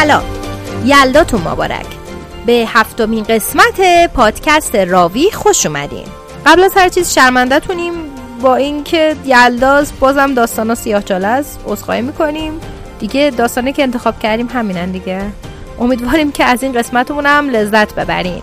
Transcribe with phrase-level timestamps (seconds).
[0.00, 0.22] سلام.
[0.84, 1.86] یلداتون مبارک.
[2.46, 3.80] به هفتمین قسمت
[4.14, 6.06] پادکست راوی خوش اومدین.
[6.46, 7.92] قبل از هر چیز شرمندهتونیم
[8.42, 12.60] با اینکه یلداست بازم داستانا سیاه چاله است عذرخواهی می‌کنیم.
[13.00, 15.22] دیگه داستانی که انتخاب کردیم همینن دیگه.
[15.80, 18.42] امیدواریم که از این قسمتمون هم لذت ببرین.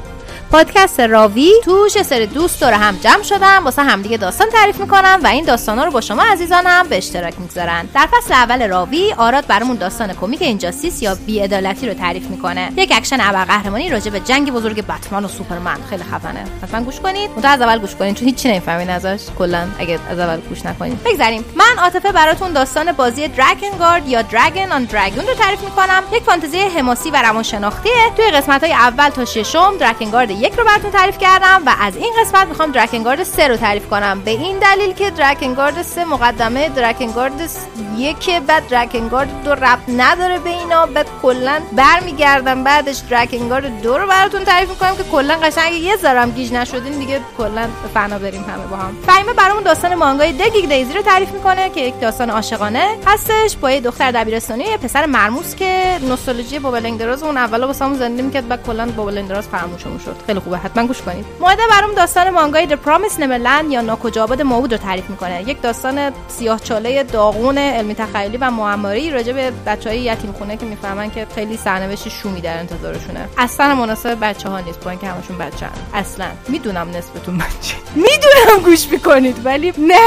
[0.52, 5.20] پادکست راوی توش یه سری دوست دور هم جمع شدن واسه همدیگه داستان تعریف می‌کنن
[5.24, 7.86] و این داستانا رو با شما عزیزان هم به اشتراک می‌گذارن.
[7.94, 12.72] در فصل اول راوی آراد برامون داستان کمیک Injustice یا بیعدالتی رو تعریف می‌کنه.
[12.78, 15.78] یک اکشن ابرقهرمانی راجع به جنگ بزرگ بتمن و سوپرمن.
[15.90, 16.44] خیلی خفنه.
[16.64, 17.32] حتما گوش کنید.
[17.36, 19.20] منتها از اول گوش کنید چون هیچی نمی‌فهمین ازش.
[19.38, 21.04] کلا اگه از اول گوش نکنید.
[21.04, 26.04] بگذریم من عاطفه براتون داستان بازی دراگن گارد یا دراگن آن دراگون رو تعریف می‌کنم.
[26.12, 30.64] یک فانتزی حماسی و روانشناختیه توی قسمت های اول تا ششم دراگن گارد یک رو
[30.64, 34.22] براتون تعریف کردم و از این قسمت می‌خوام دراکنگارد 3 رو تعریف کنم.
[34.22, 37.50] به این دلیل که دراکنگارد 3 مقدمه دراکنگارد
[37.98, 40.86] یک بعد دراکنگارد دو رب نداره به اینا.
[40.86, 46.32] بعد کلا برمیگردم بعدش دراکنگارد دو رو براتون تعریف می‌کنم که کلا قشنگ یه ذرم
[46.32, 47.22] گیج نشدین دیگه.
[47.38, 48.98] کلا فنا بریم همه با هم.
[49.08, 53.72] فهیمه برامون داستان مانگای دگیگ دیزی رو تعریف می‌کنه که یک داستان عاشقانه هستش با
[53.72, 58.48] یه دختر دبیرستانی یه پسر مرموز که نوستالژی بابلنگ دراز اون اولا واسمون زنده می‌کرد
[58.48, 60.16] بعد کلا بابلنگ دراز فراموشمون شد.
[60.28, 61.26] خیلی خوبه حتما گوش کنید.
[61.40, 65.50] ماده برام داستان مانگای The Promise Neverland یا ناکجا آباد ماود رو تعریف می‌کنه.
[65.50, 70.66] یک داستان سیاه چاله داغون علمی تخیلی و معماری راجع به بچهای یتیم خونه که
[70.66, 73.30] می‌فهمن که خیلی سرنوشت شومی در انتظارشونه.
[73.38, 75.72] اصلا مناسب بچه ها نیست با اینکه همشون بچه هم.
[75.94, 76.26] اصلا.
[76.48, 77.76] می‌دونم نسبتون بچه.
[77.96, 80.00] می‌دونم گوش می‌کنید ولی نه.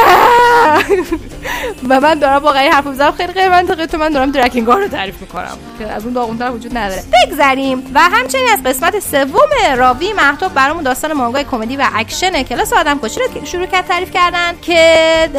[1.89, 3.13] و من دارم واقعا حرف می‌زنم.
[3.13, 5.59] خیلی غیر منطقی تو من دارم درکینگار رو تعریف می‌کنم.
[5.79, 7.03] که از اون داغونتر وجود نداره.
[7.27, 7.91] بگذریم.
[7.95, 12.99] و همچنین از قسمت سوم راوی محتاب برامون داستان مانگای کمدی و اکشن کلاس آدم
[12.99, 15.31] کشی رو شروع کرد تعریف کردن که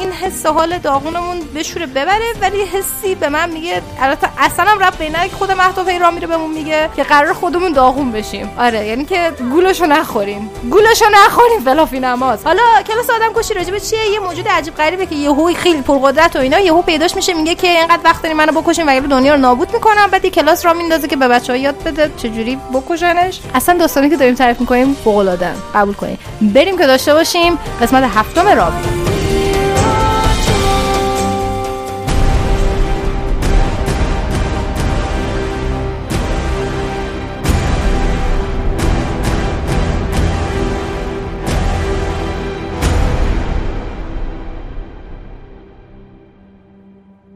[0.00, 4.98] این حس حال داغونمون بشوره ببره ولی حسی به من میگه البته اصلا هم رب
[4.98, 8.50] بینه که خود محتاب هی را میره بهمون میگه که قرار خودمون داغون بشیم.
[8.58, 10.50] آره یعنی که گولشو نخوریم.
[10.70, 12.44] گولشو نخوریم فلافی نماز.
[12.44, 16.38] حالا کلاس آدم کشی راجبه چیه؟ یه موجود عجیب غریبه که یهو خیلی پرقدرت و
[16.38, 19.72] اینا یهو پیداش میشه میگه که اینقدر وقت داری منو بکشین وگرنه دنیا رو نابود
[19.72, 20.06] می‌کنم.
[20.12, 23.40] بعد کلاس را میندازه که به بچه‌ها یاد بده چجوری بکشنش.
[23.54, 25.50] اصلا داستانی داریم تعریف می‌کنیم فوق العاده.
[25.74, 26.18] قبول کنیم
[26.54, 27.58] بریم که داشته باشیم.
[27.82, 29.15] قسمت هفتم راوی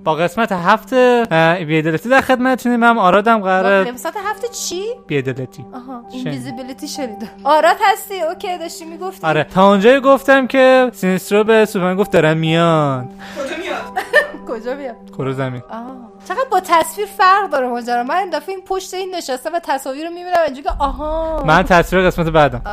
[0.04, 1.26] با قسمت هفته
[1.66, 2.84] بیعدالتی در خدمتتونیم.
[2.84, 7.28] هم آرادم قراره قسمت هفته چی؟ بیعدالتی آها اینویزیبیلیتی شنیدم.
[7.44, 12.34] آراد هستی؟ اوکی داشتی می‌گفتی؟ آره تا اونجایی گفتم که سینسترو به سوپرمن گفت دارن
[12.38, 13.08] میان.
[13.38, 14.04] کجا میاد؟
[14.60, 15.62] کجا میاد؟ کره زمین.
[15.70, 16.09] آه.
[16.28, 18.02] چقدر با تصویر فرق داره ماجرا.
[18.02, 21.42] من این دفعه این پشت این نشسته و تصاویر رو می‌بینم اینجوری که آها.
[21.46, 22.62] من تصویر قسمت بعدم.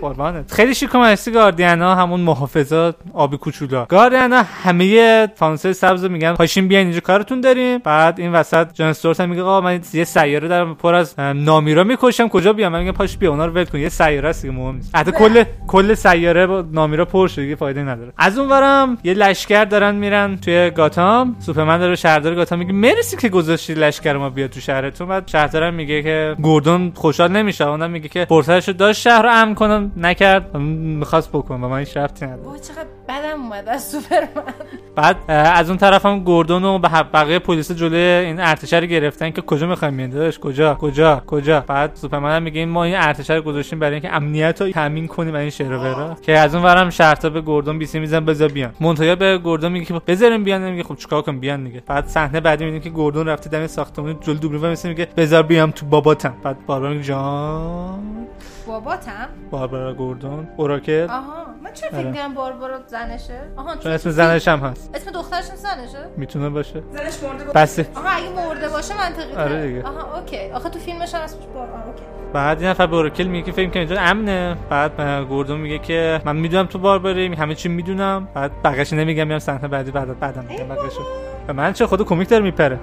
[0.00, 0.52] قربانت.
[0.52, 3.84] خیلی شیک و مرسی گاردیانا همون محافظات آبی کوچولا.
[3.84, 6.34] گاردیانا همه فانوسای سبز میگن.
[6.34, 7.78] پاشین بیاین اینجا کارتون داریم.
[7.78, 11.84] بعد این وسط جان استوارت هم میگه آقا من یه سیاره دارم پر از نامیرا
[11.84, 12.28] می‌کشم.
[12.28, 13.78] کجا بیام؟ من میگم پاشو بیا اونا رو ول کن.
[13.78, 14.96] یه سیاره است دیگه مهم نیست.
[14.96, 18.12] حتی کل کل سیاره با نامیرا پر شده دیگه فایده نداره.
[18.18, 21.36] از اونورم یه لشکر دارن میرن توی گاتام.
[21.46, 25.08] سوپرمن داره شهردار گاتام میگه مرسی که گذاشتی لشکر ما بیاد تو شهرتون.
[25.08, 27.68] بعد شهردارم میگه که گوردون خوشحال نمیشه.
[27.68, 30.56] اونم میگه که فرصتشو داشت شهر رو امن کنم نکرد.
[30.56, 32.58] می‌خواست بکنه و من هیچ ربطی نداره.
[32.58, 34.54] چقدر بدم اومد از سوپرمن
[34.96, 39.42] بعد از اون طرف هم گوردون و بقیه پلیس جلوی این ارتشه رو گرفتن که
[39.42, 43.78] کجا می‌خوایم میان کجا؟ کجا؟ کجا؟ بعد سوپرمن هم میگه ما این ارتشه رو گذاشتیم
[43.78, 47.40] برای اینکه امنیت رو تامین کنیم و این رو که از اون ورم شرطا به
[47.40, 48.72] گوردون بیسی میزن بذار بیان.
[48.80, 51.82] مونتایا به گوردون میگه که بذاریم بیان میگه خب چیکار کنم بیان دیگه.
[51.86, 55.70] بعد صحنه بعدی می‌بینیم که گوردون رفته دم ساختمون جلو دوبلو مثل میگه بذار بیام
[55.70, 56.34] تو باباتم.
[56.42, 58.26] بعد باربرا میگه جان.
[58.66, 59.28] باباتم.
[59.50, 61.06] باربرا گوردون اوراکل.
[61.10, 64.90] آها من چه فکر کنم باربرا زنشه؟ آها چون اسم زنش هم هست.
[64.94, 66.82] اسم دخترش زنشه؟ می‌تونه باشه.
[66.92, 67.86] زنش مرده باشه.
[67.96, 69.82] آها اگه مرده باشه منطقی آره دیگه.
[69.82, 70.50] آها OK.
[70.50, 72.02] آخه تو فیلمش هم اسمش بار OK.
[72.32, 74.56] بعد این نفر به اوراکل میگه که فکر کنم اینجا امنه.
[74.70, 78.28] بعد گوردون میگه که من می‌دونم تو باربری همه چی می‌دونم.
[78.34, 81.02] بعد بقیش نمیگم میام صحنه بعدی بعد بعدم میگم بقیشو
[81.48, 82.78] و من چه خود کمیک داره میپره.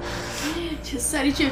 [0.98, 1.46] سری چه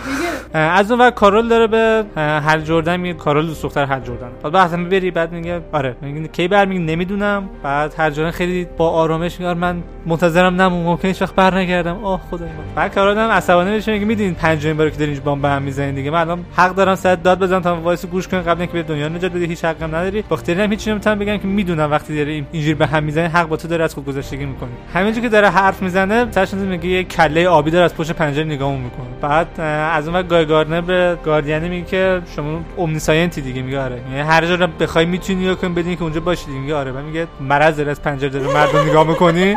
[0.53, 4.53] از اون وقت کارول داره به هل جردن میگه کارول دوست دختر هل جردن بعد
[4.53, 7.49] بعد همه بری بعد میگه آره میگه کی برمیگه نمی‌دونم.
[7.63, 12.03] بعد هل جردن خیلی با آرامش میگه آره، من منتظرم نمون ممکن هیچ وقت برنگردم
[12.03, 15.41] آه خدای من بعد کارول هم عصبانی میشه میگه می‌دونین پنجمین باری که دارین بام
[15.41, 16.11] به هم می‌زنین دیگه.
[16.11, 19.07] من الان حق دارم صد داد بزنم تا وایس گوش کنین قبل اینکه به دنیا.
[19.07, 20.21] نجات بدی هیچ حقی نداری.
[20.21, 23.57] باختری هم هیچ نمی‌تونم بگم که می‌دونم وقتی داره اینجوری به هم می‌زنه حق با
[23.57, 27.47] تو داره از خود گذشتگی می‌کنه همینجوری که داره حرف می‌زنه سرش میگه یه کله
[27.47, 29.07] آبی داره از پشت پنجره نگاهمون می‌کنه.
[29.31, 29.61] بعد
[29.93, 33.95] از اون وقت گای گاردنر به گاردین میگه که شما اومنی ساینتی دیگه میگه آره.
[33.95, 36.91] یعنی هر جا بخوای می‌تونی یا کنی بدین که اونجا باشی میگه آره.
[36.91, 39.55] بعد میگه مرض داره از پنجره داره مردم نگاه می‌کنی.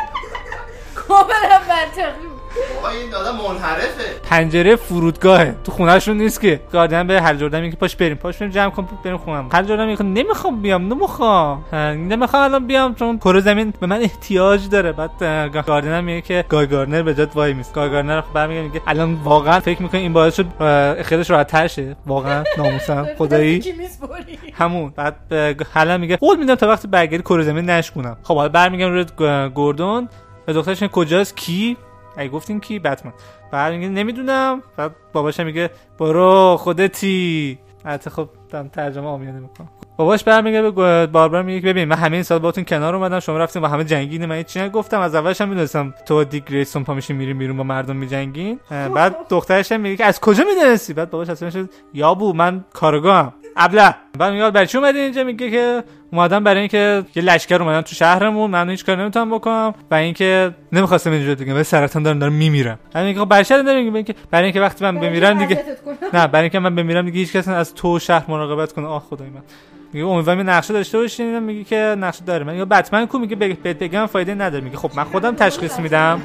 [0.95, 2.34] کاملا منطقی
[3.03, 4.05] این دادم منحرفه.
[4.31, 5.55] پنجره فرودگاهه.
[5.65, 6.61] تو خونهشون نیست که.
[6.73, 8.17] گاردین به هر جردن میگه پاش بریم.
[8.17, 11.65] پاش بریم جمع کن بریم خونم هر جردن میگه نمی‌خوام بیام نمی‌خوام.
[12.09, 14.93] نمی‌خوام الان بیام چون کره زمین به من احتیاج داره.
[14.93, 15.11] بعد
[15.67, 19.61] گاردین میگه که گای گارنر به جات وای میست گای گارنر برمیگه میگه الان واقعا
[19.61, 20.47] فکر می‌کنه این باعث شد
[21.03, 23.07] خیلیش راحت تر شه؟ واقعا ناموسم.
[23.19, 23.63] خدایی؟
[24.53, 24.93] همون.
[24.97, 25.17] بعد
[25.75, 28.17] حالا میگه قول میدم تا وقتی برگردی کره زمین نشکونم.
[28.23, 29.05] خب حالا برمیگم روی
[29.55, 30.09] گوردون
[30.47, 31.77] به دخترش کجاست؟ کی؟
[32.17, 33.13] اگه گفتین کی؟ بتمن.
[33.53, 34.63] بعد میگه نمی‌دونم.
[34.77, 37.59] بعد باباش میگه برو خودتی.
[37.85, 38.29] البته خب
[38.73, 39.69] ترجمه آمیانه می‌کنم.
[39.97, 43.63] باباش برمیگه به باربرا میگه ببین من همه این سال باهاتون کنار اومدم شما رفتین
[43.63, 44.43] با همه جنگین من.
[44.43, 48.61] چی نگفتم؟ از اولش هم می‌دونستم تو دیگ گریسون پا میشین بیرون با مردم میجنگین.
[48.71, 53.33] بعد دخترش هم میگه از کجا می‌دونستی؟ بعد باباش اصلا شد یا بو من کارگاهم.
[53.57, 53.95] ابله.
[54.19, 57.95] بعد میگه برای چی اومدی اینجا؟ میگه که اومدم برای اینکه یه لشکر اومدن تو
[57.95, 62.33] شهرمون من هیچ کار نمی‌تونم بکنم و اینکه نمی‌خواستم اینجا دیگه به سرطان دارم دارم
[62.33, 63.55] میمیرم همین میگه خب برای چی
[63.91, 65.65] میگه برای اینکه وقتی من بمیرم دیگه
[66.13, 68.87] نه برای اینکه من بمیرم دیگه هیچ کس از تو شهر مراقبت کنه.
[68.87, 69.43] آه خدای من.
[69.93, 71.39] میگه امیدوارم نقشه داشته باشین.
[71.39, 72.45] میگه که نقشه داره.
[72.45, 74.65] من میگه بتمن کو؟ میگه بهت بگم فایده نداره.
[74.65, 76.21] میگه خب من خودم تشخیص میدم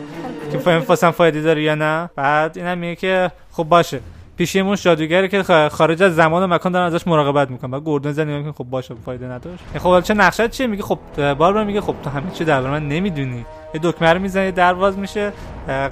[0.51, 2.09] که فهم فایده داره یا نه.
[2.15, 3.99] بعد اینم میگه که خب باشه.
[4.39, 7.71] پیشیمون جادوگری که خارج از زمان و مکان دارن ازش مراقبت می‌کنن.
[7.71, 9.63] بعد گوردن زنی که خب باشه فایده نداشت.
[9.77, 10.99] خب چه نقشه چیه؟ میگه خب
[11.33, 13.45] باربرا میگه خب تو همه چی در من نمی‌دونی.
[13.73, 15.31] یه دکمه رو می‌زنه درواز میشه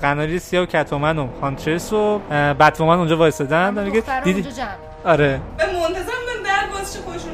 [0.01, 2.19] قناری سیاه و کتومن و هانترس و
[2.59, 4.45] بتومن اونجا وایسادن میگه دیدی؟
[5.05, 5.41] آره.
[5.57, 7.31] به منتظر بودن درواز چه خودشون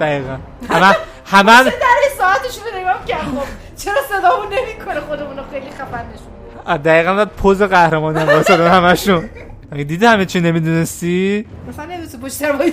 [0.00, 0.36] دقیقاً.
[0.70, 0.96] همه
[1.26, 1.70] همه در
[2.18, 7.62] ساعتش رو نگاه کرد خب چرا صدامون نمی‌کنه؟ خودمون خیلی خفن نشون دقیقاً بعد پوز
[7.62, 9.30] قهرمانی هم واسه همشون.
[9.74, 12.72] اگه دیدی همه چی نمی‌دونستی؟ مثلا نمی‌دونستی پشت سر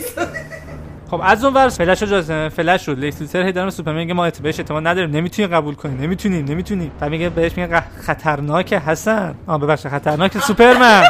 [1.11, 4.29] خب از اون ور فلش رو فلش شد لیکس لوتر هی دارم سوپرمن میگه ما
[4.29, 5.11] بهش اعتماد نداریم.
[5.11, 6.45] نمی‌تونی قبول کنی نمی‌تونیم.
[6.45, 6.91] نمی‌تونیم.
[6.99, 9.35] بعد میگه بهش میگه خطرناکه حسن.
[9.47, 11.03] آ ببخشید خطرناکه سوپرمن.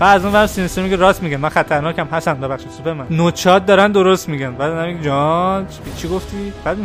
[0.00, 1.36] بعد از اون ور سینستر میگه راست میگه.
[1.36, 2.08] من خطرناکم.
[2.12, 3.06] حسن ببخشید سوپرمن.
[3.10, 4.54] نوچات دارن درست میگن.
[4.54, 5.66] بعد میگه جان
[5.96, 6.76] چی گفتی؟ بعد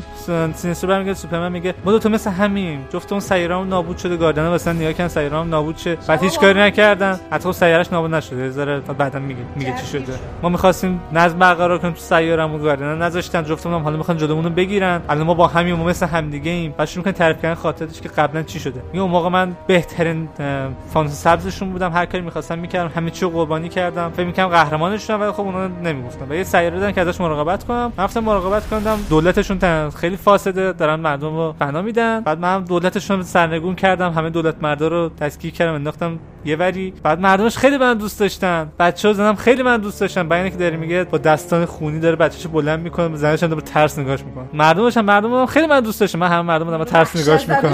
[0.56, 2.85] سینستر برمیگه سوپرمن میگه ما دو تا مثل همیم.
[2.94, 4.17] جفت اون سیارم نابود شده.
[4.17, 5.97] گاردن واسه نیا کن سیارم نابود شه.
[6.07, 7.19] بعد هیچ کاری نکردن.
[7.31, 8.50] حتی سیارش نابود نشده.
[8.50, 10.13] ذره بعدا میگه میگه چی شده.
[10.41, 13.44] ما می‌خواستیم نظم برقرار کنیم تو سیارمون گاردن نذاشتن.
[13.44, 15.01] جفتمون حالا می‌خوان جلومونو بگیرن.
[15.09, 16.73] الان ما با همیم مثل همدیگه ایم.
[16.77, 18.81] بعد شروع کنن تعریف کردن خاطرش که قبلا چی شده.
[18.91, 20.29] میگه اون موقع من بهترین
[20.94, 21.94] فانوس سبزشون بودم.
[21.94, 23.05] هر کاری می‌خواستم می‌کردم.
[23.06, 24.10] همه چی قربانی کردم.
[24.10, 26.25] فکر می‌کنم قهرمانشون ولی خب اونا نمی‌گفتن.
[26.30, 27.94] و یه سیاره دادن که ازش مراقبت کنم.
[27.98, 32.19] رفتم مراقبت کردم دولتشون خیلی فاسده دارن مردم رو بنا میدن.
[32.19, 36.94] بعد من دولتشون سرنگون کردم همه دولت مردا رو دستگیر کردم انداختم یه وری.
[37.04, 38.68] بعد مردمش خیلی من دوست داشتن.
[38.80, 40.28] بچه‌ها زنم خیلی من دوست داشتن.
[40.28, 44.24] بعد اینکه داره میگه با دستان خونی داره بچه‌شو بلند می‌کنه زنش هم ترس نگاش
[44.24, 44.46] می‌کنه.
[44.54, 46.19] مردمش هم مردم خیلی من دوست داشتن.
[46.19, 47.74] من همه مردم دارم ترس نگاش می‌کنم.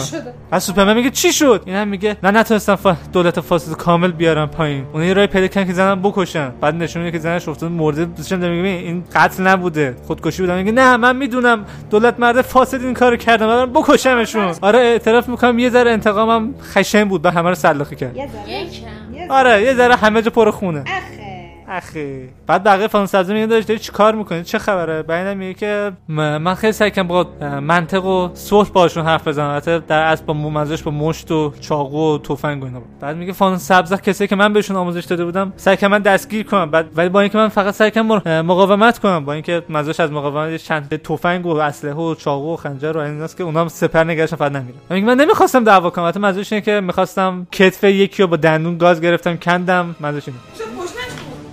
[0.52, 2.78] از سوپرمن میگه چی شد؟ این هم میگه نه نتونستم.
[3.14, 4.86] دولت فاسد کامل بیارم پایین.
[4.94, 6.52] اون یه راه پیدا کردن که زنم بکشن.
[6.62, 8.06] بعد نشون میده که زنش افتاد مرده.
[8.06, 9.96] دوستش میگه این قتل نبوده.
[10.08, 11.66] خودکشی بوده میگه نه من می‌دونم.
[11.90, 14.56] دولت مرد فاسد این کارو کردم من بکشمشون.
[14.62, 15.60] آره اعتراف می‌کنم.
[15.60, 17.22] یه ذره انتقامم خشن بود.
[17.22, 18.16] به همه رو سلاخی کرد.
[19.30, 20.84] آره یه ذره همه جا پر خونه.
[21.72, 25.92] اخی بعد بقیه فان سبزی میگه داشت چی کار می‌کنید چه خبره؟ بعد میگه که
[26.08, 27.28] من خیلی سعی کردم با
[27.62, 29.50] منطق و صلح باشون حرف بزنم.
[29.50, 33.34] البته در اصل با ممزش با مشت و چاقو و تفنگ و اینا بعد میگه
[33.34, 36.72] فان سبز کسی که من بهشون آموزش داده بودم سعی کردم من دستگیر کنم.
[36.72, 40.56] بعد ولی با اینکه من فقط سعی کردم مقاومت کنم با اینکه مزاش از مقاومت
[40.56, 44.52] چند تفنگ و اسلحه و چاقو و خنجر و ایناست که اونام سپر نگاشن فقط
[44.52, 46.06] نمیره میگه من نمی‌خواستم دعوا کنم.
[46.06, 49.96] البته مزاش اینه که می‌خواستم کتف یکی رو با دندون گاز گرفتم کندم.
[50.02, 50.40] مزاش اینه.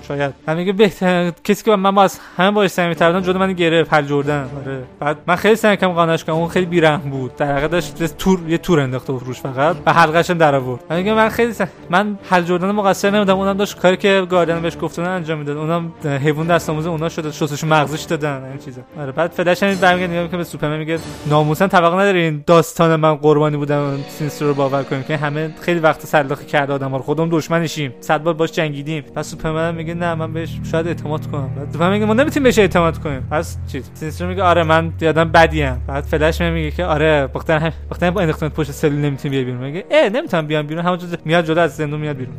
[0.09, 0.35] شاید.
[0.47, 3.53] من میگه بهتر کسی که من با از همه باش صمیمی تر بودم جلو من
[3.53, 4.49] گرفت هال جردن.
[4.67, 4.83] آره.
[5.01, 7.37] بعد من خیلی سعی کردم قانعش کنم اون خیلی بیرحم بود.
[7.37, 10.81] در واقع داشت تور یه تور انداخته بود روش فقط و حلقش هم در آورد.
[10.91, 11.67] من میگه من خیلی سعی...
[11.91, 15.57] من هال جردن مقصر نمیدم اونم داشت کاری که گاردین بهش گفتن انجام می‌داد.
[15.57, 18.83] اونم حیوان دست آموز اونا شده شستشو مغزش دادن این چیزا.
[19.01, 19.13] آره.
[19.13, 23.57] بعد فلش هم برمیگرده نگاه می‌کنه به سوپرمن میگه ناموسن توقع ندارین داستان من قربانی
[23.57, 27.03] بودم سینستر رو باور کنیم که همه خیلی وقت سلاخی کرده آدم رو.
[27.03, 27.95] خودمون دشمنشیم.
[28.01, 29.03] صد بار باش جنگیدیم.
[29.03, 31.51] پس سوپرمن میگه نه من بهش شاید اعتماد کنم.
[31.57, 33.29] بعد سوپرمن میگه ما نمی‌تونیم بهش اعتماد کنیم.
[33.31, 38.11] پس چیز سینستر میگه آره من یادم بدیم بعد فلش میگه که آره بختن بختن
[38.11, 39.61] با انداختن پشت سلول نمی‌تونیم بیای بیرون.
[39.61, 40.85] میگه اه نمی‌تونم بیام بیرون.
[40.85, 42.35] همونجا میاد جلو از زندون میاد بیرون.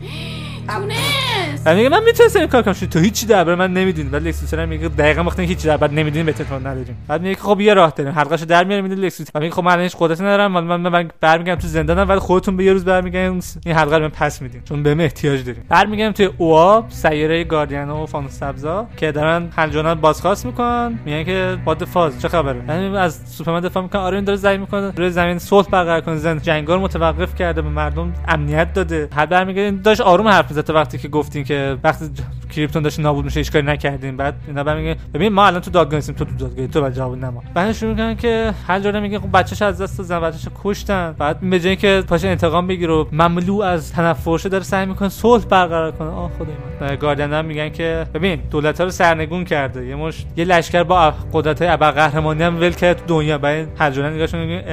[1.70, 2.74] بعد میگه من می‌تونستم این کار کنم.
[2.74, 4.10] تو هیچی درباره من نمی‌دونی.
[4.10, 6.98] ولی لکس لوتر میگه دقیقاً وقتی هیچی درباره نمی‌دونی به اعتماد نداریم.
[7.08, 8.14] بعد میگه خب یه راه داریم.
[8.14, 10.52] حلقهشو در میاریم میده لکس لوتر میگه خب من هیچ قدرتی ندارم.
[10.52, 12.10] من من, من برمیگردم تو زندانم.
[12.10, 14.62] ولی خودتون به یه روز برمیگردین این حلقه رو من پس میدین.
[14.66, 15.64] چون به احتیاج داریم.
[15.70, 21.00] برمیگردیم توی اوآ سیاره گاردین و فانوس سبزا که دارن هنجونا بازخواست می‌کنن.
[21.06, 24.60] میگن که باد فاز چه خبره؟ یعنی از سوپرمن دفاع می‌کنه آره این داره زمین
[24.60, 24.94] می‌کنه.
[24.98, 26.16] روی زمین صلح برقرار کنه.
[26.16, 27.62] زن جنگار متوقف کرده.
[27.62, 29.10] به مردم امنیت داده.
[29.16, 32.10] هر برمیگردین داشت آروم حرف می‌زد وقتی که گفتین که وقتی
[32.50, 35.72] کریپتون داشت نابود میشه هیچ کاری نکردیم بعد اینا بعد میگه ببین ما الان تو
[35.72, 39.00] دادگاه هستیم تو تو دادگاه تو بعد جواب نما بعد شروع می‌کنن که هر جوری
[39.00, 43.06] میگه خب بچه‌ش از دست دادن بچه‌ش کشتن بعد به جای اینکه پاش انتقام بگیره
[43.12, 47.70] مملو از تنفرشه داره سعی می‌کنه صلح برقرار کنه آه خدای من گاردن هم میگن
[47.70, 52.44] که ببین دولت ها رو سرنگون کرده یه مش یه لشکر با قدرت های ابرقهرمانی
[52.44, 54.64] هم ول کرد تو دنیا بعد هر جوری نگاهشون میگه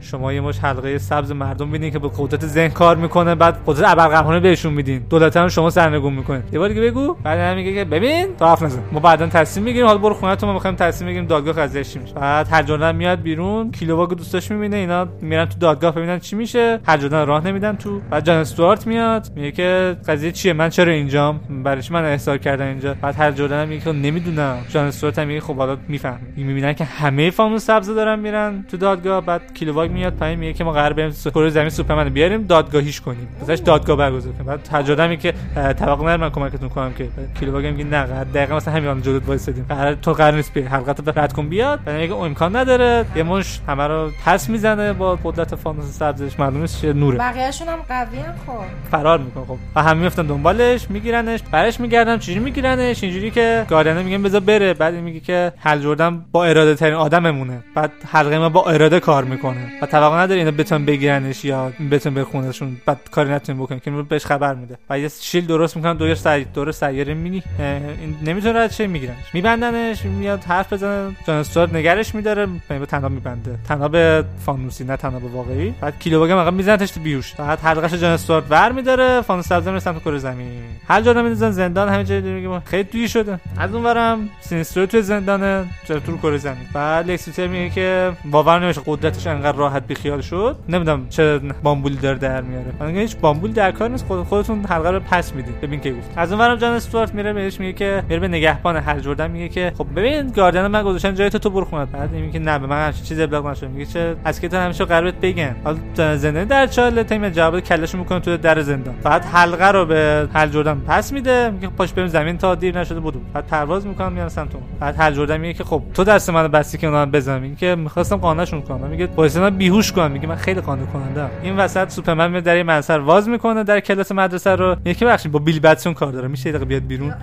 [0.00, 3.88] شما یه مش حلقه سبز مردم ببینید که به قدرت ذهن کار می‌کنه بعد قدرت
[3.88, 7.16] ابرقهرمانی بهشون میدین دولت هم شما سرنگون می‌کنه یه بار دیگه بگو.
[7.24, 8.82] بعد هم میگه که ببین تو حرف نزن.
[8.92, 9.86] ما بعدا تصمیم می‌گیریم.
[9.86, 13.70] حالا برو خونه‌تون ما می‌خوایم تصمیم بگیریم دادگاه قضیه چی میشه بعد هر میاد بیرون
[13.70, 16.80] کیلوواگ دوستاش می‌بینه اینا میرن تو دادگاه ببینن چی میشه.
[16.86, 18.00] هر راه نمیدن تو.
[18.10, 22.66] بعد جان استوارت میاد میگه که قضیه چیه؟ من چرا اینجام برایش من احضار کردم
[22.66, 22.94] اینجا.
[23.02, 24.58] بعد هر جردن میگه که نمی‌دونم.
[24.68, 28.76] جان استوارت هم میگه خب حالا میفهم می‌بینن که همه فانوس سبز دارن میرن تو
[28.76, 29.20] دادگاه.
[29.20, 33.28] بعد کیلوواگ میاد پایین میگه که ما قرار بریم کره زمین سوپرمن بیاریم دادگاهیش کنیم.
[33.42, 34.46] ازش دادگاه برگزار کنیم.
[34.46, 35.34] بعد هر میگه که
[35.72, 37.08] توقع من کمکتون کنم که
[37.40, 39.66] کیلوواگ میگه نه دقیقاً مثلا همین جلوت وایسادیم.
[39.68, 41.84] قرار تو قرار نیست بری حلقت رو رد کن بیاد.
[41.84, 43.04] بعد میگه امکان نداره.
[43.16, 47.18] یه مش همه رو پس می‌زنه با قدرت فانوس سبزش معلومه چه نوره.
[47.18, 49.44] بقیه‌شون هم قوی هم خب فرار می‌کنه.
[49.44, 54.40] خب و همه میفتن دنبالش میگیرنش برش میگردن چجوری میگیرنش؟ اینجوری که گاردن میگن بذار
[54.40, 54.74] بره.
[54.74, 57.58] بعد میگه که هل جردن با اراده ترین آدممونه.
[57.74, 59.70] بعد حلقه ما با اراده کار می‌کنه.
[59.82, 64.26] و توقع نداره اینا بتون بگیرنش یا بتون بخونشون بعد کاری نتونن بکنن که بهش
[64.26, 64.78] خبر میده.
[64.90, 69.34] و یه شیل درست می‌کنن دور سری دور سیاره این نمی‌تونه رد شه میگیرنش.
[69.34, 73.58] میبندنش میاد حرف بزنه جان نگرش میداره به تنها میبنده.
[73.68, 75.74] تنها به فانوسی نه تنها به واقعی.
[75.80, 79.92] بعد کیلوواگ هم میزنتش تو بیوش بعد حلقش جان استوارت ور میداره فانوس سبز می‌رسن
[79.92, 80.46] تو کره زمین.
[80.88, 83.40] هر جا می‌ذارن زندان همه جای میگه خیلی دوی شده.
[83.58, 86.66] از اون ورم سینستر تو زندانه چرا تو کره زمین.
[86.72, 90.56] بعد لکسیتر میگه که باور نمیشه قدرتش انقدر راحت بیخیال شد.
[90.68, 92.72] نمی‌دونم چه بامبولی داره در میاره.
[92.80, 94.04] من هیچ بامبول در کار نیست.
[94.04, 95.60] خود خودتون حلقه رو پس می‌دید.
[95.60, 96.10] ببین که گفت.
[96.16, 99.48] از اون ورم جان استوارت میره بهش میگه که میره به نگهبان هر جردن میگه
[99.48, 101.84] که خب ببین گاردن من گذاشتن جای تو تو برو خونه.
[101.84, 104.56] بعد میگه که نه به من همچین چیزی ابلاغ نشد میگه چه از که تو
[104.56, 105.56] همیشه قربت بگن.
[105.64, 105.78] حالا
[106.16, 108.94] زندانی در چاله تیم جواب کلش می‌کنه تو در زندان.
[109.02, 111.50] بعد حلقه رو به هر جردن پس میده.
[111.50, 114.64] میگه پاش بریم زمین تا دیر نشده بود بعد پرواز می‌کنم میان سمت اون.
[114.80, 117.42] بعد هر جردن میگه که خب تو دست منو بستی که اونا بزنم.
[117.42, 118.86] میگه که می‌خواستم قانعشون کنم.
[118.86, 122.98] میگه من بیهوش کنم میگه من خیلی قانع کننده این وسط سوپرمن در این منصر
[122.98, 124.76] واز می‌کنه در کلاس مدرسه رو.
[124.84, 126.28] یکی بخشید با بیل بتسون کار داره.
[126.28, 127.14] میشه دقیقه بیاد بیرون.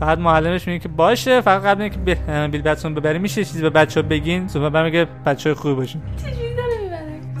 [0.00, 1.98] بعد معلمش میگه که باشه فقط قبل اینکه
[2.48, 6.02] بیل بتسون ببری میشه چیزی به بچه‌ها بگین؟ سوپرمن میگه بچه‌های خوب باشین.
[6.16, 6.73] چجوری داره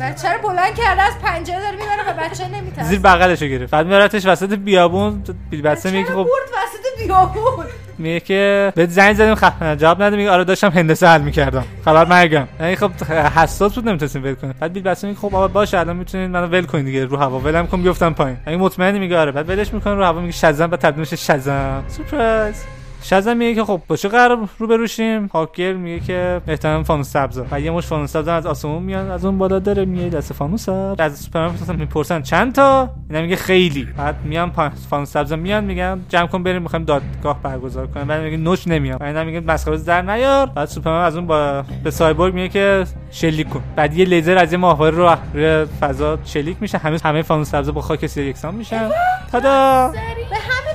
[0.00, 2.88] بچه رو بلند کرده از پنجره داره می‌بره و بچه نمیترسه.
[2.88, 3.70] زیر بغلشو گرفت.
[3.70, 7.66] بعد میارتش وسط بیابون بیل بتسون میگه خب برد وسط بیابون.
[7.98, 9.44] میگه که بهت زنگ زدیم خ...
[9.78, 11.64] جواب نده میگه آره داشتم هندسه حل می‌کردم.
[11.84, 12.48] خبر مرگم.
[12.60, 12.90] یعنی خب
[13.36, 14.54] حساس بود نمی‌تونستیم ول کنیم.
[14.60, 17.38] بعد بیل بس میگه خب آقا باشه الان می‌تونید منو ول کنید دیگه رو هوا.
[17.38, 18.36] ولم کن بیفتم پایین.
[18.46, 19.32] یعنی مطمئنی میگه آره.
[19.32, 22.64] بعد ولش می‌کنه رو هوا میگه شزم بعد تبدیل میشه شزم سورپرایز.
[23.04, 27.42] شزم میگه که خب با چه قراره روبرو شیم هاکگرل میگه که احتمال فانوس سبز.
[27.50, 30.68] و یه مشت فانوس سبز از آسمون میاد از اون بالا داره میاد دست فانوس
[30.68, 33.88] از سوپرمن می‌پرسن چند تا؟ اینا میگه خیلی.
[33.96, 34.52] بعد میان
[34.90, 38.06] فانوس سبز میان میگن جمع کن بریم می‌خوایم دادگاه برگزار کنیم.
[38.06, 38.98] بعد میگه نوچ نمیاد.
[38.98, 40.46] بعد میگه مسخره در نیار.
[40.46, 43.62] بعد سوپرمن از اون با به سایبورگ میگه که شلیک کن.
[43.76, 46.78] بعد یه لیزر از یه ماهواره رو روی فضا شلیک میشه.
[46.78, 48.90] همه همه فانوس سبز با خاک سیاه یکسان میشن
[49.32, 49.92] تادا!
[49.94, 49.98] به
[50.30, 50.73] راحتی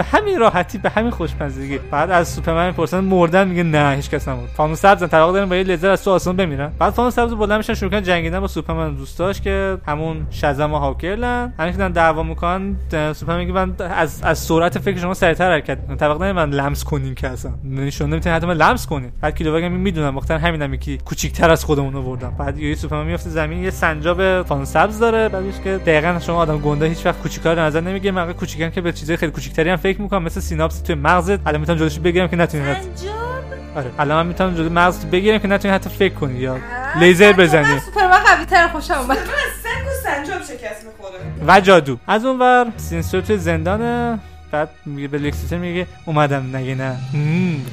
[0.00, 1.78] به همین راحتی به همین خوشمزگی.
[1.78, 4.48] بعد از سوپرمن می‌پرسن مردن میگه نه هیچ کس نمرد.
[4.54, 6.72] فانوس سبز توقع دارن با یه لیزر از تو آسمون بمیرن.
[6.78, 10.78] بعد فانوس سبز بلند میشن شروع کردن جنگیدن با سوپرمن دوستاش که همون شزم و
[10.78, 12.76] هاکگرلن همین که دعوا می‌کنن
[13.12, 15.96] سوپرمن میگه من از از سرعت فکر شما سریعتر حرکت می‌کنم.
[15.96, 17.52] طبق من لمس کنین که اصلا.
[17.64, 19.12] نمی‌تونین حتی من لمس کنین.
[19.20, 23.64] بعد کیلوواگ می‌دونم مختار همینم یکی کوچیک‌تر از خودمون آوردم بعد یه سوپرمن میفته زمین
[23.64, 25.28] یه سنجاب فانوس سبز داره.
[25.28, 28.14] بعدش که دقیقاً شما آدم گنده هیچ وقت کوچیک‌تر نظر نمی‌گیره.
[28.14, 31.60] من کوچیکن که به چیزای خیلی کوچیک‌تری هم فکر می‌کنم مثل سیناپس توی مغزت الان
[31.60, 32.86] می‌تونم جلوش بگیرم که نتونی حت...
[33.76, 36.58] آره الان من می‌تونم جلوی مغزت بگیرم که نتونی حتی فکر کنی یا
[37.00, 37.78] لیزر بزنی.
[37.78, 39.08] سوپرمن قوی تر خوشم اومد.
[39.08, 39.24] من
[39.62, 41.20] سنگ و سنجاب شکست می‌خوره.
[41.46, 41.98] و جادو.
[42.06, 44.18] از اون ور سینسترو توی زندانه
[44.52, 46.96] بعد میگه به لکس لوتر میگه اومدم نگه نه.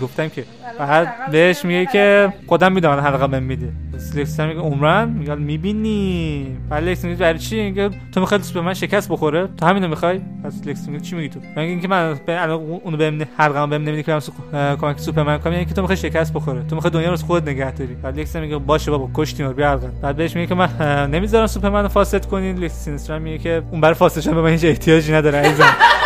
[0.01, 0.43] گفتم که
[0.79, 3.71] بعد بهش میگه که خودم می‌دونم حلقه بهم میده.
[4.15, 6.57] لکس لوتر میگه عمرا؟ میگه می‌بینی.
[6.69, 10.61] بعد لکس میگه برای چی؟ میگه تو می‌خوای سوپرمن شکست بخوره؟ تو همینو می‌خوای؟ پس
[10.65, 14.03] لکس میگه چی میگی تو؟ میگه اینکه من به الان اونو بهم حلقه بهم نمیده
[14.03, 14.19] که
[14.53, 16.63] من کمک سوپرمن کنم یعنی که تو می‌خوای شکست بخوره.
[16.63, 17.93] تو می‌خوای دنیا رو خود نگه داری.
[17.93, 19.87] بعد لکس میگه باشه بابا کشتیم بیا حلقه.
[20.01, 20.69] بعد بهش میگه که من
[21.11, 24.65] نمی‌ذارم سوپرمن رو فاسد کنین لکس میگه که اون برای فاسد شدن به من هیچ
[24.65, 25.75] احتیاجی نداره عزیزم.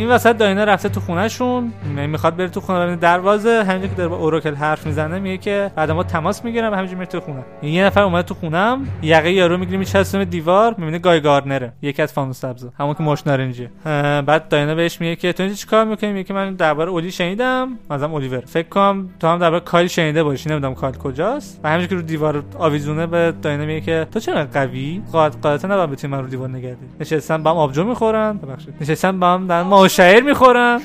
[0.00, 1.72] این وسط داینا رفته تو خونهشون
[2.06, 2.80] می‌خواد بره تو خونه.
[2.80, 6.74] ببینه دروازه همینجا که داره با اوراکل حرف می‌زنه میگه که بعد ما تماس می‌گیرم
[6.74, 7.44] همینجا میره تو خونه.
[7.62, 12.12] یه نفر اومده تو خونم یقه یارو می‌گیره میچسبونه دیوار می‌بینه گای گاردنره یکی از
[12.12, 15.84] فانوس سبز همون که مو نارنجیه اه، بعد داینا بهش میگه که تو اینجا چیکار
[15.84, 19.86] می‌کنی؟ میگه که من درباره اولی شنیدم مثلا الیور فکر کنم تو هم درباره کایل
[19.86, 21.60] شنیده باشی نمی‌دونم کایل کجاست.
[21.64, 25.68] و همینجا که رو دیوار آویزونه به داینا میگه که تو چرا قوی؟ قاعد قاعدتا
[25.68, 28.38] نباید بتونی من رو دیوار نگردی نشستن با هم آبجو می‌خورن.
[28.38, 28.74] ببخشید.
[28.80, 30.80] نشستن با هم دارن ماهوشعیر می‌خورن.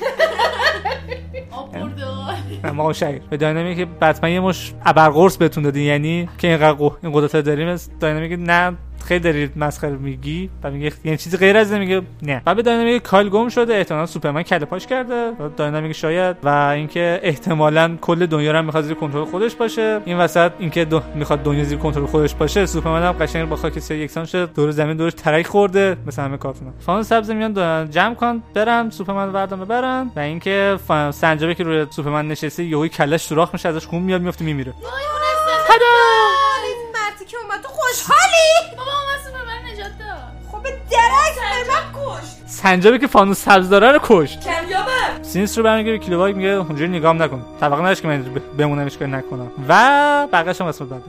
[2.74, 7.12] ما شایر به داینامیک که بتمن یه مش ابرقرص بهتون دادی یعنی که اینقدر این
[7.12, 12.02] قدرت داریم داینامیک نه خیلی داری مسخره میگی و میگه یعنی چیزی غیر از میگه
[12.22, 12.42] نه.
[12.44, 15.32] بعد داینامیک کایل گم شده احتمالاً سوپرمن کله پاش کرده.
[15.56, 16.36] داینامیک شاید.
[16.42, 20.00] و اینکه احتمالاً کل دنیا رو هم می‌خواد زیر کنترل خودش باشه.
[20.04, 21.02] این وسط اینکه دو...
[21.14, 24.96] می‌خواد دنیا زیر کنترل خودش باشه سوپرمن هم قشنگ با خاک یکسان شده دور زمین
[24.96, 29.64] دورش ترک خورده مثل همه کارتونا فان سبز میان جمع کن برن سوپرمن رو بردارن
[29.64, 30.10] ببرن.
[30.16, 30.78] و اینکه
[31.10, 34.72] سنجابه که روی سوپرمن نشسته یهو کلش سوراخ میشه ازش خون میاد میفته میمیره.
[37.28, 37.62] که اومد.
[37.62, 40.52] تو خوشحالی؟ بابا من سوپرمن نجات داد.
[40.52, 42.36] خب به درک به من کشت.
[42.46, 44.40] سنجابی که فانوس سبز داره رو کشت.
[44.40, 47.44] کمیابه سینسترو برمیگه به کیلوواگ میگه اونجوری نگام نکن.
[47.60, 48.22] توقع نداشت که من
[48.58, 49.50] بمونمش کاری نکنم.
[49.68, 51.02] و بقیش هم قسمت بعد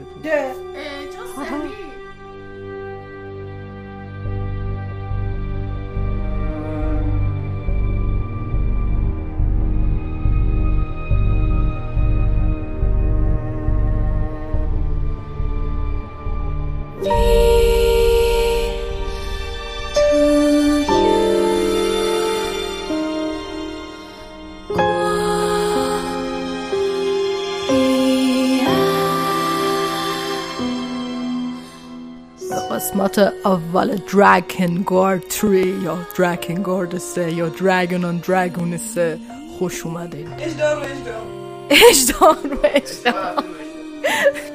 [32.88, 35.46] قسمت اول Drakengard 3
[35.84, 39.18] یا Drakengard 3 یا Drag-On Dragoon 3
[39.58, 40.28] خوش اومدین.
[40.38, 41.22] اجدار و اجدار
[41.70, 43.44] اجدار رو اجدار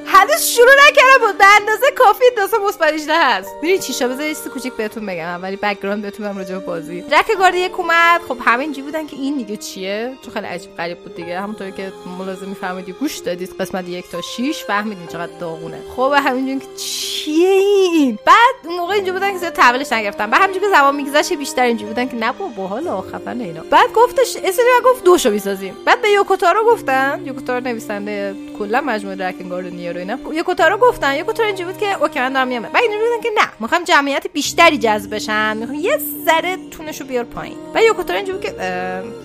[0.06, 3.50] هنوز شروع نکردم بود به اندازه کافی داسه مثبت 18 هست.
[3.62, 7.00] میری چی شو بذار چیز کوچیک بهتون بگم اولی background بهتون بگم راجع بازی.
[7.00, 8.20] Drakengard یک اومد.
[8.28, 11.40] خب همه اینجوری بودن که این دیگه چیه؟ چون خیلی عجیب غریب بود دیگه.
[11.40, 15.80] همونطوری که ملاحظه میفرمایید گوش دادید قسمت یک تا 6 فهمیدین چقدر داغونه.
[15.96, 20.30] خب همینجوری که چیه این؟ بعد اون اینجوری بودن که زیاد تحویلش نگرفتن.
[20.30, 23.62] بعد همینجوری که زمان میگذشت بیشتر اینجوری بودن که نه بابا حالا خفن اینا.
[23.70, 25.76] بعد گفتش اسری گفت دوشو می‌سازیم.
[25.86, 27.22] بعد به یوکوتارو گفتن.
[27.24, 30.18] یوکوتارو نویسنده کلا مجموعه Drakengard و NieR و اینا.
[30.32, 31.14] یوکوتارو گفتن.
[31.16, 34.26] یوکوتارو اینجوری بود که okay من دارم میام بعد اینجوری بودن که نه می‌خوام جمعیت
[34.32, 37.56] بیشتری جذب بشن می‌خوام یه ذره tone شو بیار پایین.
[37.74, 38.54] و یوکوتارو اینجوری که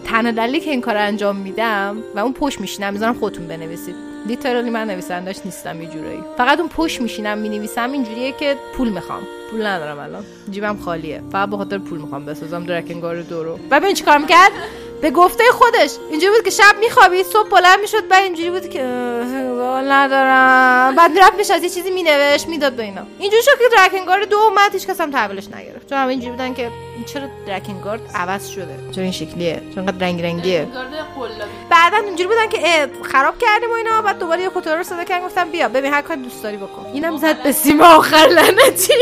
[0.06, 4.09] تنها دلیلی که این کارو انجام میدم و اون پشت میشینم می‌ذارم خودتون بنویسید.
[4.28, 6.24] literally من نویسندش نیستم یه جورایی.
[6.38, 9.22] فقط اون پشت میشینم می‌نویسم اینجوریه که پول می‌خوام.
[9.52, 10.24] پول ندارم الان.
[10.52, 11.22] جیبم خالیه.
[11.32, 12.66] فقط به خاطر پول می‌خوام بسازم.
[12.66, 14.52] Drakengard دو رو و ببین چیکار می‌کرد؟
[15.02, 15.92] به گفته خودش.
[16.12, 18.84] اینجوری بود که شب میخوابید صبح بلند می‌شد بعد اینجوری بود که
[19.90, 20.96] ندارم.
[20.96, 23.02] بعد می‌رفت میشه از یه چیزی مینوشت می‌داد به اینا.
[23.20, 25.90] اینجوری شد که درکنگار دو اومد هیچ کس هم تحویلش نگرفت.
[25.90, 30.06] چون همه اینجوری بودن که این چرا درکنگارد عوض شده؟ چرا این شکلیه؟ چون انقدر
[30.06, 30.68] رنگ رنگیه؟
[31.70, 34.02] بعدا اینجوری بودن که خراب کردیم و اینا.
[34.02, 36.86] بعد دوباره یه کوتور رو صدا کردن گفتم بیا ببین هر کار دوست داری بکن.
[36.94, 38.94] اینم زد به سیم آخر لعنتی.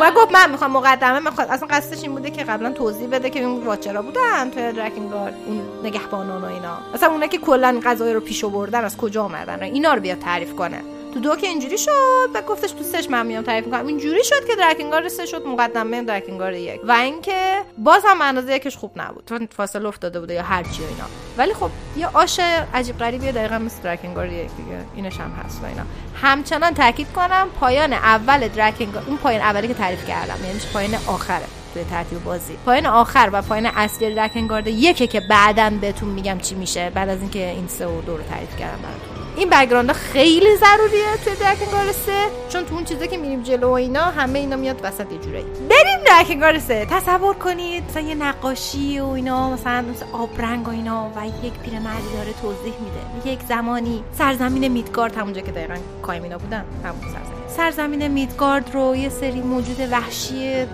[0.00, 3.42] و گفت من می‌خوام مقدمه می‌خواد اصلا قصدش این بوده که قبلا توضیح بده که
[3.42, 6.78] اون واچرا بودن توی درکنگارد اون نگهبانان و اینا.
[6.94, 10.54] اصلا اونا که کلا غذای رو پیش آوردن از کجا اومدن؟ اینا رو بیا تعریف
[10.54, 10.82] کنه.
[11.14, 13.86] تو دو که اینجوری شد و گفتش تو سش من میام تعریف می‌کنم.
[13.86, 16.80] اینجوری شد که درکنگار سه شد مقدمه درکنگار یک.
[16.84, 19.24] و اینکه باز هم اندازه یکش خوب نبود.
[19.28, 21.04] چون فاصله افتاده بوده یا هرچی و اینا.
[21.38, 22.40] ولی خب یه آش
[22.74, 24.78] عجیب غریبیه دقیقا مثل درکنگار یک دیگه.
[24.96, 25.82] اینش هم هست و اینا.
[26.22, 30.44] همچنان تاکید کنم پایان اول درکنگار اون پایان اولی که تعریف کردم.
[30.44, 31.61] یعنی پایان آخره.
[31.74, 32.56] توی ترتیب بازی.
[32.66, 37.20] پایان آخر و پایان اصلی درکنگارد یکه که بعدا بهتون میگم چی میشه بعد از
[37.20, 39.22] اینکه این سه و دو رو تعریف کردم براتون.
[39.36, 42.12] این بک‌گراند خیلی ضروریه توی درکنگار 3
[42.48, 45.44] چون تو اون چیزا که میریم جلو و اینا همه اینا میاد وسط یه جورایی.
[45.44, 51.10] بریم درکنگار 3 تصور کنید مثلا یه نقاشی و اینا مثلا مثل آبرنگ و اینا
[51.16, 53.32] و یک پیرمردی داره توضیح میده.
[53.32, 57.48] یک زمانی سرزمین میدگارد همونجا که دقیقا کایمینا بودن همون سرزمین.
[57.56, 60.66] سرزمین میدگارد رو یه سری موجود وحشی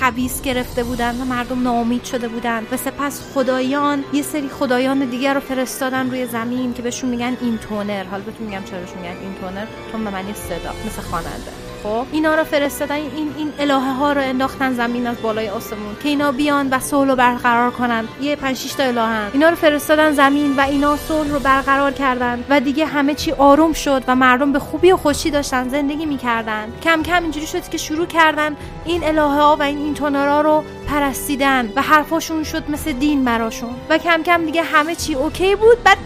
[0.00, 5.34] خبیس گرفته بودن و مردم ناامید شده بودن و سپس خدایان یه سری خدایان دیگر
[5.34, 9.34] رو فرستادن روی زمین که بهشون میگن این تونر حالا بهتون میگم چرا میگن این
[9.40, 11.71] تونر چون به معنی صدا مثل خواننده.
[11.82, 16.08] خب؟ اینا رو فرستادن این این الهه ها رو انداختن زمین از بالای آسمون که
[16.08, 18.08] اینا بیان و صلح رو برقرار کنن.
[18.20, 22.44] یه 5 6 تا الهه اینا رو فرستادن زمین و اینا صلح رو برقرار کردن
[22.50, 26.72] و دیگه همه چی آروم شد و مردم به خوبی و خوشی داشتن زندگی می‌کردن.
[26.82, 30.64] کم کم اینجوری شد که شروع کردن این الهه ها و این این تونرا رو
[30.88, 33.74] پرستیدن و حرفاشون شد مثل دین براشون.
[33.88, 35.98] و کم کم دیگه همه چی اوکی بود بعد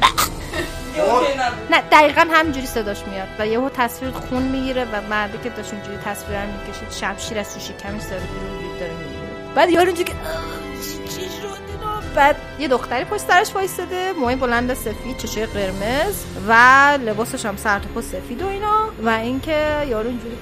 [1.71, 5.97] نه دقیقا همینجوری صداش میاد و یهو تصویر خون می‌گیره و مردی که داشت اینجوری
[5.97, 10.17] تصویر رو می‌کشید شمشیر از تو شکمش سر بیرون داره می‌گیره بعد یارو اینجوری که
[11.15, 11.67] چی شد؟
[12.17, 16.53] بعد یه دختری پشت سرش وایساده موهای بلند سفید چشای قرمز و
[17.05, 17.81] لباسش هم سر
[18.13, 20.37] سفید و اینا و اینکه یارو اینجوری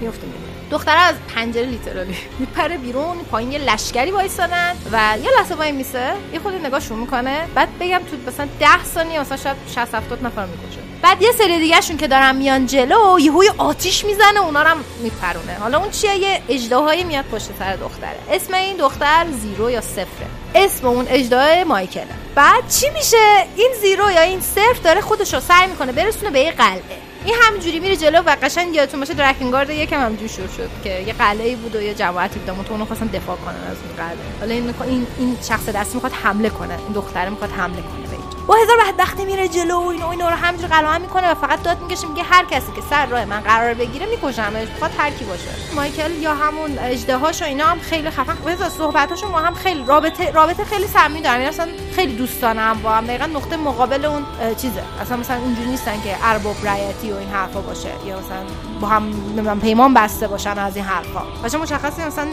[0.00, 5.54] میفته میره دختره از پنجره لیترالی میپره بیرون پایین یه لشکری وایسادن و یه لحظه
[5.54, 9.94] وای میسه یه خود نگاهشون می‌کنه بعد بگم تو مثلا 10 ثانیه مثلا شاید 60
[9.94, 10.78] 70 نفر می‌کشه.
[11.02, 15.56] بعد یه سری دیگه شون که دارن میان جلو یهو آتیش می‌زنه اونا رو میپرونه.
[15.60, 18.18] حالا اون چیه؟ یه اجدهایی میاد پشت سر دختره.
[18.30, 20.26] اسم این دختر زیرو یا صفره.
[20.54, 22.06] اسم اون اجدهای مایکله.
[22.34, 26.40] بعد چی میشه؟ این زیرو یا این صفر داره خودش رو سعی می‌کنه برسونه به
[26.40, 27.07] یه قلعه.
[27.28, 31.12] این همینجوری میره جلو و قشنگ یادتون باشه درکنگارد یکم همینجوری شروع شد که یه
[31.12, 34.16] قلعه بود و یه جماعتی بودن تو اونو خواستن دفاع کنن از اون قلعه.
[34.40, 36.74] حالا این این این شخص دستی می‌خواد حمله کنه.
[36.74, 38.07] این دختره می‌خواد حمله کنه.
[38.48, 41.80] با هزار بدبختی میره جلو و اینا اینا رو همینجوری قلعه می‌کنه و فقط داد
[41.82, 45.74] می‌کشه میگه هر کسی که سر راه من قرار بگیره میکشمش می‌خواد هر کی باشه.
[45.76, 48.34] مایکل یا همون اجدهاش و اینا هم خیلی خفن.
[48.46, 51.34] بذار صحبتاشون با هم خیلی رابطه رابطه خیلی صمیمی دارن.
[51.34, 53.06] یعنی اصلا خیلی دوستانه هم با هم.
[53.06, 54.82] دقیقا نقطه مقابل اون چیزه.
[55.00, 57.90] اصلا مثلا اونجوری نیستن که ارباب رعیتی و این حرفا باشه.
[58.06, 58.42] یا مثلا
[58.80, 61.22] با هم پیمان بسته باشن از این حرفا.
[61.42, 62.28] باشه مشخصه مثلا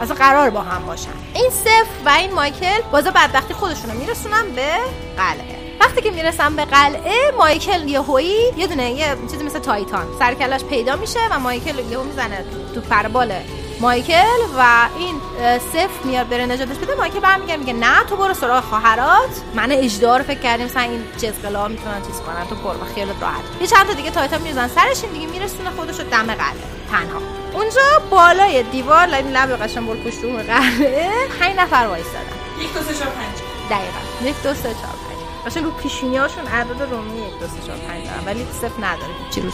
[0.00, 1.10] اصلا قرار با هم باشن.
[1.34, 4.68] این صف و این مایکل بازا بدبختی خودشونو میرسونن به
[5.16, 5.60] قلعه.
[5.80, 10.06] وقتی که می‌رسن به قلعه مایکل یهویی یه دونه یه چیزی مثل تایتان.
[10.18, 13.32] سرکلش پیدا میشه و مایکل یهو می‌زنه تو پربال
[13.80, 15.20] مایکل و این
[15.58, 16.94] صف میاد بره نجاتش بده.
[16.94, 19.30] مایکل برمیگرده میگه نه تو برو سراغ خواهرات.
[19.54, 22.46] من اجدا رو فکر کردیم مثلا این جزقلا می‌تونن چیز کنن.
[22.48, 23.42] تو برو خیالت راحت.
[23.60, 26.64] یه چند تا دیگه تایتا میرزن سرش این دیگه میرسونه خودش رو دم قلعه.
[26.90, 27.39] تنها.
[27.54, 32.80] اونجا بالای دیوار لب لب قشنگ بول پشت اون قلعه 5 نفر وایسادن یک دو
[32.82, 33.36] سه چهار پنج.
[33.70, 34.28] دقیقاً.
[34.28, 35.46] یک دو سه چهار پنج.
[35.46, 39.12] قشنگ رو پیشونیاشون عدد رومی یک دو سه چهار پنج دارن ولی صفر نداره.
[39.30, 39.50] چی رو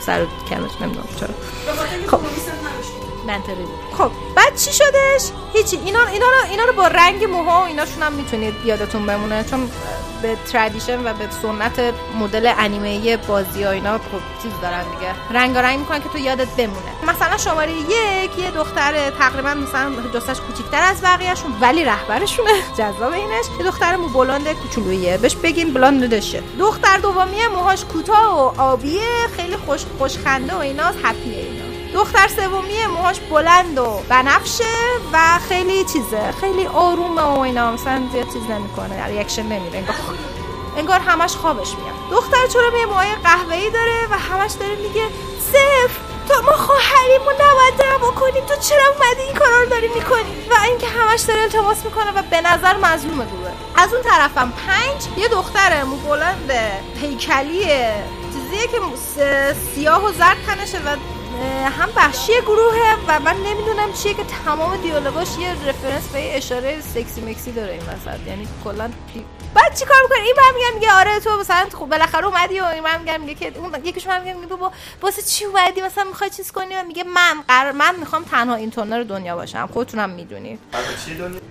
[0.00, 1.34] سر کمش نمی‌دونم چرا.
[1.92, 2.20] اینکه خب.
[3.26, 7.60] منطقی بود خب بعد چی شدش؟ هیچی اینا اینا رو اینا رو با رنگ موها
[7.60, 9.70] و ایناشون هم می‌تونید یادتون بمونه چون
[10.22, 15.38] به ترادیشن و به سنت مدل انیمه بازی ها اینا خب چیز دارن دیگه.
[15.40, 16.92] رنگ رنگ می‌کنن که تو یادت بمونه.
[17.08, 22.50] مثلا شماره یک یه دختر تقریبا مثلا جستش کوچیکتر از بقیهشون ولی رهبرشونه.
[22.78, 23.44] جذاب اینش.
[23.58, 25.18] یه دختر مو بلند کوچولویه.
[25.18, 30.98] بهش بگیم بلند دشه دختر دومیه موهاش کوتاه و آبیه خیلی خوش خوشخنده و ایناست
[31.02, 31.55] هپیه
[31.96, 34.64] دختر سومیه موهاش بلند و بنفشه
[35.12, 37.72] و خیلی چیزه خیلی آرومه و اینا.
[37.72, 39.78] مثلا زیاد چیز نمی‌کنه ریاکشن نمیده.
[39.78, 39.94] انگار
[40.76, 41.94] انگار همش خوابش میاد.
[42.10, 45.08] دختر چرا یه موهای قهوه‌ای داره و همش داره میگه
[45.52, 50.46] صفر تو ما خواهریمو نباید دعوا کنیم تو چرا اومدی این کارا رو داری می‌کنی؟
[50.50, 55.18] و اینکه همش داره التماس می‌کنه و به نظر مظلومه گروه از اون طرفم پنج
[55.18, 56.52] یه دختر مو بلند
[57.00, 57.66] هیکلی
[58.32, 58.80] چیزیه که
[59.74, 60.96] سیاه و زرد تنشه و
[61.80, 67.20] هم وحشی گروهه و من نمی‌دونم چیه که تمام دیالوگاش یه رفرنس به اشاره سکسی
[67.20, 68.26] مکسی داره این وسط.
[68.26, 72.26] یعنی کلا دی- بعد چی کار می‌کنه این برمیگرد میگه آره تو مثلا خب بالاخره
[72.26, 74.72] اومدی و این برمیگرد میگه که اون یکیش برمیگرد میگه بابا
[75.02, 78.70] واسه چی اومدی؟ مثلا می‌خوای چیز کنی؟ و میگه من قرار من می‌خوام تنها این
[78.70, 79.68] تونر دنیا باشم.
[79.72, 80.58] خودتونم می‌دونید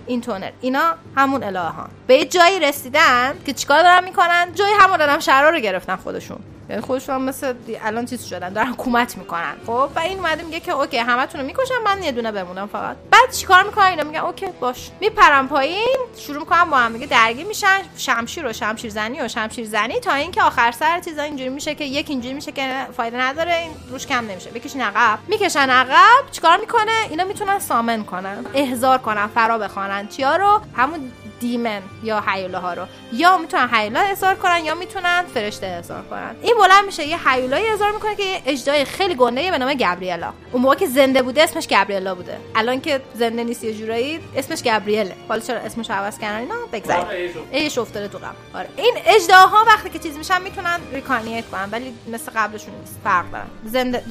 [0.06, 0.50] این تونر.
[0.60, 1.88] اینا همون الهه ها.
[2.06, 6.38] به جایی رسیدن که چیکار دارن می‌کنن؟ جای همون آدم شهرها رو گرفتن خودشون.
[6.68, 9.54] یعنی خودشون مثل الان چیز شدن دارن حکومت می‌کنن.
[9.66, 12.96] خب و این اومده میگه که okay همتون رو می‌کشم من یه دونه بمونم فقط.
[13.10, 14.90] بعد چیکار می‌کنن؟ اینا میگن okay باش.
[15.00, 17.82] میپرن پایین شروع می‌کنن با هم دیگه درگیر میشن.
[17.96, 21.84] شمشیر و شمشیر زنی و شمشیر زنی تا اینکه آخر سر چیزا اینجوری میشه که
[21.84, 24.50] یک اینجوری میشه که فایده نداره این روش کم نمیشه.
[24.50, 25.18] بکشین عقب.
[25.28, 30.08] می‌کشن عقب چیکار می‌کنه؟ اینا می‌تونن summon کنن احضار کنن فرا بخوانن.
[30.08, 32.86] چیا رو؟ همون demon یا هیولا ها رو.
[33.12, 36.36] یا می‌تونن حیولا احضار کنن یا می‌تونن فرشته احضار کنن.
[36.42, 40.32] این بلند میشه یه حیولایی احضار می‌کنه که یه اجدای خیلی گنده به نام گابریلا.
[40.52, 42.38] اون موقع که زنده بوده اسمش گابریلا بوده.
[42.54, 45.14] الان که زنده نیست یه جورایی اسمش گابریله.
[45.28, 48.34] حالا چرا اسمش عوض کردن اینا؟ بگذارید ایش افتاده تو غم.
[48.54, 48.68] آره.
[48.76, 52.96] این اجداها وقتی که چیز میشن می‌تونن ریکارنیت کنن ولی مثل قبلشون نیست.
[53.04, 53.46] فرق دارن.
[53.64, 54.02] زنده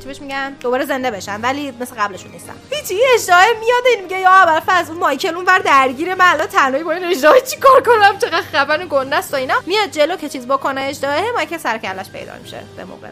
[0.00, 2.54] چی بهش میگن؟ دوباره زنده بشن ولی مثل قبلشون نیستن.
[2.70, 6.35] هیچ این اجداه میاد این میگه یا اول از اون مایکل اون بر درگیر من.
[6.36, 10.16] الان تنهایی با این اجداه چیکار کنم؟ چقدر خبر گنده است و اینا؟ میاد جلو
[10.16, 13.08] که چیز بکنه اجداه مایکل سر کلش پیدا میشه به موقع.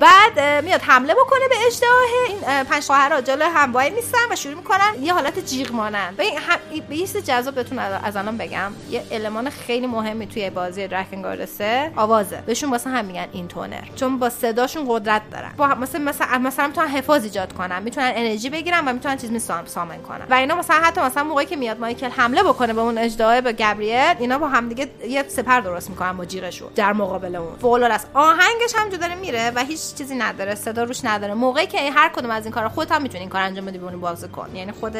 [0.00, 1.90] بعد میاد حمله بکنه به اجداه
[2.28, 6.22] این پنج خواهرها جلو هم وای میستن و شروع می‌کنن یه حالت جیغ مانن به
[6.22, 6.58] این هم...
[6.88, 8.72] به جذاب بهتون از الان بگم.
[8.90, 12.42] یه المان خیلی مهمی توی بازی درکنگارد 3 آوازه.
[12.46, 15.52] بهشون واسه هم میگن این تونر چون با صداشون قدرت دارن.
[15.56, 17.82] با مثلا مثلا مثلا می‌تونن حفاظ ایجاد کنن.
[17.82, 20.26] می‌تونن انرژی بگیرن و می‌تونن چیز می سام سامن کنن.
[20.30, 23.52] و اینا مثلا حتی مثلا موقعی که میاد مایکل حمله بکنه به اون اجداه به
[23.52, 27.56] گابریل اینا با هم دیگه یه سپر درست می‌کنن با جیغشون در مقابل اون.
[27.56, 31.34] فوق آهنگش هم داره میره و هیچ چیزی نداره صدا روش نداره.
[31.34, 33.84] موقعی که هر کدوم از این کارا خودت هم می‌تونی این کار انجام بدی به
[33.84, 34.56] اون بازی کن.
[34.56, 34.96] یعنی خود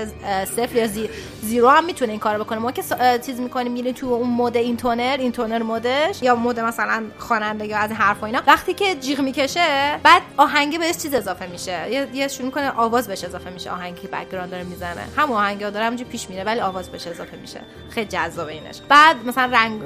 [0.56, 1.10] صفر یا زی...
[1.42, 4.76] زیرو هم می‌تونه این کارو بکنه موقعی که چیز می‌کنی میری تو اون مود این
[4.76, 8.42] تونر این تونر مودش یا مود مثلا خواننده یا از این حرفا اینا.
[8.46, 11.90] وقتی که جیغ می‌کشه بعد آهنگ بهش چیز اضافه میشه.
[11.90, 13.70] یه, یه شروع می‌کنه آواز بهش اضافه میشه.
[13.70, 15.04] آهنگی بک‌گراند داره می‌زنه.
[15.16, 17.60] هم آهنگا داره همینجوری پیش میره ولی آواز بهش اضافه میشه.
[17.90, 18.80] خیلی جذابه اینش.
[18.88, 19.82] بعد مثلا رنگ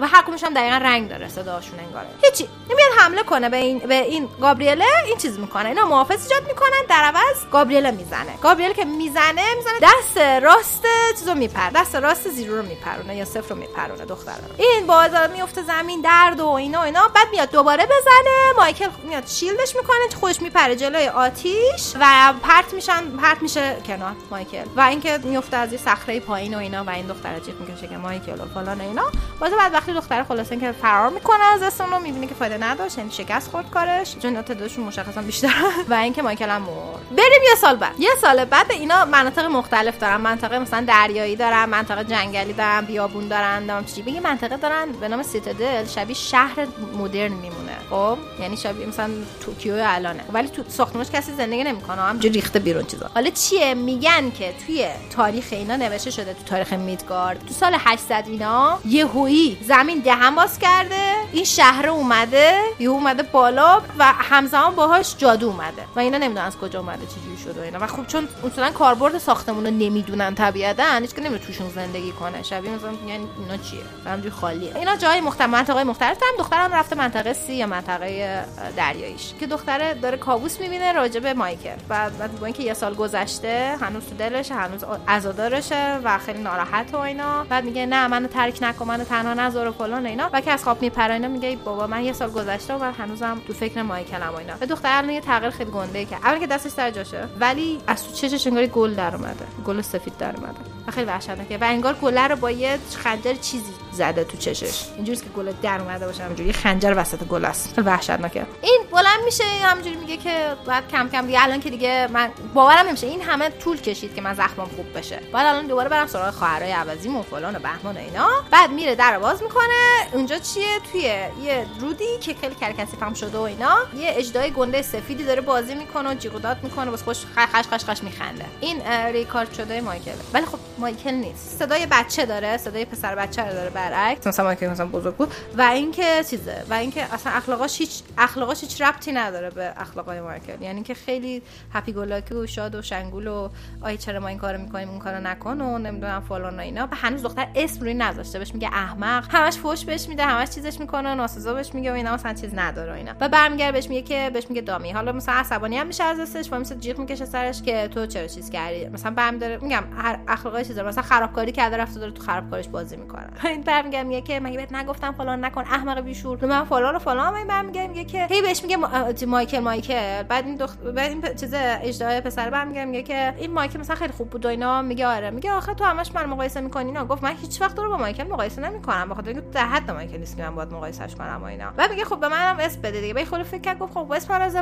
[0.00, 2.06] و هر کدومش هم دقیقا رنگ داره صداشون انگاره.
[2.22, 2.48] هیچی.
[2.70, 6.86] نمیاد حمله کنه به این به این گابریله این چیز می‌کنه اینا محافظ ایجاد می‌کنن
[6.88, 8.36] در عوض گابریله می‌زنه.
[8.42, 10.84] گابریل که می‌زنه می‌زنه دست راست
[11.18, 15.62] چیزو میپر دست راست زیرو رو میپرونه یا صفر رو میپرونه دختر این بازار میفته
[15.62, 18.52] زمین درد و اینا و اینا بعد میاد دوباره بزنه.
[18.56, 24.64] مایکل میاد شیلدش می‌کنه خودش میپره جلوی آتیش و پرت میشن پرت میشه کنار مایکل.
[24.76, 27.96] و اینکه میفته از یه صخره پایین و اینا و این دختر جیغ می‌کشه که
[27.96, 29.04] مایکل و فلان و اینا.
[29.40, 33.10] باز بعد وقتی دختر خلاصه که فرار می‌کنه از رو می‌بینه که فایده نداشت یعنی
[33.10, 34.15] شکست خورد کارش.
[34.22, 35.48] چون تعدادشون مشخصا بیشتر.
[35.90, 37.08] و اینکه مایکل هم مرد.
[37.10, 38.00] بریم یه سال بعد.
[38.00, 40.16] یه سال بعد اینا مناطق مختلف دارن.
[40.16, 45.08] منطقه مثلا دریایی دارن منطقه جنگلی دارن بیابون دارن دارن چی یه منطقه دارن به
[45.08, 46.66] نام سیتادل شبیه شهر
[46.98, 47.76] مدرن میمونه.
[47.90, 50.24] خب؟ یعنی شبیه مثلا توکیو الانه.
[50.32, 52.02] ولی تو ساختمونش کسی زندگی نمی‌کنه.
[52.02, 53.10] همینجوری ریخته بیرون چیزا.
[53.14, 57.46] حالا چیه؟ میگن که توی تاریخ اینا نوشته شده تو تاریخ میدگارد.
[57.46, 61.14] تو سال 800 اینا یهویی زمین دهن باز کرده.
[61.32, 62.60] این شهر اومده.
[62.78, 63.82] یهو اومده بالا.
[63.98, 65.82] و همزمان باهاش جادو اومده.
[65.96, 67.78] و اینا نمی‌دونن از کجا اومده چجوری شده و اینا.
[67.80, 72.42] و خب چون اصلا کاربرد ساختمون رو نمی‌دونن طبیعتا هیچ که نمی‌دونه توشون زندگی کنه.
[72.42, 74.76] شبیه مثلا میگن اینا چیه؟ همجوری خالیه.
[74.76, 76.18] اینا جای مختلف منطقه مختلف.
[76.22, 78.44] هم دخترم رفته منطقه سی یا منطقه
[78.76, 79.34] دریاییش.
[79.40, 81.76] که دختره داره کابوس می‌بینه راجع به مایکل.
[81.88, 86.96] بعد با اینکه یه سال گذشته هنوز تو دلش هنوز عزادارشه و خیلی ناراحت و
[86.96, 87.44] اینا.
[87.44, 90.30] بعد میگه نه منو ترک نکن منو تنها نذار و فلان اینا.
[90.32, 93.52] و که از خواب میپره اینا میگه بابا من یه سال گذشته و هنوزم تو
[93.52, 94.52] فکر مایکلم و اینا.
[94.60, 98.06] و دختر الان یه تغییر خیلی گنده که اول که دستش سر جاشه ولی از
[98.06, 99.46] تو چشش انگار گل در اومده.
[99.64, 100.58] گل سفید در اومده.
[100.86, 101.58] و خیلی وحشتناکه.
[101.58, 104.84] و انگار گله رو با یه خنجر چیزی زده تو چشش.
[104.96, 106.52] اینجوریه که گل در اومده باشه همینجوری.
[106.52, 107.74] خنجر وسط گل است.
[107.74, 108.46] خیلی وحشتناکه.
[108.62, 112.86] این بلند میشه همینجوری میگه که بعد کم کم دیگه الان که دیگه من باورم
[112.86, 113.06] نمیشه.
[113.06, 115.20] این همه طول کشید که من زخمم خوب بشه.
[115.32, 118.28] بعد الان دوباره برم سراغ خواهرای عوضیم و فلان و بهمان و اینا.
[118.50, 119.74] بعد میره در باز می‌کنه.
[120.12, 123.75] اونجا چیه؟ توی یه رودی که خیلی کرکسی هم شده و اینا.
[123.96, 127.66] یه اجدای گنده سفیدی داره بازی می‌کنه و جیغ و داد می‌کنه واسه خوش خش
[127.66, 128.44] خش خش میخنده.
[128.60, 130.12] این ریکارد شده مایکل.
[130.32, 131.58] ولی خب مایکل نیست.
[131.58, 134.26] صدای بچه داره صدای پسر بچه رو داره برعکس.
[134.26, 138.82] مثلا مایکل مثلا بزرگ بود و اینکه چیزه و اینکه اصلا اخلاقاش هیچ اخلاقاش هیچ
[138.82, 140.62] ربطی نداره به اخلاقای مایکل.
[140.62, 143.48] یعنی که خیلی هپی گلاکی و شاد و شنگول و
[143.82, 146.88] آی چرا ما این کارو می‌کنیم اون کارو نکن و نمی‌دونم فلان و اینا.
[146.92, 149.26] و هنوز دختر اسم روی نذاشته بهش میگه احمق.
[149.30, 152.92] همش فوش بهش میده همش چیزش می‌کنه ناسزا بهش میگه و اینا مثلا چیز نداره
[152.92, 153.12] و اینا.
[153.20, 153.28] و
[153.66, 154.92] برمیگره بهش میگه که بهش میگه دامی.
[154.92, 158.26] حالا مثلا عصبانی هم میشه از دستش و مثلا جیغ می‌کشه سرش که تو چرا
[158.26, 162.68] چیز کردی؟ مثلا برمیداره میگم هر اخلاقای چیزا مثلا خرابکاری کرده رفته داره تو خرابکاریش
[162.68, 163.26] بازی می‌کنه.
[163.44, 166.44] این برمیگره میگه که مگه بهت نگفتم فلان نکن احمق بیشور.
[166.44, 167.46] من فلان و فلان.
[167.48, 168.90] برمیگره میگه که هی بهش میگه ما-
[169.26, 170.22] مایکل مایکل.
[170.22, 170.78] بعد این دخت...
[170.82, 174.48] بعد این چیز اجدای پسر برمیگره میگه که این مایکل مثلا خیلی خوب بود و
[174.48, 174.82] اینا.
[174.82, 175.30] میگه آره.
[175.30, 178.22] میگه آخه تو همش من مقایسه می‌کنی نه گفت من هیچ وقت رو با مایکل
[178.24, 179.08] مقایسه نمی‌کنم.
[179.08, 181.70] بخاطر اینکه در حد مایکل نیست که من باید مقایسهش کنم و اینا.
[181.76, 183.14] بعد میگه خب به منم اسم بده دیگه.
[183.14, 184.56] بعد خود فکر کرد گفت خب اسم از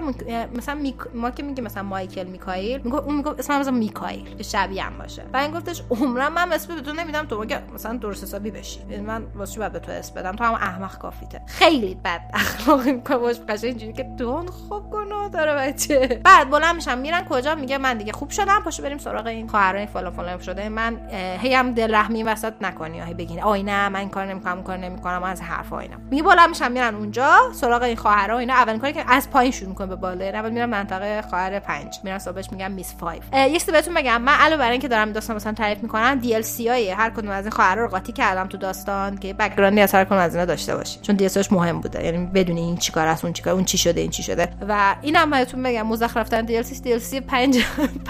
[0.57, 0.93] مثلا.
[1.15, 4.83] ما که میگه مثلا مایکل میکائیل میگه اون میگه اسم من از میکائیل که شبیه
[4.83, 5.23] هم باشه.
[5.23, 8.81] بعد این گفتش عمرم من اسم به تو نمیدم تو مگه مثلا درست حسابی بشی؟
[8.91, 11.43] یعنی من واسه باید به تو اسم بدم؟ تو هم احمق کافیته.
[11.47, 16.21] خیلی بد اخلاقی می‌کنه باش قشنگ اینجوری که دون خوب گناه داره بچه.
[16.25, 19.87] بعد بلند میشم میرن کجا؟ میگه من دیگه خوب شدم پاشو بریم سراغ این خواهرای
[19.87, 20.69] فلان فلان شده.
[20.69, 21.01] من
[21.41, 23.43] هی هم دل رحمی وسط نکنی هی بگین.
[23.43, 25.97] آی نه من این کار نمی‌کنم کار نمی‌کنم از حرفا اینا.
[26.11, 28.55] میگه بلند میشم میرن اونجا سراغ این خواهرا اینا.
[28.55, 32.19] اولین کاری که از پایین شروع می‌کنه به بالا اول میرن منطقه خواهر Five میرن
[32.19, 35.53] صاحبش میگن Miss Five یه چیزی بهتون بگم من علاوه بر اینکه دارم داستان مثلا
[35.53, 39.35] تعریف می‌کنم DLC های هر کدوم از این خواهرا رو قاطی کردم تو داستان که
[39.35, 41.01] background ی از هر کدوم از اینا داشته باشی.
[41.03, 44.11] چون دی مهم بوده یعنی بدونی این چیکار است اون چیکار اون چی شده این
[44.11, 44.49] چی شده.
[44.69, 47.65] و اینم بهتون بگم مزخرف رفتن دی ال سی دی ال سی 5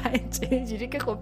[0.05, 1.17] 5 اینجوری که خب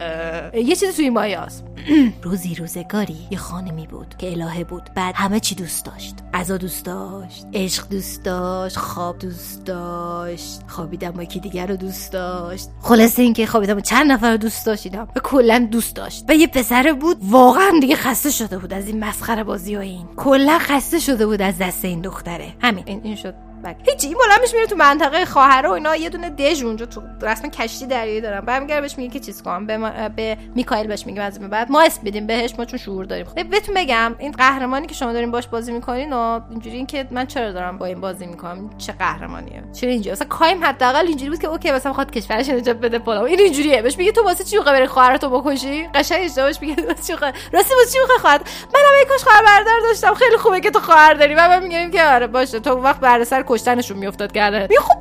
[0.55, 1.65] یه چیزی توی مایاست
[2.23, 6.15] روزی روزگاری یه خانمی بود که الهه بود بعد همه چی دوست داشت.
[6.35, 10.61] غذا دوست داشت عشق دوست داشت خواب دوست داشت.
[10.69, 12.69] خوابیدن با یکی دیگر رو دوست داشت.
[12.83, 16.25] خلاصه اینکه خوابیدن با چند نفر رو دوست داشت اینا و کلا دوست داشت.
[16.29, 20.07] و یه پسر بود واقعا دیگه خسته شده بود از این مسخره بازی و این.
[20.17, 22.55] کلا خسته شده بود از دست این دختره.
[22.61, 22.85] همین.
[22.87, 23.52] این شد.
[23.63, 23.77] بک.
[23.89, 25.97] هیچی این بلند میشه میره تو منطقه خواهره و اینا.
[25.97, 29.67] یه دونه دژ اونجا تو رسما کشتی دریایی دارن برمیگره بهش میگه که چیز کنم
[29.67, 31.71] به, ما- به میکائیل بهش میگه از بعد.
[31.71, 33.27] ما اسم بدیم بهش ما چون شعور داریم.
[33.27, 37.07] خب بهتون بگم این قهرمانی که شما دارین باش بازی می‌کنین و اینجوری این که
[37.11, 41.31] من چرا دارم با این بازی می‌کنم؟ چه قهرمانیه؟ چرا اینجوری؟ مثلا کایم حداقل اینجوری
[41.31, 43.25] بود که اوکی مثلا می‌خواد کشورش نجات بده فلان.
[43.25, 43.83] این اینجوریه.
[43.83, 47.13] بهش میگه تو واسه چی بری خواهرتو بکشی؟ قشنگ اشتباهش میگه واسه چی
[47.53, 48.39] راستی واسه چی خواهر؟
[48.75, 50.15] منم یه کاش خواهر برادر داشتم.
[50.15, 51.35] خیلی خوبه که تو خواهر داری.
[51.35, 52.61] و من میگم که آره باشه.
[52.61, 54.99] تو وقت بر سر کشتنشون میافتاد کرده میگه خب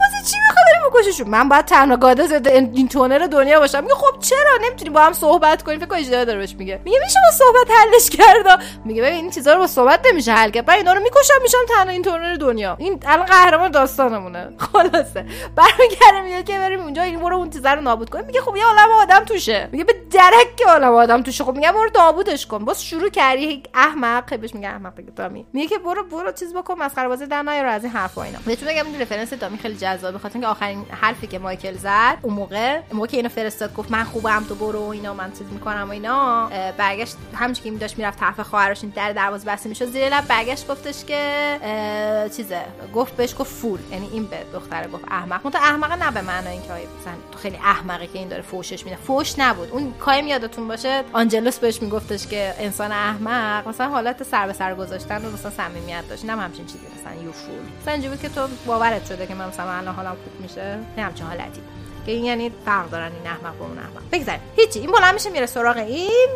[0.94, 3.84] بکشیشون من باید تنها گاده زده این تونر دنیا باشم.
[3.84, 6.82] میگه خب چرا؟ نمی‌تونی با هم صحبت کنیم فکر کنم اجازه داره بهش میگه.
[6.86, 8.62] میگه میشه با صحبت حلش کرد.
[8.86, 10.66] میگه ببین این چیزا رو با صحبت نمیشه حل کرد.
[10.66, 12.76] بعد اینا رو می‌کشم میشم تنها این تونر دنیا.
[12.80, 14.54] این الان قهرمان داستانمونه.
[14.74, 15.26] خلاصه.
[15.56, 18.66] برمیگره میگه که بریم اونجا این برو اون چیزا رو نابود کن میگه خب یه
[18.66, 19.70] عالم آدم توشه.
[19.72, 21.44] میگه به درک که عالم آدم توشه.
[21.44, 22.66] خب میگه برو نابودش کن.
[22.66, 23.64] باز شروع کردی.
[23.74, 24.40] احمق.
[24.40, 25.46] بهش میگه احمق دیگه دامی.
[25.54, 26.76] میگه که برو برو چیز بکن.
[26.80, 28.40] مسخره بازی در نیار از این حرفا اینا.
[28.46, 30.18] بهتون بگم این رفرنس دامی خیلی جذابه.
[30.18, 34.04] بخاطر اینکه آخرین حرفی که مایکل زد اون موقع موقع که اینو فرستاد گفت من
[34.04, 36.50] خوبم تو برو اینا من چیز می‌کنم و اینا.
[36.78, 40.28] برگشت همچین که این داشت می‌رفت طرف خواهرش این در دروازه بسته می‌شد زیر لب
[40.28, 42.62] برگشت گفتش که چیزه.
[42.96, 43.80] گفت بهش گفت فول.
[43.92, 45.48] یعنی این به دختره گفت احمق.
[45.48, 48.98] مت احمق نه به معنای اینکه مثلا تو خیلی احمقی که این داره فوشش میده.
[48.98, 49.72] فوش نبود.
[49.72, 53.68] اون کایم یادتون باشه آنجلوس بهش میگفتش که انسان احمق.
[53.68, 56.26] مثلا حالت سر به سر گذاشتن و مثلا صمیمیت داشت.
[56.26, 57.54] نه همچین چیزی مثلا یو فول.
[57.82, 60.71] مثلا که تو باورت شده که من مثلا الان حالم خوب میشه.
[60.98, 61.62] نه همچین حالتی.
[62.06, 64.02] که این یعنی فرق دارن این احمق با اون احمق.
[64.12, 64.42] بگذاریم.
[64.56, 66.28] هیچی این بلند میشه میره سراغ این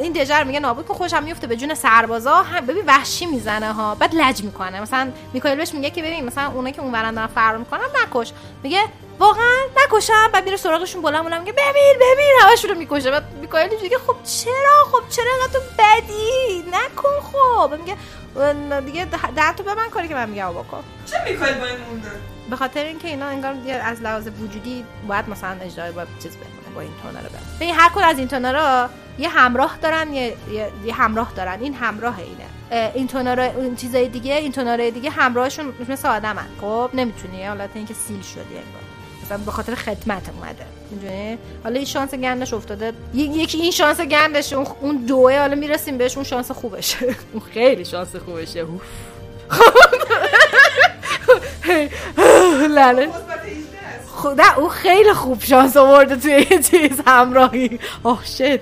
[0.00, 2.34] این دژر میگه نابود کن خوشم میفته به جون سربازا.
[2.34, 4.80] هم ببین وحشی می‌زنه ها بعد لج می‌کنه.
[4.80, 8.32] مثلا میکائیل بهش میگه که ببین مثلا اونا که اون ورن دارن فرار می‌کنن نکش.
[8.62, 8.80] میگه
[9.18, 13.10] واقعا نکشم بعد میره سراغشون بلند بلند میگه ببین ببین همشون رو می‌کشه.
[13.10, 17.74] بعد میکائیل میگه خب چرا؟ خب چرا انقدر تو بدی؟ نکن خب.
[17.74, 17.96] میگه
[18.80, 19.04] دیگه
[19.36, 22.10] ده تا به من کاری که من میگم بکن چه می‌کنی با این مونده؟
[22.50, 26.80] به خاطر اینکه اینا انگار از لحاظ وجودی باید مثلا اجرای با چیز بکنه با
[26.80, 27.28] این تونر رو
[27.60, 30.36] ببین هر کدوم از این تونرها یه همراه دارن یه,
[30.86, 31.60] یه, همراه دارن.
[31.60, 32.90] این همراه اینه.
[32.94, 36.46] این تونر این چیزای دیگه این تونرهای دیگه همراهشون مثل آدمن.
[36.60, 37.46] خب نمی‌تونی.
[37.46, 38.82] حالت اینکه سیل شدی انگار.
[39.24, 40.66] مثلا به خاطر خدمت اومده.
[40.90, 42.92] می‌دونی؟ حالا این شانس گندش افتاده.
[43.14, 46.96] یکی این شانس گندش اون دوه حالا می‌رسیم بهش اون شانس خوبشه.
[47.32, 48.66] اون خیلی شانس خوبشه.
[52.76, 53.08] لعنت.
[53.08, 57.78] مثبت 18 است خب نه او خیلی خوب شانس آورده توی یه چیز همراهی.
[58.02, 58.60] oh shit.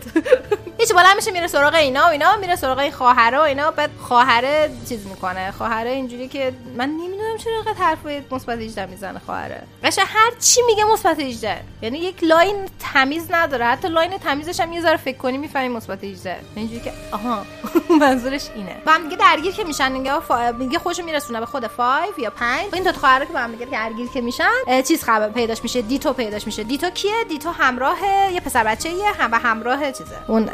[0.78, 3.90] هیچ بالا میشه میره سراغ اینا و اینا میره سراغ این خواهره و اینا بعد
[4.00, 5.50] خواهره چیز می‌کنه.
[5.50, 9.62] خواهره اینجوری که من نمی‌دونم چرا اینقدر حرفای مثبت 18 می‌زنه خواهره.
[9.84, 13.64] قشنگ هر چی میگه مثبت 18 یعنی یک line تمیز نداره.
[13.64, 17.42] حتی line تمیزش هم یه ذره فکر کنی می‌فهمی مثبت 18 اینجوری که آها
[18.00, 18.76] منظورش اینه.
[18.86, 19.92] با هم دیگه درگیر که میشن.
[19.92, 20.52] میگه فا...
[20.52, 23.52] میگه خودشو میرسونه به خود 5 یا 5 این دو تا خواهره که با هم
[23.52, 25.82] دیگه درگیر که میشن چیز خبر پیداش میشه.
[25.82, 26.62] دیتو پیداش میشه.
[26.62, 27.98] دیتو کیه؟ دیتو همراه
[28.32, 30.16] یه پسر بچه یه هم و همراه چیزه.
[30.26, 30.48] اون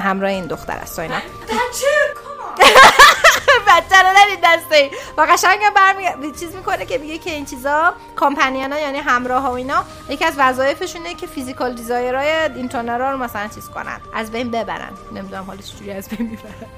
[0.00, 1.16] همراه این دختر است و اینا
[3.68, 4.90] بچه رو ندید دسته.
[5.16, 9.54] و قشنگ برمی چیز می‌کنه که میگه که این چیزا کامپنیانا یعنی همراه ها و
[9.54, 14.00] اینا یکی از وظایفشونه که فیزیکال دیزاینرهای این تونرها رو مثلا چیز کنن.
[14.14, 14.92] از بین ببرن.
[15.12, 16.68] نمی‌دونم حالا چجوری از بین می‌برن.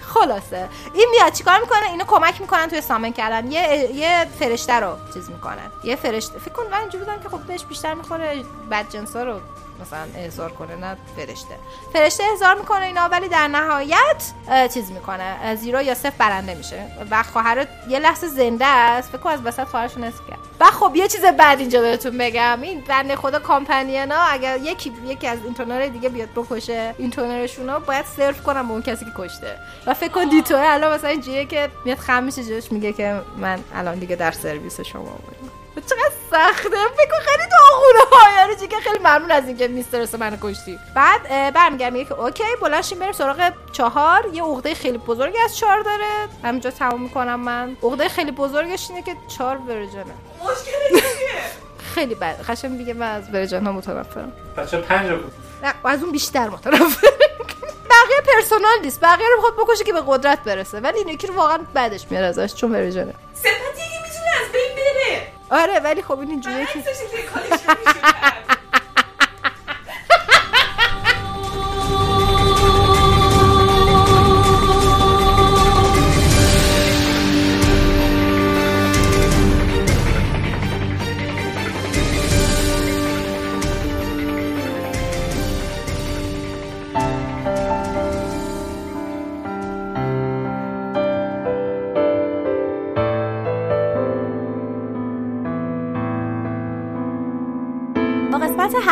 [0.00, 0.68] خلاصه.
[0.94, 3.50] این میاد چیکار می‌کنه؟ اینو کمک می‌کنن توی سامن کردن.
[3.50, 6.38] یه یه فرشته رو چیز می‌کنن یه فرشته.
[6.38, 9.40] فکر کن من اینجوری بودم که خب بهش بیشتر می‌خوره بد جنسا رو.
[9.80, 11.54] مثلا احضار کنه نه فرشته.
[11.92, 14.32] فرشته احضار می‌کنه اینا ولی در نهایت
[14.74, 15.56] چیز می‌کنه.
[15.56, 16.86] زیرو یا صفر برنده میشه.
[17.10, 19.16] و خواهر یه لحظه زنده است.
[19.16, 20.38] فکر از وسط خواهرشون نصف کرد.
[20.60, 22.58] و خب یه چیز بعد اینجا بهتون بگم.
[22.62, 28.04] این بنده خدا کامپانینا اگر یکی یکی از اینترنر دیگه بیاد بکشه اینترنرشون رو باید
[28.16, 29.58] سرف کنم به اون کسی که کشته.
[29.86, 33.98] و فکر کن دیتوه الان مثلا اینجوریه که میاد خم میشه میگه که من الان
[33.98, 35.53] دیگه در سرویس شما بودم.
[35.80, 40.14] چقدر سخته؟ فکر کن خیلی داغونه ها یعنی چی که خیلی ممنون از اینکه mistress
[40.14, 40.78] منو کشتی.
[40.94, 41.92] بعد برمیگردم.
[41.92, 44.26] میگه که okay بلندشیم بریم سراغ چهار.
[44.32, 46.28] یه عقده خیلی بزرگی از چهار داره.
[46.44, 47.76] همینجا تموم می‌کنم من.
[47.82, 50.04] عقده خیلی بزرگش اینه که چهار virgin ه.
[50.44, 51.06] مشکل؟
[51.94, 52.40] خیلی بد.
[52.48, 54.32] قشنگ دیگه من از virgin ها متنفرم.
[54.56, 56.80] بچه پنج رو بود نه از اون بیشتر متنفرم.
[57.90, 59.00] بقیه پرسونال نیست.
[59.00, 60.80] بقیه رو می‌خواد بکشه که به قدرت برسه.
[60.80, 63.14] ولی این یکی رو واقعا بعدش میاد ازش چون ورژنه.
[63.34, 63.54] سپاتی
[63.92, 65.33] که می‌تونه از بین بره.
[65.50, 66.82] آره ولی خب این اینجوریه که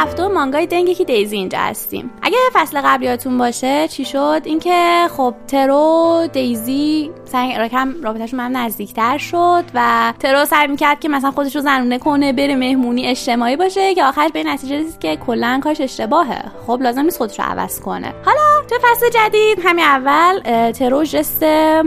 [0.02, 2.10] هفته مانگای دنگی که دیزی اینجا هستیم.
[2.22, 8.52] اگه فصل قبل یادتون باشه چی شد؟ اینکه خب ترو دیزی سعی رکم رابطهشون من
[8.52, 13.56] نزدیکتر شد و ترو سعی می‌کرد که مثلا خودش رو زنونه کنه بره مهمونی اجتماعی
[13.56, 16.42] باشه که آخرش به نتیجه رسید که کلا کارش اشتباهه.
[16.66, 18.14] خب لازم نیست خودش رو عوض کنه.
[18.24, 20.40] حالا تو فصل جدید؟ همین اول
[20.72, 21.44] ترو جست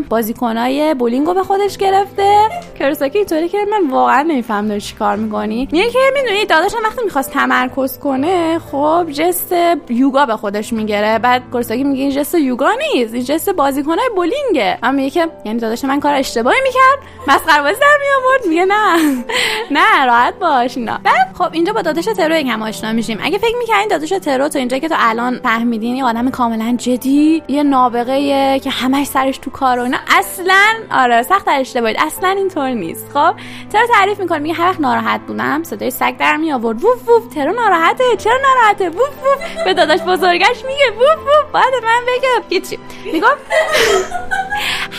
[0.09, 2.49] بازیکنای بولینگو به خودش گرفته.
[2.79, 5.67] کرساکی اینطوری که من واقعا نمیفهم داری چیکار می‌کنی.
[5.71, 9.53] میگه که می‌دونی داداشم وقتی می‌خواست تمرکز کنه خب جست
[9.89, 11.19] یوگا به خودش می‌گیره.
[11.19, 14.77] بعد کرساکی میگه این جست یوگا نیست این جست بازیکنای بولینگه.
[14.83, 16.99] من میگه که یعنی داداش من کار اشتباهی می‌کرد.
[17.27, 18.45] مسخره بازی در میآورد.
[18.47, 19.23] میگه نه
[19.71, 23.19] نه راحت باش اینا بعد خب اینجا با داداش ترو یکم آشنا میشیم.
[23.23, 27.43] اگه فکر می‌کنین داداش ترو تو اینجا که تو الان فهمیدین یه آدم کاملا جدی
[27.47, 29.97] یه نابغه که همش سرش تو کار و اینا.
[30.07, 33.05] اصلا آره سخت در اشتباهید اصلا اینطور نیست.
[33.13, 33.33] خب
[33.69, 37.33] ترو تعریف می‌کنه میگه هر وقت ناراحت بودم صدای سگ در می آورد ووف ووف
[37.35, 39.63] ترو ناراحته؟ چرا ناراحته؟ ووف ووف.
[39.65, 41.51] به داداش بزرگش میگه ووف ووف.
[41.53, 43.27] باید من بگه هیچی میگم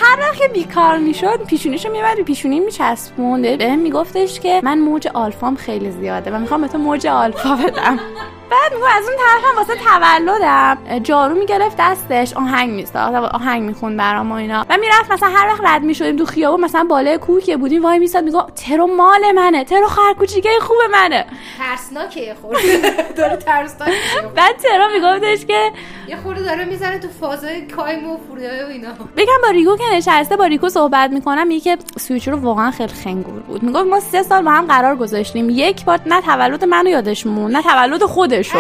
[0.03, 3.59] هر وقت بیکار می‌شد پیشونیشو می‌برد پیشونی میچسبوند.
[3.59, 7.99] بهم میگفتش که من موج آلفام خیلی زیاده و می‌خوام به تو موج آلفا بدم.
[8.51, 10.79] بعد میگم از اون طرفم واسه تولدم.
[11.03, 14.67] جارو می‌گرفت دستش آهنگ میساخت آهنگ می‌خوند برام و اینا.
[14.71, 17.99] و می‌رفت مثلا هر وقت رد می‌شدیم تو خیابون مثلا بالای کوه که بودیم وای
[17.99, 21.27] میساد میگم ترو مال منه ترو خرکوچیکه خوب منه.
[21.59, 22.59] ترسناکه خورده.
[23.17, 23.91] داره ترسناک.
[24.37, 25.73] بعد ترو میگفتش که
[26.09, 28.89] یه خورده داره می‌زنه تو فازای کایم و فوریای و اینا.
[29.17, 33.41] بگم با ریکو که نشسته با ریکو صحبت می‌کنم که سویچ رو واقعا خیلی خنگور
[33.41, 33.63] بود.
[33.63, 35.51] می‌گفت ما سه سال با هم قرار گذاشتیم.
[35.51, 38.03] یک بار نه تولد منو یادش مون نه تولد
[38.43, 38.59] خودشو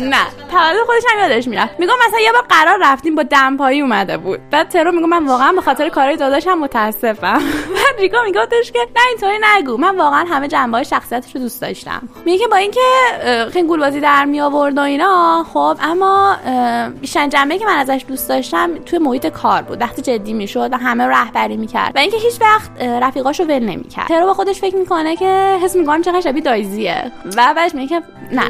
[0.00, 4.16] نه تولد خودش هم یادش می‌رفت میگم مثلا یه بار قرار رفتیم با دمپایی اومده
[4.16, 4.40] بود.
[4.50, 7.42] بعد ترو میگم من واقعا به خاطر کارهای داداشم متاسفم.
[7.74, 9.76] بعد ریکو میگفتش که نه اینطوری نگو.
[9.76, 12.08] من واقعا همه جنبه های شخصیتش رو دوست داشتم.
[12.24, 12.80] میگه که با اینکه
[13.52, 16.36] خیلی گولبازی در می آورد و اینا خب اما
[17.00, 19.80] بیشترین جنبه که من ازش دوست داشتم توی محیط کار بود.
[19.80, 21.92] وقتی جدی می‌شد و همه رهبری می‌کرد.
[21.94, 24.06] و اینکه هیچ وقت رفیقاشو ول نمی‌کرد.
[24.06, 27.12] ترو با خودش فکر می‌کنه که حس می‌کنم چقدر شبیه دایزیه.
[27.36, 28.02] و بعدش میگه که
[28.32, 28.48] نه.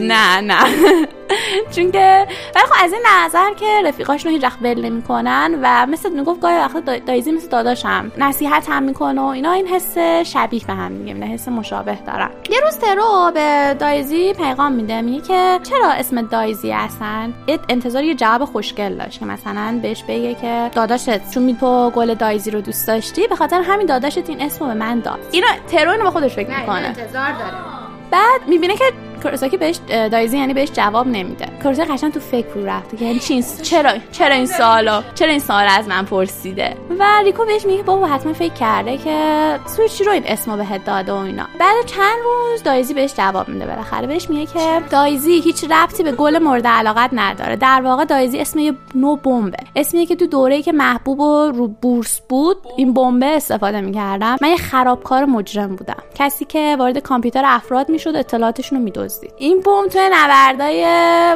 [0.00, 0.56] نه نه.
[1.76, 5.86] چون که ولی خب از این نظر که رفیقاش رو هیچ وقت ول نمی‌کنن و
[5.86, 9.98] مثل می‌گفت گاهی وقتا دا- دایزی مثل داداشم نصیحت هم می‌کنه و اینا این حس
[10.32, 12.30] شبیه به هم میگه حس مشابه دارن.
[12.50, 18.04] یه روز ترو به دایزی پیغام میده میگه که چرا اسم دایزی هستن یه انتظار
[18.04, 22.60] یه جواب خوشگل داشت که مثلا بهش بگه که داداشت چون تو گل دایزی رو
[22.60, 25.18] دوست داشتی؟ به خاطر همین داداشت این اسمو به من داد.
[25.32, 26.86] اینو ترو اینو به خودش فکر می‌کنه.
[26.86, 27.91] انتظار داره.
[28.12, 28.84] بعد می‌بینه که
[29.22, 31.46] کوروساکی بهش دایزی یعنی بهش جواب نمیده.
[31.62, 35.30] کوروساکی قشنگ تو فکر رو رفته که یعنی چی؟ این- چرا چرا این سوالو چرا
[35.30, 40.12] این سوال از من پرسیده؟ و ریکو بهش میگه بابا حتما فکر کرده که سویچیرو
[40.12, 41.46] این اسمو بهت داده و اینا.
[41.60, 44.06] بعد چند روز دایزی بهش جواب میده بالاخره.
[44.06, 47.56] بهش میگه که دایزی هیچ ربطی به گل مورد علاقت نداره.
[47.56, 49.58] در واقع دایزی اسم یه نوع بمبه.
[49.76, 52.56] اسمیه که تو دوره‌ای که محبوب و رو بورس بود.
[52.76, 54.36] این بمبه استفاده می‌کردم.
[54.42, 56.02] من یه خرابکار مجرم بودم.
[56.14, 60.86] کسی که وارد کامپیوتر افراد می‌شد اطلاعاتشون رو دزدی این بمب توی نبردای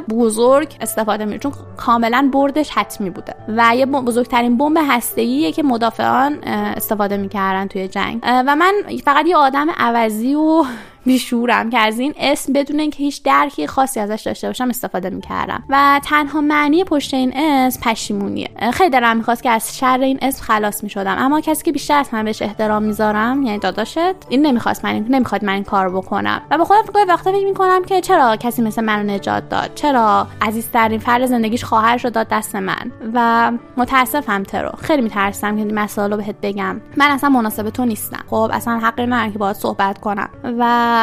[0.01, 3.35] بزرگ استفاده میشه چون کاملا بردش حتمی بوده.
[3.49, 8.21] و یه بزرگترین بمب هسته‌ایه که مدافعان استفاده می‌کردن توی جنگ.
[8.23, 8.73] و من
[9.05, 10.65] فقط یه آدم عوضی و
[11.07, 15.63] بیشورم که از این اسم بدون اینکه هیچ درکی خاصی ازش داشته باشم استفاده می‌کردم.
[15.69, 18.51] و تنها معنی پشت این اسم پشیمونیه.
[18.73, 21.17] خیلی دلم می‌خواست که از شر این اسم خلاص می‌شدم.
[21.19, 23.99] اما کسی که بیشتر از من بهش احترام می‌ذارم یعنی داداشت
[24.29, 26.43] این نمی‌خواست من نمی‌خواد من این کار بکنم.
[26.51, 30.27] و به خودم فکر وقتا فکر می‌کنم که چرا کسی مثل منو نجات داد؟ چرا
[30.43, 34.71] عزیزترین فرد زندگیش خواهرش رو داد دست من؟ و متاسفم ترو.
[34.83, 36.81] خیلی میترسم که مسائل رو بهت بگم.
[36.97, 38.25] من اصلا مناسب تو نیستم.
[38.31, 40.29] خب اصلا حقی ندارم که باهات صحبت کنم.
[40.59, 40.96] و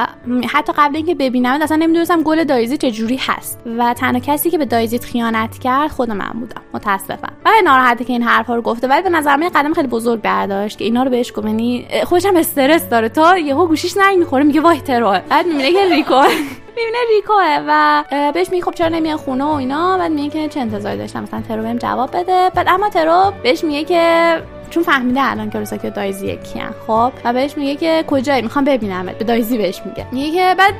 [0.54, 3.60] حتی قبل اینکه ببینم اصلا نمی‌دونستم گل دایزی چجوری هست.
[3.78, 6.62] و تنها کسی که به دایزیت خیانت کرد خود من بودم.
[6.74, 7.34] متاسفم.
[7.46, 8.88] و ناراحته که این حرفا رو گفته.
[8.88, 11.48] ولی به نظر من قدم خیلی بزرگ برداشت که اینا رو بهش گفت.
[11.48, 13.10] یعنی خودش هم استرس داره.
[13.10, 14.44] تا یهو گوشیش ننگ می‌خوره.
[14.44, 16.22] میگه وای ترور بعد می‌بینه که ریکو.
[16.78, 19.98] می‌بینه ریکوه و بهش میگه خب چرا نمیای خونه و اینا.
[19.98, 21.24] بعد میگه که چه انتظاری داشتم.
[21.24, 22.50] مثلا ترو بهم جواب بده.
[22.56, 24.36] بعد اما ترو بهش میگه که
[24.74, 28.66] چون فهمیده الان که روساکی و دایزی یکیان خب و بهش میگه که کجایی؟ می‌خوام
[28.66, 29.18] ببینمت.
[29.18, 30.06] به دایزی بهش میگه.
[30.12, 30.74] میگه که بعد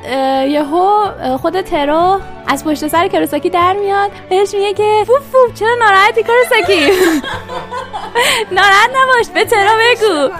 [0.50, 4.10] یهو خود ترو از پشت سر کروساکی در میاد.
[4.30, 6.86] بهش میگه که فوف فوف چرا ناراحتی کروساکی؟
[8.56, 10.34] ناراحت نباش به ترو بگو.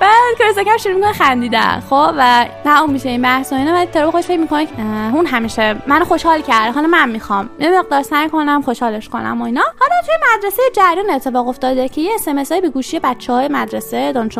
[0.00, 1.82] بعد کروساکی هم شروع می‌کنه خندیدن.
[1.90, 3.72] خب و تموم میشه این بحث و اینا.
[3.72, 4.72] بعد ترو خوش فکر می‌کنه که
[5.12, 7.50] اون همیشه منو خوشحال کرد حالا من می‌خوام.
[7.58, 9.62] یه مقدار سعی کنم خوشحالش کنم و اینا.
[9.80, 12.28] حالا توی مدرسه جریان اتفاق افتاده که یه SMS
[12.64, 14.38] به گوشی بچه های مدرسه دانش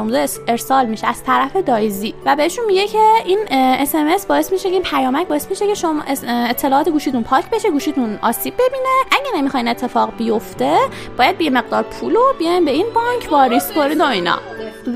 [0.49, 1.07] ارسال میشه.
[1.07, 2.15] از طرف دایزی.
[2.27, 6.03] و بهشون میگه که این SMS باعث میشه که این پیامک باعث میشه که شما
[6.29, 8.89] اطلاعات گوشیتون پاک بشه گوشیتون آسیب ببینه.
[9.11, 10.79] اگه نمی‌خواین اتفاق بیفته
[11.19, 14.39] باید یه مقدار پول رو بیاین به این بانک واریز کنید و اینا.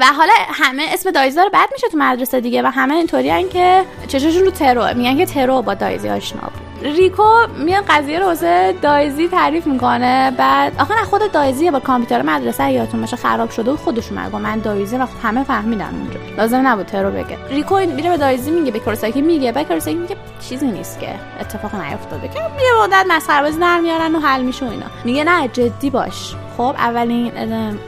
[0.00, 3.84] و حالا همه اسم دایزی رو بد میشه تو مدرسه دیگه و همه اینطوری که
[4.08, 6.67] چشاشون رو ترو میگن که ترو با دایزی آشنا بود.
[6.82, 7.22] ریکو
[7.64, 10.32] میاد قضیه رو واسه دایزی تعریف می‌کنه.
[10.38, 14.34] بعد آخه نه خود دایزی با کامپیوتر مدرسه یادتون باشه خراب شده و خودش اومد
[14.38, 16.20] من دایزی و همه فهمیدن اونجا.
[16.38, 17.38] لازم نبود ترو بگه.
[17.50, 18.78] ریکو میره به دایزی میگه به
[19.22, 22.28] میگه بعد میگه چیزی نیست که اتفاق نیفتاده.
[22.28, 24.86] که یه مدت مسخره بازی در میارن و حل میشه و اینا.
[25.04, 26.34] میگه نه جدی باش.
[26.56, 27.32] خب اولین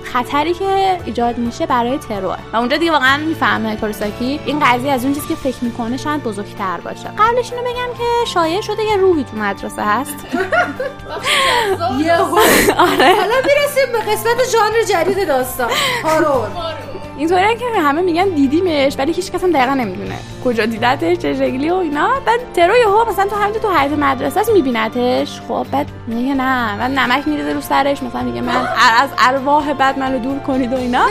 [0.04, 5.04] خطری که ایجاد میشه برای ترور و اونجا دیگه واقعا می‌فهمه کورساکی این قضیه از
[5.04, 7.08] اون چیزی که فکر می‌کنه شاید بزرگتر باشه.
[7.18, 10.16] قبلش اینو بگم که شایع شده یه روحی تو مدرسه هست.
[12.04, 12.36] یهو.
[12.86, 13.14] آره.
[13.14, 15.70] حالا می‌رسیم به قسمت ژانر جدید داستان.
[16.04, 16.48] horror
[17.20, 20.14] اینطوری که همه میگن دیدیمش ولی هیچ کس هم دقیقا نمی‌دونه.
[20.44, 22.08] کجا دیدتش چه شکلی و اینا.
[22.26, 25.40] بعد ترو یهو مثلا تو همین تو حیاط مدرسه است میبینتش.
[25.48, 28.02] خب بعد میگه نه بعد نمک میریزه رو سرش.
[28.02, 28.56] مثلا میگه من
[29.02, 31.06] از ارواح بد منو دور کنید و اینا.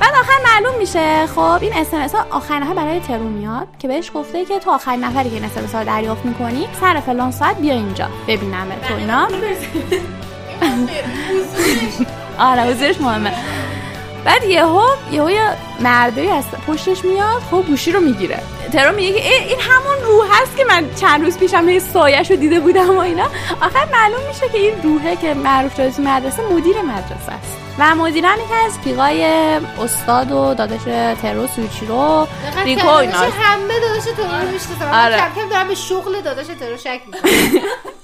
[0.00, 1.26] بعد آخر معلوم میشه.
[1.26, 5.04] خب این SMS ها آخرین نفر برای ترو میاد که بهش گفته که تو آخرین
[5.04, 9.28] نفری که این SMS ها دریافت می‌کنی سر فلان ساعت بیا اینجا ببینم تو اینا.
[12.50, 13.32] آره حضورش مهمه.
[14.24, 15.42] بعد یهو یهو یه
[15.80, 18.42] مردی از پشتش میاد خب گوشی رو می‌گیره.
[18.72, 22.30] ترو میگه که ای، این همون روح هست که من چند روز پیشم یه سایش
[22.30, 23.24] رو دیده بودم و اینا.
[23.60, 27.56] آخر معلوم میشه که این روحه که معروف شده تو مدرسه مدیر مدرسه است.
[27.78, 29.24] و مدیرم یکی از پیقای
[29.82, 30.80] استاد و داداش
[31.22, 32.28] ترو سویچیرو
[32.64, 33.18] ریکو اینا.
[33.18, 35.16] همه داداش تو رو می‌شناسم آره.
[35.16, 37.30] کم کم دارم به شغل داداش تو رو شک می‌کنم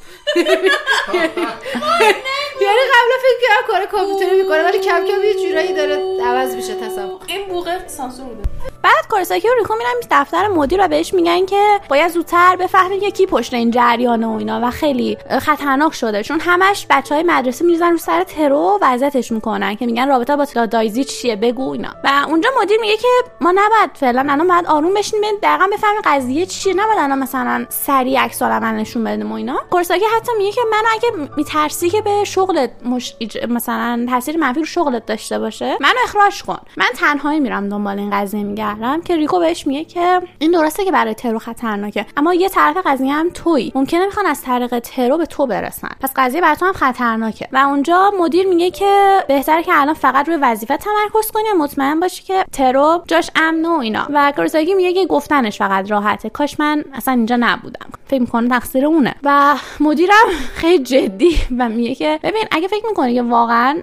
[2.60, 6.74] یعنی قبلا فکر کردم کار کامپیوتری می‌کنه ولی کم کم یه جورایی داره عوض میشه
[6.74, 7.20] تصور.
[7.26, 8.48] این بوقه سانسور بوده.
[8.86, 13.10] بعد کورساکی و ریکو میرن دفتر مدیر و بهش میگن که باید زودتر بفهمین که
[13.10, 16.22] کی پشت این جریانه و اینا و خیلی خطرناک شده.
[16.22, 20.36] چون همش بچه های مدرسه میریزن رو سر ترو و اذیتش می‌کنن که میگن رابطه
[20.36, 21.88] با تلا دایزی چیه؟ بگو اینا.
[22.04, 23.08] و اونجا مدیر میگه که
[23.40, 26.74] ما نباید فعلا الان باید آروم بشین ببین دقیقا بفهمین قضیه چیه.
[26.74, 29.60] نباید الان مثلا سریع عکس العمل نشون بدیم و اینا.
[29.70, 33.16] کورساکی حتی میگه که من اگه میترسی که به شغلت مش...
[33.48, 36.58] مثلا تاثیر منفی رو شغلت داشته باشه منو اخراج کن.
[36.76, 38.42] من تنهایی میرم دنبال این قضیه
[38.76, 42.76] میگردم که ریکو بهش میگه که این درسته که برای ترو خطرناکه اما یه طرف
[42.86, 43.72] قضیه هم تویی.
[43.74, 45.88] ممکنه می‌خوان از طریق ترو به تو برسن.
[46.00, 47.48] پس قضیه بر تو هم خطرناکه.
[47.52, 52.22] و اونجا مدیر میگه که بهتره که الان فقط روی وظیفه تمرکز کنی مطمئن باشی
[52.22, 54.06] که ترو جاش امن و اینا.
[54.10, 56.28] و کورساکی میگه که گفتنش فقط راحته.
[56.28, 57.86] کاش من اصلا اینجا نبودم.
[58.06, 59.14] فکر می‌کنه تقصیر اونه.
[59.22, 63.78] و مدیرم خیلی جدی و میگه که ببین اگه فکر می‌کنی که واقعا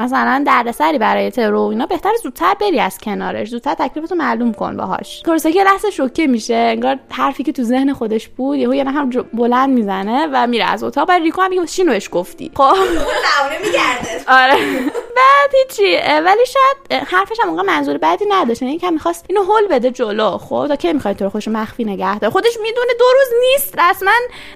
[0.00, 3.48] مثلا دردسری برای ترو اینا بهتر زودتر بری از کنارش.
[3.48, 5.22] زودتر تکلیفتو معلوم کن باهاش.
[5.24, 9.24] کورساکی لحظه شوکه میشه انگار حرفی که تو ذهن خودش بود یهو یه نفر جو-
[9.32, 11.08] بلند می‌زنه و میره از اتاق.
[11.08, 12.50] بعد ریکو هم میگه چی نوش گفتی.
[12.54, 12.74] خب.
[13.64, 14.24] میگرده.
[14.28, 14.54] آره.
[15.16, 15.96] بعد هیچی.
[16.24, 18.62] ولی شاید حرفش هم اونقدر منظور بعدی نداشت.
[18.62, 20.38] یعنی که می‌خواست اینو هول بده جلو.
[20.38, 20.64] خب.
[20.68, 23.78] تا کی می‌خواد تو رو خوش مخفی نگه داره خودش می‌دونه دو روز نیست.
[23.78, 24.10] رسما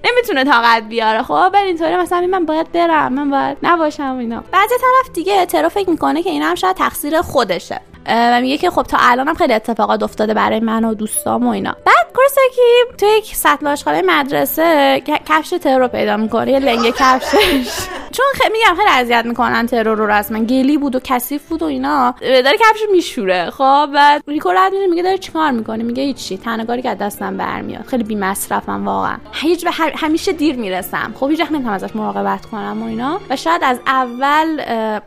[0.05, 1.23] نمی‌تونه طاقت بیاره.
[1.23, 1.51] خب.
[1.53, 3.13] ولی اینطوری مثلا من باید برم.
[3.13, 4.45] من باید نباشم اینا.
[4.53, 7.81] بعد طرف دیگه ترو فکر می‌کنه که اینا هم شاید تقصیر خودشه.
[8.09, 11.77] و میگه که خب تا الانم خیلی اتفاقات افتاده برای من و دوستام و اینا.
[11.85, 17.87] بعد کورساکی تو یک سطل آشغالای مدرسه کفش ترو رو پیدا می‌کنه یه لنگه کفشش.
[18.17, 20.39] چون خیلی میگم خیلی اذیت می‌کنن ترور رو رسما.
[20.39, 22.15] گلی بود و کثیف بود و اینا.
[22.21, 23.51] داره کفش میشوره.
[23.51, 26.37] خب بعد ریکو رد میشه میگه داره چیکار می‌کنه؟ میگه هیچی.
[26.39, 27.85] تنگاری که از دستم برمیاد.
[27.87, 29.17] خیلی بی مصرفم واقعا.
[29.33, 31.15] هیچ و همیشه دیر می‌رسم.
[31.21, 33.21] خب هیچ وقت نمی‌تونم ازش مراقبت کنم و اینا.
[33.31, 34.61] و شاید از اول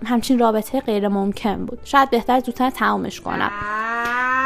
[0.06, 1.80] همچین رابطه غیر ممکن بود.
[1.84, 3.52] شاید بهتر زودتر تمامش کنم.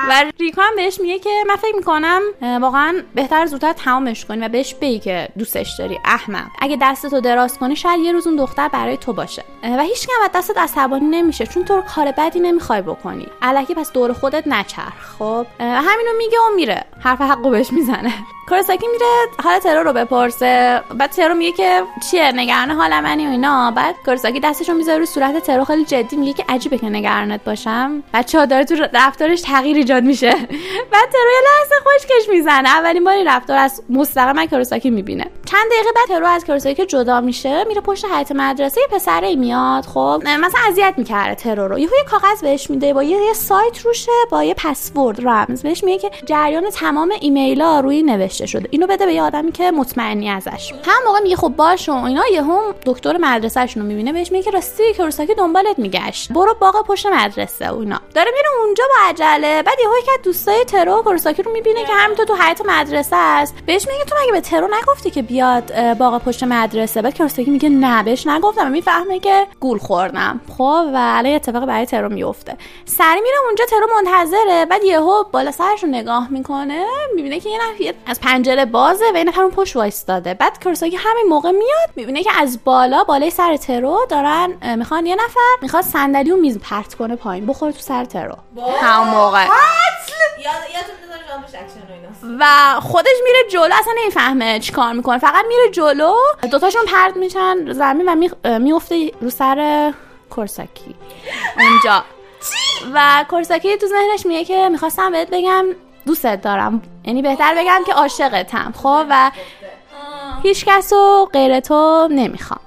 [0.10, 2.22] و ریکو هم بهش میگه که من فکر می‌کنم
[2.62, 6.00] واقعا بهتر زودتر تمامش کنی و بهش بگی که دوستش داری.
[6.06, 6.48] احمق.
[6.62, 9.44] اگه دستتو دراز کنی شاید یه روز اون دختر برای تو باشه.
[9.64, 13.28] و هیچ کم از دستت عصبانی نمیشه چون تو کار بدی نمی‌خوای بکنی.
[13.41, 16.84] الکی پس دور خودت نچرخ خب؟ همینو میگه و میره.
[17.00, 18.14] حرف حقو بهش می‌زنه.
[18.50, 19.06] کورساکی میره
[19.44, 20.82] حال ترو رو بپرسه.
[20.96, 23.72] بعد ترو میگه که چیه نگران حال منی و اینا.
[23.72, 28.04] بعد کورساکی دستشو می‌ذاره رو صورت ترو خیلی جدی میگه که عجیبه که نگرانت باشم.
[28.34, 30.32] بچه ها داره تو رفتارش تغییر ایجاد میشه.
[30.92, 32.70] بعد ترو یه لحظه خشکش می‌زنه.
[32.70, 35.26] اولین بار این رفتار از مستقیما کورساکی می‌بینه.
[35.46, 39.86] چند دقیقه بعد ترو از کورساکی جدا میشه میره پشت حیاط مدرسه یه پسره میاد
[39.86, 41.80] خب مثلا اذیت می‌کرده ترو رو.
[41.80, 45.64] یهو یه کاغذ بهش میده با یه, سایت روشه با یه پسورد رمز.
[45.64, 48.68] بهش میگه که جریان تمام ایمیلا روی نوشته شده.
[48.72, 50.74] اینو بده به یه آدمی که مطمئنی ازش.
[50.86, 54.52] هم موقع میگه خب باش و اینا یهو دکتر مدرسهشون رو می‌بینه بهش میگه که
[54.52, 56.32] راستی کورساکی دنبالت میگشت.
[56.32, 58.02] برو باغ پشت مدرسه و اینا.
[58.24, 59.63] داره میره اونجا با عجله.
[59.63, 63.55] بعد یهو از دوستای ترو کورساکی رو می‌بینه که همینطور تو حیاط مدرسه است.
[63.65, 67.69] بهش میگه تو مگه به ترو نگفتی که بیاد باغ پشت مدرسه؟ بعد کورساکی میگه
[67.69, 68.67] نه بهش نگفتم.
[68.67, 70.41] و می‌فهمه که گول خوردم.
[70.57, 74.65] خب و الان یه اتفاق برای ترو میفته سری میره اونجا ترو منتظره.
[74.65, 79.17] بعد یهو بالا سرش رو نگاه می‌کنه می‌بینه که یه نفر از پنجره بازه و
[79.17, 80.34] یه نفر اون پشت وایستاده.
[80.34, 85.15] بعد کورساکی همین موقع میاد می‌بینه که از بالا بالای سر ترو دارن می‌خوان یه
[85.15, 87.45] نفر می‌خواد صندلی و میز پرت کنه پایین.
[87.45, 88.38] بخوره تو سر ترو
[88.82, 89.47] همون موقع.
[89.47, 89.51] و
[91.93, 92.38] اینا.
[92.39, 95.18] و خودش میره جلو اصلا نمی‌فهمه چیکار می‌کنه.
[95.18, 96.14] فقط میره جلو.
[96.51, 99.93] دوتاشون پرت میشن زمین و می- میفته رو سر
[100.30, 100.95] کورساکی.
[101.57, 102.03] اونجا.
[102.93, 105.66] و کورساکی تو ذهنش میگه که می‌خواستم بهت بگم
[106.05, 106.82] دوستت دارم.
[107.05, 109.32] یعنی بهتر بگم که عاشقتم خب؟ و
[110.43, 112.59] هیچ کس رو غیر تو نمی‌خوام.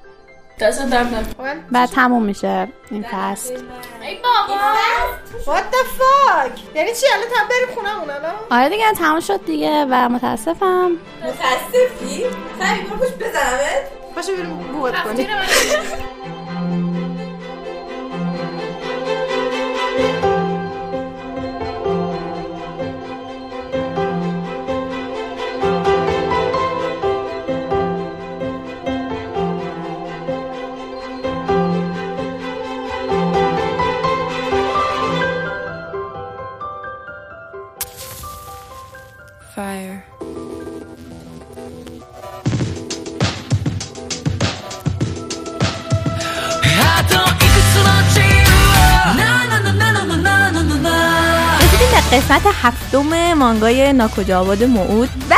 [1.73, 3.55] بعد تموم میشه این فصل.
[4.03, 4.61] ای بابا.
[5.45, 6.77] What the fuck?
[6.77, 10.91] یعنی چی؟ الان تا بریم خونه اون الان؟ آره دیگه تموم شد دیگه و متاسفم.
[11.25, 12.27] متاسفی؟
[12.59, 13.91] سعی برو خوش بزنمت.
[14.17, 15.29] باشه بریم بوت کنیم.
[39.57, 40.05] Fire.
[52.13, 55.35] قسمت هفتم مانگای ناکجا آباد موعود و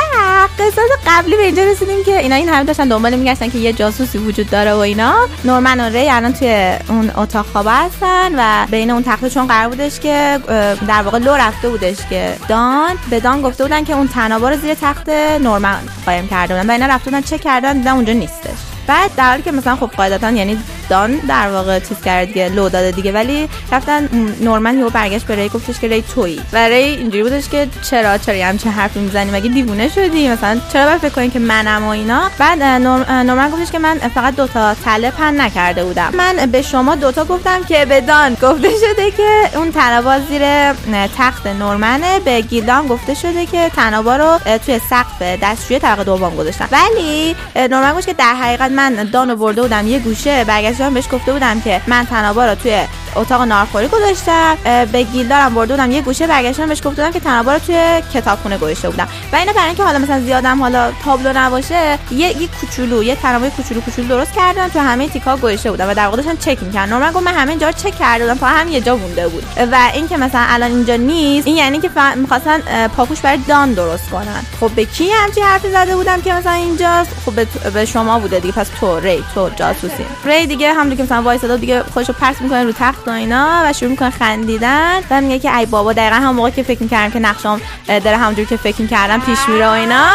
[0.59, 4.19] قسمت قبلی به اینجا رسیدیم که اینا این همه داشتن دنبال میگشتن که یه جاسوسی
[4.19, 5.15] وجود داره و اینا.
[5.45, 9.69] نورمن و ری الان توی اون اتاق خواب هستن و بین اون تخته چون قرار
[9.69, 10.41] بودش که
[10.89, 14.57] در واقع لو رفته بودش که دان به دان گفته بودن که اون تنابا رو
[14.57, 15.09] زیر تخت
[15.41, 18.59] نورمن قایم کرده بودن و اینا رفته بودن چک کردن دیدن اونجا نیستش.
[18.87, 20.59] بعد در حالی که مثلا خب قاعدتا یعنی
[20.89, 23.13] دان در واقع چیز کرده دیگه لو داده دیگه.
[23.13, 24.09] ولی رفتن
[24.41, 26.41] نورمن یهو برگشت به ری گفتش که ری تویی.
[26.53, 30.87] و ری اینجوری بودش که چرا چرا همچین حرفی می‌زنی؟ مگه دیوونه شدی؟ مثلا چرا
[30.87, 35.11] باید فکر کنی که منم و اینا؟ بعد نورمن گفتش که من فقط دوتا تله
[35.11, 36.11] پن نکرده بودم.
[36.15, 40.73] من به شما دوتا گفتم که به دان گفته شده که اون تنابا زیر
[41.19, 42.21] تخت نورمنه.
[42.21, 46.69] به گیلدان گفته شده که تنابا رو توی سقف دستشوی طبقه دوم گذاشتن.
[46.73, 50.45] ولی نورمن گفت که در حقیقت من دانو برده بودم یه گوشه.
[50.45, 52.81] برگشت برگشتم بهش گفته بودم که من تنابا رو توی
[53.17, 54.57] اتاق نارخوری گذاشتم
[54.93, 58.59] به گیلدارم برده بودم یه گوشه برگشتم بهش گفته بودم که تنابا رو توی کتابخونه
[58.59, 59.09] گذاشته بودم.
[59.33, 63.51] و اینا برای اینکه حالا مثلا زیادم حالا تابلو نباشه یه یه کوچولو یه تنابای
[63.51, 66.93] کوچولو کوچولو درست کردم تو همه تیکا گذاشته بودم و در واقع داشتم چک می‌کردم.
[66.93, 69.45] نورمال گفت من همه جا چک کرده بودم تا هم یه جا مونده بود.
[69.73, 74.43] و اینکه مثلا الان اینجا نیست این یعنی که می‌خواستن پاپوش برای دان درست کنن.
[74.61, 77.33] خب به کی همچی حرفی زده بودم که مثلا اینجاست؟ خب
[77.71, 80.07] به شما بوده دیگه پس تو ری تو جاسوسی.
[80.25, 83.73] ری دیگه هم که مثلا وایساده دیگه خودشو پرس می‌کنه رو تخت و اینا و
[83.73, 87.19] شروع می‌کنه خندیدن و میگه که ای بابا دقیقا هم موقع که فکر می‌کردم که
[87.19, 90.07] نقشام داره همونجور که فکر می‌کردم پیش میره و اینا.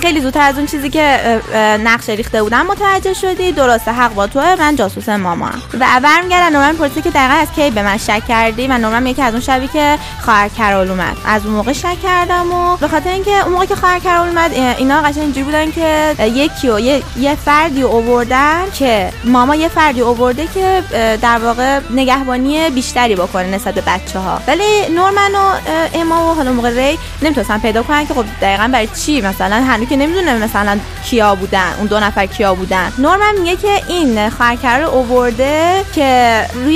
[0.00, 1.40] خیلی زودتر از اون چیزی که
[1.84, 3.52] نقش ریخته بودم متوجه شدی.
[3.52, 4.56] درسته حق با توه.
[4.58, 5.50] من جاسوس ماما.
[5.80, 9.22] و برمیگردن نورمن پرسه که دقیقا از کی به من شک کردی؟ و نورمن که
[9.22, 11.16] از اون شبی که خواهر کرول اومد.
[11.26, 14.52] از اون موقع شک کردم و به خاطر اینکه اون موقع که خواهر کرول اومد
[14.52, 20.00] اینا قشنگ اینجوری بودن که یکی و یه, یه فردی اووردن که ماما یه فردی
[20.00, 20.82] اوورده که
[21.22, 26.52] در واقع نگهبانی بیشتری بکنه نسبت به بچه ها ولی نورمن و اما و حالا
[26.52, 30.78] موقع ری نمی‌تونستن پیدا کنن که خب دقیقا برای چی؟ مثلا هنوز که نمی‌دونه مثلا
[31.04, 32.92] کیا بودن اون دو نفر کیا بودن.
[32.98, 36.74] نورمن میگه که این خواهرکر رو اوورده که روی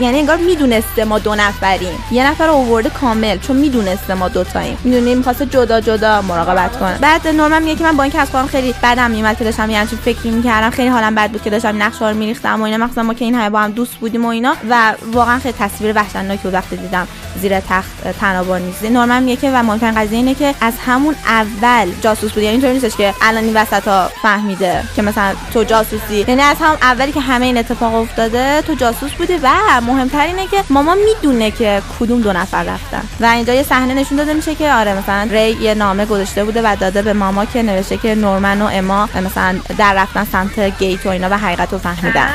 [0.00, 2.04] یعنی انگار می‌دونسته ما دو نفریم.
[2.10, 6.98] یه نفر اوورده کامل چون می‌دونسته ما دو تاییم می‌دونی می‌خواسته جدا جدا مراقبت کنه.
[6.98, 9.78] بعد نورمن میگه که من با اینکه از خودم خیلی بدم میومد که داشتم یه
[9.78, 12.84] همچین فکری می‌کردم خیلی حالم بد بود که داشتم نقشه رو میریختم و اینا.
[12.84, 14.56] مخصوصا ما که این همه با هم دوست بودیم و اینا.
[14.70, 17.08] و واقعا خیلی تصویر وحشتناکی بود وقتی دیدم
[17.40, 18.84] زیر تخت تنابا نیست.
[18.84, 22.42] نورمن میگه که و مهمترین قضیه اینه که از همون اول جاسوس بود.
[22.42, 26.24] یعنی اینطوری نیستش که الان این وسط ها فهمیده که مثلا تو جاسوسی.
[26.28, 29.50] یعنی از هم اولی که همه این اتفاق افتاده تو جاسوس بودی و
[29.86, 33.02] مهمتر اینه که ماما می‌دونه که کدوم دو نفر رفتن.
[33.20, 36.62] و اینجا یه صحنه نشون داده میشه که آره مثلا ری یه نامه گذاشته بوده
[36.64, 41.06] و داده به ماما که نوشته که نورمن و اما مثلا در رفتن سمت گیت
[41.06, 42.27] و اینا و حقیقت رو فهمیدن.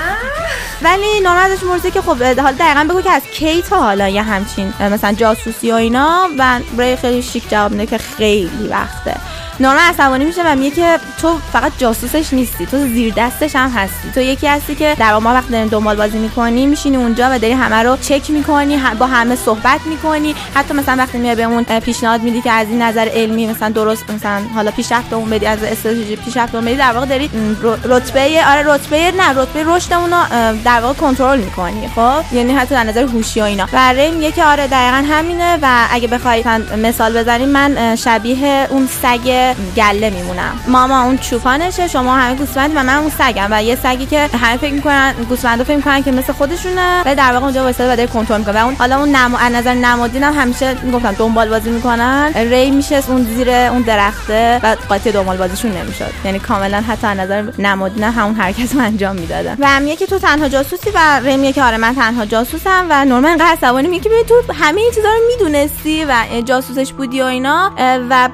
[0.82, 4.24] ولی نورمن ازش مرزه که خب حالا دقیقا بگو که از کی تا حالا یه
[4.24, 9.16] همچین مثلا جاسوسی و اینا و ری خیلی شیک جواب میده که خیلی وقته.
[9.60, 14.12] نورمن عصبانی میشه و میگه که تو فقط جاسوسش نیستی تو زیر دستش هم هستی.
[14.16, 17.54] تو یکی هستی که در ما وقت داریم دنبال بازی می‌کنی میشینی اونجا و داری
[17.54, 20.36] همه رو چک می‌کنی با همه صحبت می‌کنی.
[20.56, 24.42] حتی مثلا وقتی میای بهمون پیشنهاد میدی که از این نظر علمی مثلا درست مثلا
[24.56, 27.30] حالا پیشرفت اون بدی از استراتژی پیشرفت اون بدی در واقع داری
[27.84, 30.24] رتبه آره رتبه نه رتبه رشد اونو
[30.66, 33.68] در واقع کنترل می‌کنی خب؟ یعنی حتی از نظر هوشی و اینا.
[33.74, 36.44] و میگه که آره دقیقا همینه و اگه بخوای
[36.84, 39.43] مثال بزنیم من شبیه اون سگ
[39.76, 40.60] گله میمونم.
[40.68, 43.48] ماما اون چوپانشه شما همه گوسفند و من اون سگم.
[43.52, 47.34] و یه سگی که همه فکر می‌کنن گوسفندا فکر می‌کنن که مثل خودشونه و در
[47.34, 48.62] واقع اونجا واسه و کنترل می‌کنه.
[48.62, 52.32] و اون حالا اون نمو از نظر نمادین هم همیشه می‌گفتن دنبال بازی می‌کنن.
[52.36, 56.12] ری میشه اون زیر اون درخته و قاطی دنبال بازیشون نمی‌شد.
[56.26, 59.58] یعنی کاملا حتی از نظر نمادین همون حرکت رو انجام می‌دادن.
[59.60, 63.38] و میگه که تو تنها جاسوسی و ری که آره من تنها جاسوسم و نورمن
[63.38, 67.72] قصد عصبانی میگه که تو همه این چیزا رو می‌دونستی و جاسوسش بودی و اینا
[68.10, 68.30] و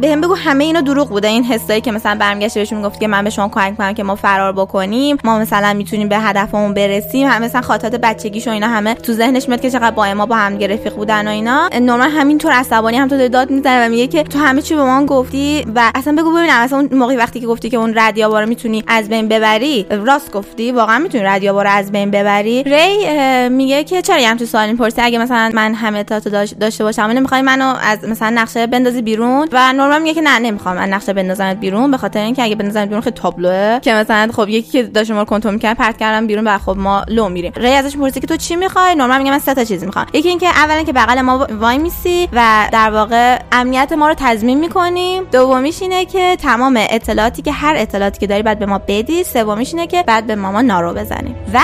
[0.00, 1.28] بهم بگو همه اینا دروغ بوده.
[1.28, 4.14] این حسایی که مثلا برمیگشته بهشون می‌گفت که من به شما کمک می‌کنم که ما
[4.14, 7.28] فرار بکنیم ما مثلا می‌تونیم به هدفمون برسیم.
[7.28, 10.36] هم مثلا خاطرات بچگیش و اینا همه تو ذهنش میاد که چقدر با ما با
[10.36, 11.68] هم رفیق بودن و اینا.
[11.80, 15.06] نورمال همینطور عصبانی هم تو داد می‌زنه و میگه که تو همه چی به ما
[15.06, 18.84] گفتی و اصلا بگو ببینم اصلا اون موقعی وقتی که گفتی که اون رادیو می‌تونی
[18.86, 24.28] از بین ببری راست گفتی؟ واقعا می‌تونی رادیو از بین ببری؟ ری میگه که چرا
[24.28, 26.18] هم تو سوال پرسی اگه مثلا من همه تا
[26.60, 30.76] داشته باشم نمی‌خوای منو از مثلا نقشه بندازی بیرون؟ و نورمال میگه که نه نمی‌خوام
[30.76, 33.78] من نقشه بندازمت بیرون به خاطر اینکه اگه بندازمت بیرون خیلی تابلوه.
[33.82, 36.76] که مثلا خب یکی که داشت ما رو کنترل می‌کنه پرت کردم بیرون و خب
[36.76, 37.52] ما لو میریم.
[37.56, 40.06] ری ازش می‌پرسه که تو چی می‌خوای؟ نورمال میگه من سه تا چیز می‌خوام.
[40.12, 44.60] یکی اینکه اولا که بغل ما وای میسی و در واقع امنیت ما رو تضمین
[44.60, 45.20] می‌کنی.
[45.32, 49.24] دومیش اینه که تمام اطلاعاتی که هر اطلاعاتی که داری بعد به ما بدی.
[49.24, 51.34] سومیش اینه که بعد به ماما نارو بزنی.
[51.54, 51.60] و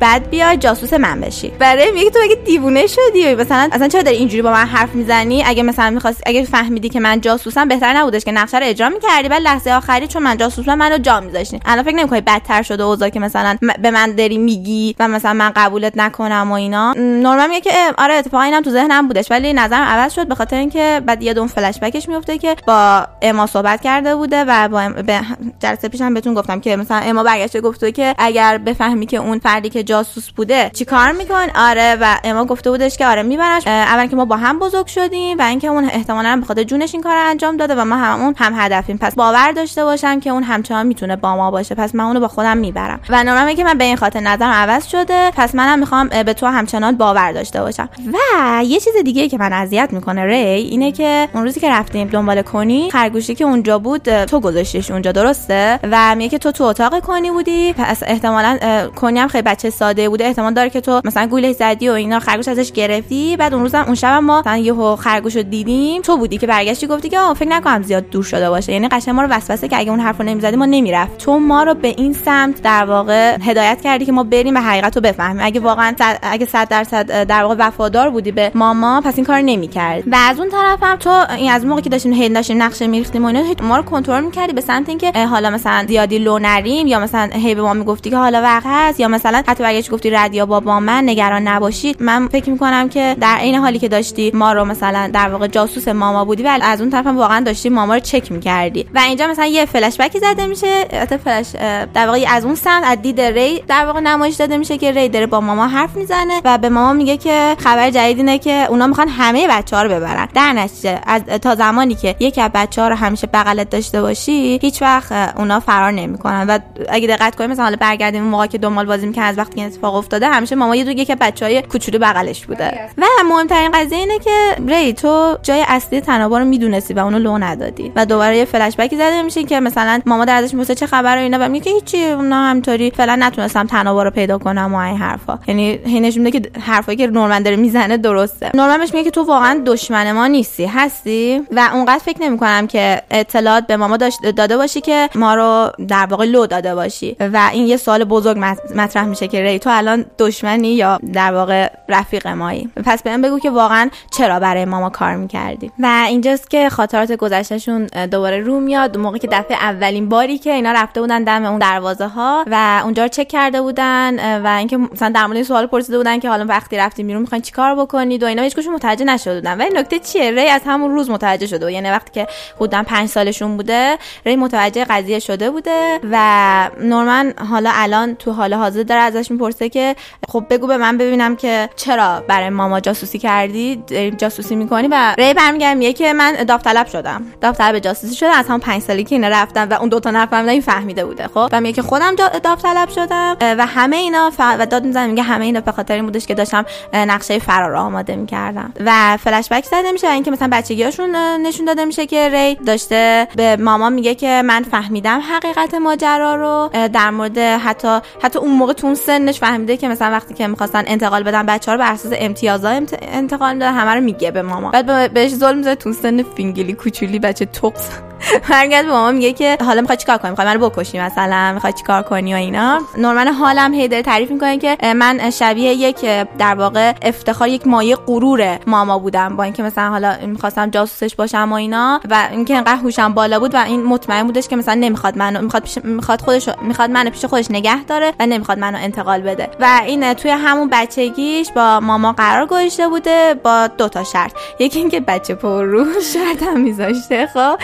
[0.00, 1.48] بعد بیای جاسوس من بشی.
[1.48, 5.44] برای میگه تو اگه دیوونه شدی مثلا اصلا چرا داری اینجوری با من حرف می‌زنی؟
[5.46, 9.28] اگه مثلا می‌خواستی اگه فهمیدی که من جاسوسم بهتر نبودش که نقشه رو اجرا می‌کردی.
[9.28, 11.60] بعد لحظه آخری چون من جاسوسم منو جا میذاشتی.
[11.64, 15.50] الان فکر نمی‌کنی بدتر شده اوضاع که مثلا به من داری میگی و مثلا من
[15.56, 16.92] قبولت نکنم و اینا.
[16.96, 20.56] نورمال میگه که آره اتفاقا اینم تو ذهنم بودش ولی نظرم عوض شد به خاطر
[20.56, 24.88] اینکه بعد یه دون فلش بکش میفته که با اما صحبت کرده بوده و با
[25.02, 25.20] به
[25.60, 29.68] جلسه پیشم بهتون گفتم که مثلا اما برگشته گفته که اگر بفهمی که اون فردی
[29.70, 34.16] که جاسوس بوده چیکار میکن آره و اما گفته بودش که آره میبرش اول که
[34.16, 37.53] ما با هم بزرگ شدیم و اینکه اون احتمالاً به خاطر جونش این کار انجام
[37.54, 38.98] انجام داده و ما هممون هم هدفیم.
[38.98, 41.74] پس باور داشته باشم که اون همچنان می‌تونه با ما باشه.
[41.74, 43.00] پس من اونو با خودم می‌برم.
[43.08, 45.30] و نورمن که من به این خاطر نظرم عوض شده.
[45.36, 47.88] پس منم می‌خوام به تو همچنان باور داشته باشم.
[48.12, 52.08] و یه چیز دیگه که من اذیت می‌کنه ری اینه که اون روزی که رفتیم
[52.08, 56.64] دنبال کنی خرگوشی که اونجا بود تو گذاشتیش اونجا درسته؟ و میگه که تو تو
[56.64, 57.72] اتاق کنی بودی.
[57.72, 58.58] پس احتمالا
[58.96, 60.24] کنی هم خیلی بچه ساده بوده.
[60.24, 63.36] احتمال داره که تو مثلا گوله زدی و اینا خرگوش ازش گرفتی.
[63.36, 66.02] بعد اون روزم اون شب ما مثلا یهو خرگوش دیدیم.
[66.02, 68.72] تو بودی که برگشتی گفتی که فکر نکنم زیاد دور شده باشه.
[68.72, 71.74] یعنی قشنگ ما رو وسوسه که اگه اون حرفو نمی‌زدی ما نمی‌رفت تو ما رو
[71.74, 75.44] به این سمت در واقع هدایت کردی که ما بریم و حقیقت رو بفهمیم.
[75.44, 80.02] اگه واقعا اگه 100 درصد در واقع وفادار بودی به ماما پس این کار نمی‌کرد
[80.06, 83.24] و از اون طرف هم تو این از موقعی که داشتیم هی داشتیم نقشه میریختیم
[83.24, 87.00] و اینا ما رو کنترل می‌کردی به سمت اینکه حالا مثلا زیادی لو نریم یا
[87.00, 90.46] مثلا هی به ما می‌گفتی که حالا وقت هست یا مثلا حتی اگه گفتی ردیا
[90.46, 94.64] بابا من نگران نباشید من فکر می‌کنم که در عین حالی که داشتی ما رو
[94.64, 98.00] مثلا در واقع جاسوس ماما بودی ولی از اون طرف هم واقعا داشتی ماما رو
[98.00, 98.86] چک می‌کردی.
[98.94, 101.46] و اینجا مثلا یه فلش بکی زده میشه البته فلش
[101.94, 105.08] در واقع از اون سمت از دید ری در واقع نمایش داده میشه که ری
[105.08, 108.86] داره با ماما حرف می‌زنه و به ماما میگه که خبر جدید اینه که اونا
[108.86, 110.28] می‌خوان همه بچه ها رو ببرن.
[110.34, 114.58] در نتیجه از تا زمانی که یکی از بچه ها رو همیشه بغلت داشته باشی
[114.62, 116.46] هیچ وقت اونا فرار نمی‌کنن.
[116.48, 116.58] و
[116.88, 119.66] اگه دقت کنیم مثلا حالا برگردیم اون موقع که دنبال بازی که از وقتی این
[119.66, 122.80] اتفاق افتاده همیشه ماما یه دو که بچهای کوچولو بغلش بوده.
[122.98, 127.38] و مهمترین قضیه اینه که ری تو جای اصلی تنابا رو می‌دونستی و اونو لو
[127.38, 127.92] ندادی.
[127.96, 131.20] و دوباره یه فلش بکی زده میشه که مثلا ماما در ازش می‌پرسه چه خبره
[131.20, 131.38] اینا.
[131.40, 135.38] و میگه که هیچی اونا همینطوری فعلا نتونستم تنابا رو پیدا کنم و این حرفا.
[135.46, 138.50] یعنی هینش میگه که حرفایی که نورمن داره می‌زنه درسته.
[138.54, 140.66] نورمن بهش میگه که تو واقعا دشمن ما نیستی.
[140.66, 143.96] هستی؟ و اونقدر فکر نمی‌کنم که اطلاعات به ماما
[144.36, 147.16] داده باشی که ما رو در واقع لو داده باشی.
[147.20, 148.38] و این یه سوال بزرگ
[148.74, 153.38] مطرح میشه که ری تو الان دشمنی یا در واقع رفیق مایی؟ پس بهم بگو
[153.38, 156.68] که واقعا چرا برای ماما کار می‌کردی؟ و اینجاست که
[157.06, 158.96] خاطرات گذشتهشون دوباره رو میاد.
[158.96, 163.02] موقعی که دفعه اولین باری که اینا رفته بودن دم اون دروازه ها و اونجا
[163.02, 166.76] رو چک کرده بودن و اینکه مثلا در مورد سوال پرسیده بودن که حالا وقتی
[166.76, 170.48] رفتیم بیرون می‌خواین چیکار بکنید و اینا هیچ متوجه نشده بودن ولی نکته چیه؟ ری
[170.48, 172.26] از همون روز متوجه شده یعنی وقتی که
[172.56, 178.54] حدودا 5 سالشون بوده ری متوجه قضیه شده بوده و نورمن حالا الان تو حال
[178.54, 179.96] حاضر داره ازش می‌پرسه که
[180.28, 183.82] خب بگو به من ببینم که چرا برای ماما جاسوسی کردی
[184.18, 187.22] جاسوسی می‌کنی؟ و ری برمیگرده میگه که من داوطلب شدم.
[187.40, 190.52] داوطلب جاسوسی شدم از همون 5 سالی که اینا رفتم و اون دو تا نفهمیدن
[190.52, 194.40] این فهمیده بوده خب؟ و میگه که خودم داوطلب شدم و همه اینا ف...
[194.58, 198.16] و داد می‌زنه میگه همه اینا به خاطر این بودش که داشتم نقشه فرار آماده
[198.16, 198.72] می‌کردم.
[198.84, 203.28] و فلش بک زده میشه و اینکه مثلا بچگیاشون نشون داده میشه که ری داشته
[203.36, 208.72] به ماما میگه که من فهمیدم حقیقت ماجرا رو در مورد حتی حتی اون موقع
[208.72, 211.92] تو اون سنش فهمیده که مثلا وقتی که می‌خواستن انتقال بدن بچه ها رو بر
[211.92, 212.68] اساس امتیازا
[213.02, 217.19] انتقال می‌دادن همه رو میگه به ماما بعد بهش ظلم می‌زنه تو سن فینگلی کوچولی
[217.19, 217.89] بچه توپس
[218.50, 222.02] برگرد به ماما میگه که حالا می‌خوای چیکار کنی؟ می‌خوای منو بکشی مثلا؟ می‌خوای چیکار
[222.02, 227.48] کنی و اینا؟ نورمن حالم هی تعریف می‌کنه که من شبیه یک در واقع افتخار
[227.48, 232.28] یک مایه غرور ماما بودم با اینکه مثلا حالا می‌خواستم جاسوسش باشم و اینا و
[232.30, 235.78] اینکه انقدر هوشم بالا بود و این مطمئن بودش که مثلا نمی‌خواد منو می‌خواد پیش
[235.84, 239.48] می‌خواد خودش می‌خواد منو پیش خودش نگه داره و نمی‌خواد منو انتقال بده.
[239.60, 244.32] و این توی همون بچگیش با ماما قرار گذاشته بوده با دو تا شرط.
[244.58, 245.84] یکی اینکه بچه پر رو
[246.14, 247.58] شرط میذاشته خب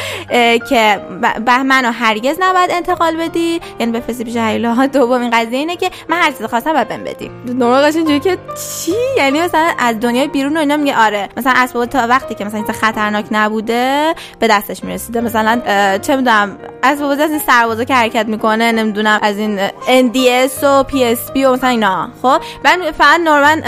[0.68, 1.00] که
[1.46, 3.60] به منو هرگز نباید انتقال بدی.
[3.78, 7.30] یعنی بفرستی پیش هیلا دومین قضیه اینه که من هر چیزی خواستم بعد بهم بدی.
[7.46, 8.38] نورمال اینجوری که
[8.84, 12.44] چی؟ یعنی مثلا از دنیای بیرون و اینا میگه آره مثلا اسباب تا وقتی که
[12.44, 15.20] مثلا خطرناک نبوده به دستش می‌رسیده.
[15.20, 15.60] مثلا
[15.98, 21.36] چه می‌دونم از از این سربازا که حرکت می‌کنه نمی‌دونم از این NDS و PSP
[21.36, 23.62] و مثلا اینا خب؟ من فقط نورمن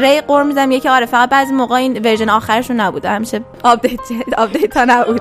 [0.00, 3.08] ری قور می‌زنم یکی آره فقط بعضی موقع این version آخرشون نبوده.
[3.10, 4.00] همیشه update
[4.38, 5.20] update ها نبود.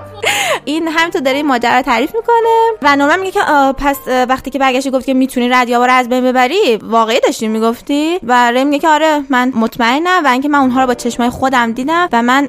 [0.66, 2.72] این همینطور داره این ماجرا تعریف می‌کنه.
[2.82, 3.40] و نورمن میگه که
[3.78, 3.98] پس
[4.30, 8.52] وقتی که برگشتی گفتی که می‌تونی ردیابا رو از بین ببری واقعی داشتی می‌گفتی؟ و
[8.52, 12.10] ری میگه که آره من مطمئنم و اینکه من اونها رو با چشمای خودم دیدم
[12.12, 12.48] و من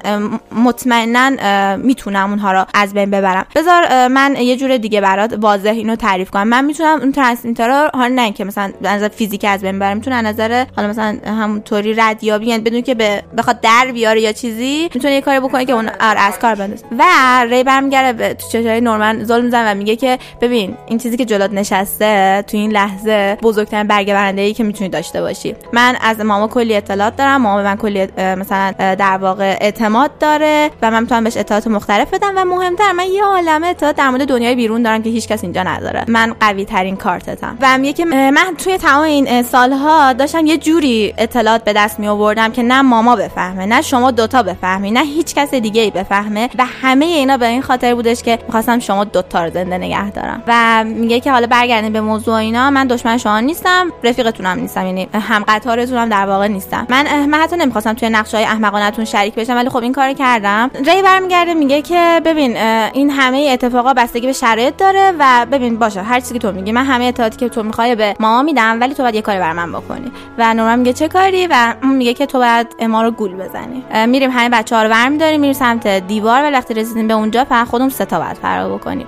[0.52, 3.46] مطمئنا می‌تونم اونها رو از بین ببرم.
[3.54, 6.48] بذار من یه جور دیگه برات واضح اینو تعریف کنم.
[6.48, 10.22] من می‌تونم اون transmitter رو حالا نه که مثلا نظر فیزیک از بین ببرم می‌تونه
[10.22, 12.94] نظر حالا مثلا همونطوری ردیابی یعنی بدون که
[13.38, 16.84] بخواد در بیاره یا چیزی می‌تونه یه کاری بکنه که اون آره از کار بندازه.
[16.98, 17.04] و
[17.44, 21.52] ری برمیگره تو چشای نورمن ظلم می‌زنه و میگه که ببین این چیزی که جلوت
[21.52, 25.54] نشسته تو این لحظه بزرگترین برگه برنده ای که می‌تونی داشته باشی.
[25.72, 30.90] من از ماما کلی اطلاعات دارم ماما من کلی مثلا در واقع اعتماد داره و
[30.90, 34.54] من می‌تونم بهش اطلاعات مختلف بدم و مهمتر من یه عالمه اطلاعات در مورد دنیای
[34.54, 36.04] بیرون دارم که هیچ کس اینجا نداره.
[36.08, 37.58] من قوی ترین کارتتم.
[37.60, 42.08] و میگه که من توی تمام این سالها داشتم یه جوری اطلاعات به دست می
[42.08, 46.50] آوردم که نه ماما بفهمه نه شما دوتا بفهمی نه هیچ کس دیگه ای بفهمه
[46.58, 50.42] و همه اینا به این خاطر بودش که می‌خواستم شما دوتا رو زنده نگه دارم.
[50.46, 52.70] و میگه که حالا برگردین به موضوع اینا.
[52.70, 56.86] من دشمن شما نیستم رفیقتونم نیستم یعنی هم قطارتونم در واقع نیستم.
[56.88, 60.70] من من حتی نمی‌خواستم توی نقشه های احمقانتون شریک بشم ولی خب این کار کردم.
[60.74, 62.56] ری برمیگرده میگه که ببین
[62.92, 66.72] این همه اتفاقا بستگی به شرایط داره و ببین باشه هر چیزی که تو میگی.
[66.72, 69.52] من همه اطلاعاتی که تو می‌خوای به ماما میدم ولی تو باید یه کاری بر
[69.52, 70.12] من بکنی.
[70.38, 74.06] و نورمن میگه چه کاری؟ و میگه که تو باید ما رو گول بزنی.
[74.06, 76.42] میریم همه بچه ها رو برمیداریم میریم سمت دیوار.
[76.42, 79.06] و وقتی رسیدیم به اونجا فقط خودمون سه باید فرار بکنیم.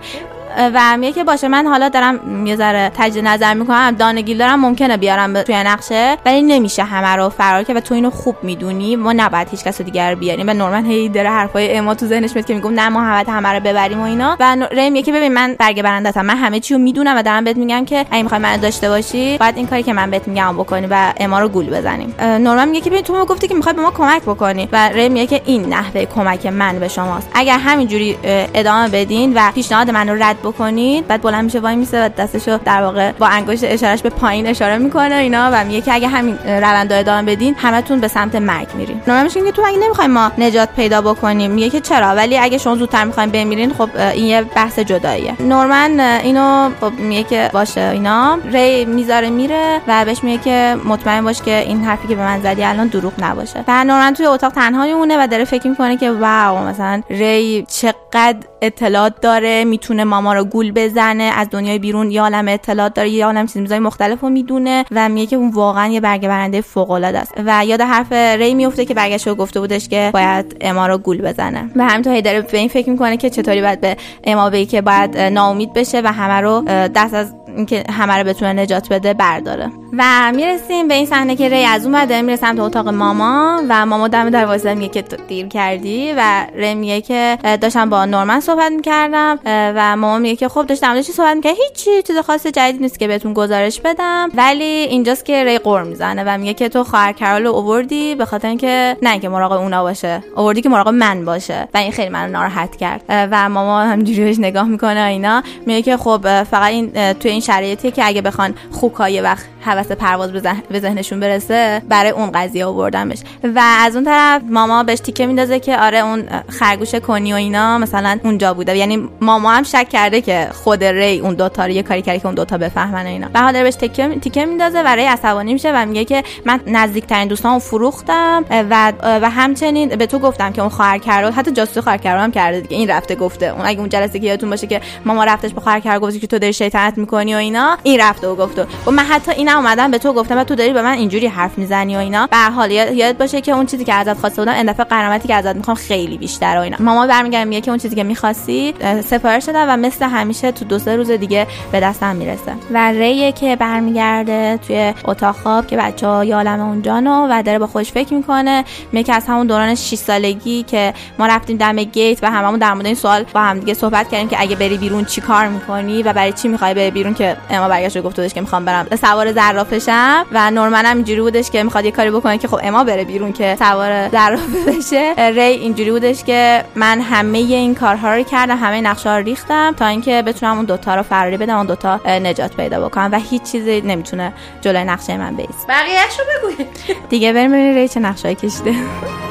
[0.59, 1.49] و میگه که باشه.
[1.49, 3.91] من حالا دارم یه ذره تجدید نظر می‌کنم.
[3.91, 8.11] دانگیل دارم ممکنه بیارم توی نقشه ولی نمیشه همه رو فرار که و تو اینو
[8.11, 8.97] خوب می‌دونی.
[8.97, 10.49] ما نباید هیچ کس دیگر بیاریم.
[10.49, 13.49] و نورمن هی داره حرفای اما تو ذهنش میاد که میگم نه ما همه همه
[13.49, 14.37] رو ببریم و اینا.
[14.41, 17.57] و ریم یکی ببین من برگ برندتم من همه چی رو می‌دونم و دارم بهت
[17.57, 20.87] میگم که اگه می‌خوای من داشته باشی باید این کاری که من بهت میگم بکنی
[20.91, 22.15] و اما رو گول بزنیم.
[22.21, 24.69] نورمن میگه که ببین تو گفتی که می‌خوای به ما کمک بکنی.
[24.73, 27.31] و ریم میگه که این نحوه کمک من به شماست.
[27.35, 28.19] اگر همینجوری
[28.55, 31.07] ادامه بدین و پیشنهاد من رو رد بکنید.
[31.07, 34.79] بعد بلند میشه وای میسه و دستشو در واقع با انگشت اشارش به پایین اشاره
[34.79, 35.51] می‌کنه اینا.
[35.53, 39.01] و میگه که اگه همین روند ادامه بدین همتون به سمت مرگ میرین.
[39.07, 41.51] نورمن میگه که تو اگه نمی‌خوایم ما نجات پیدا بکنیم.
[41.51, 45.35] میگه که چرا؟ ولی اگه شما زودتر می‌خوایم بمیرین خب این یه بحث جداییه.
[45.41, 48.39] نورمن اینو خب میگه که باشه اینا.
[48.53, 52.41] ری می‌ذاره میره و بهش میگه که مطمئن باش که این حرفی که به من
[52.43, 53.65] زدی الان دروغ نباشه.
[53.69, 58.39] و نورمن توی اتاق تنها میمونه و داره فکر می‌کنه که واو مثلا ری چقدر
[58.63, 63.27] اطلاعات داره می‌تونه ماما رو گول بزنه از دنیای بیرون یه عالم اطلاعات داره یه
[63.27, 67.19] عالم چیزای مختلف رو می‌دونه و میگه که اون واقعا یه برگ برنده فوق العاده
[67.19, 67.33] است.
[67.47, 71.71] و یاد حرف ری میفته که برگشت گفته بودش که باید اما رو گول بزنه.
[71.77, 75.19] و همینطور داره به این فکر می‌کنه که چطوری باید به اما بگی که باید
[75.19, 76.63] ناامید بشه و همه رو
[76.95, 79.71] دست از اینکه همه رو بتونه نجات بده برداره.
[79.99, 84.09] و می‌رسیم به این صحنه که ری از بعد میره سمت اتاق ماما و ماما
[84.09, 88.73] دم در واسه میگه که دیر کردی و ری میگه که داشتم با نورمن صحبت
[88.73, 92.99] می‌کردم و ماما میگه که خب داشتم چی صحبت می‌کرد هیچی چیز خاص جدید نیست
[92.99, 94.29] که بهتون گزارش بدم.
[94.35, 98.25] ولی اینجاست که ری قور می‌زنه و میگه که تو خواهر کرال رو اووردی به
[98.25, 101.69] خاطر اینکه نه اینکه مراقب اونا باشه اووردی که مراقب من باشه.
[101.75, 103.03] و این خیلی منو ناراحت کرد.
[103.09, 105.43] و ماما همینجوری بهش نگاه می‌کنه اینا.
[105.67, 110.33] میگه که خب فقط این تو این شرایطی که اگه بخوان خوکای وقت حوس پرواز
[110.69, 115.61] به ذهنشون برسه برای اون قضیه آوردمش و از اون طرف ماما بهش تیکه میندازه
[115.61, 118.77] که آره اون خرگوش کنی و اینا مثلا اونجا بوده.
[118.77, 122.27] یعنی ماما هم شک کرده که خود ری اون دوتا رو یه کاری کرده که
[122.27, 123.29] اون دوتا بفهمن و اینا.
[123.29, 127.29] به حال بهش تیکه تیکه میندازه و ری عصبانی میشه و میگه که من نزدیکترین
[127.29, 131.99] دوستامو فروختم و و همچنین به تو گفتم که اون خواهر کرد حتی جاسوسی خواهر
[131.99, 132.77] کرد هم کرده دیگه.
[132.77, 133.47] این رفته گفته.
[133.47, 136.27] اون اگه اون جلسه که یادتون باشه که ماما رفتش به خواهر کرد گفت که
[136.27, 139.91] تو داری شیطنت می‌کنی و اینا؟ این رفته و گفته و من حتی اینم اومدم
[139.91, 142.27] به تو گفتم و تو داری به من اینجوری حرف می‌زنی و اینا.
[142.27, 145.35] به حال یاد باشه که اون چیزی که ازت خواسته بودم این دفعه قرامتی که
[145.35, 146.77] ازت می‌خوام خیلی بیشتر و اینا.
[146.81, 148.75] ماما برمیگردم میگه که اون چیزی که می‌خواستی
[149.05, 152.53] سفارش شده و مثل همیشه تو دو سه روز دیگه به دستم می‌رسه.
[152.71, 157.67] و ری که برمیگرده توی اتاق خواب که بچه ها یالم اونجا و داره با
[157.67, 158.65] خودش فکر می‌کنه.
[158.93, 162.87] میگه از همون دوران 6 سالگی که ما رفتیم دم گیت و هممون در مورد
[162.87, 166.13] این سوال با هم دیگه صحبت کردیم که اگه بری بیرون چی کار می‌کنی و
[166.13, 168.87] برای چی می‌خوای بری بیرون؟ که اما برگشت گفت که می‌خوام برم.
[169.01, 172.85] سوار زرافشم و نورمن هم اینجوری بودش که می‌خواد یه کاری بکنه که خب اما
[172.85, 175.15] بره بیرون که سوار زرافه بشه.
[175.19, 179.87] ری اینجوری بودش که من همه این کارها رو کردم همه نقشه رو ریختم تا
[179.87, 183.81] اینکه بتونم اون دوتا رو فراری بدم اون دوتا نجات پیدا بکنم و هیچ چیزی
[183.81, 186.65] نمی‌تونه جلوی نقشه من بیست بقیه‌شو بگو
[187.09, 188.75] دیگه بریم ببینیم ری چه نقشه کشیده.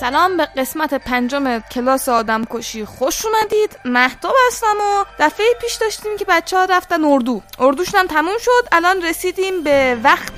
[0.00, 3.78] سلام به قسمت پنجم کلاس آدم کشی خوش اومدید.
[3.84, 7.42] مهتاب هستم و دفعه پیش داشتیم که بچه ها رفتن اردو.
[7.58, 8.68] اردوشون هم تموم شد.
[8.72, 10.32] الان رسیدیم به وقت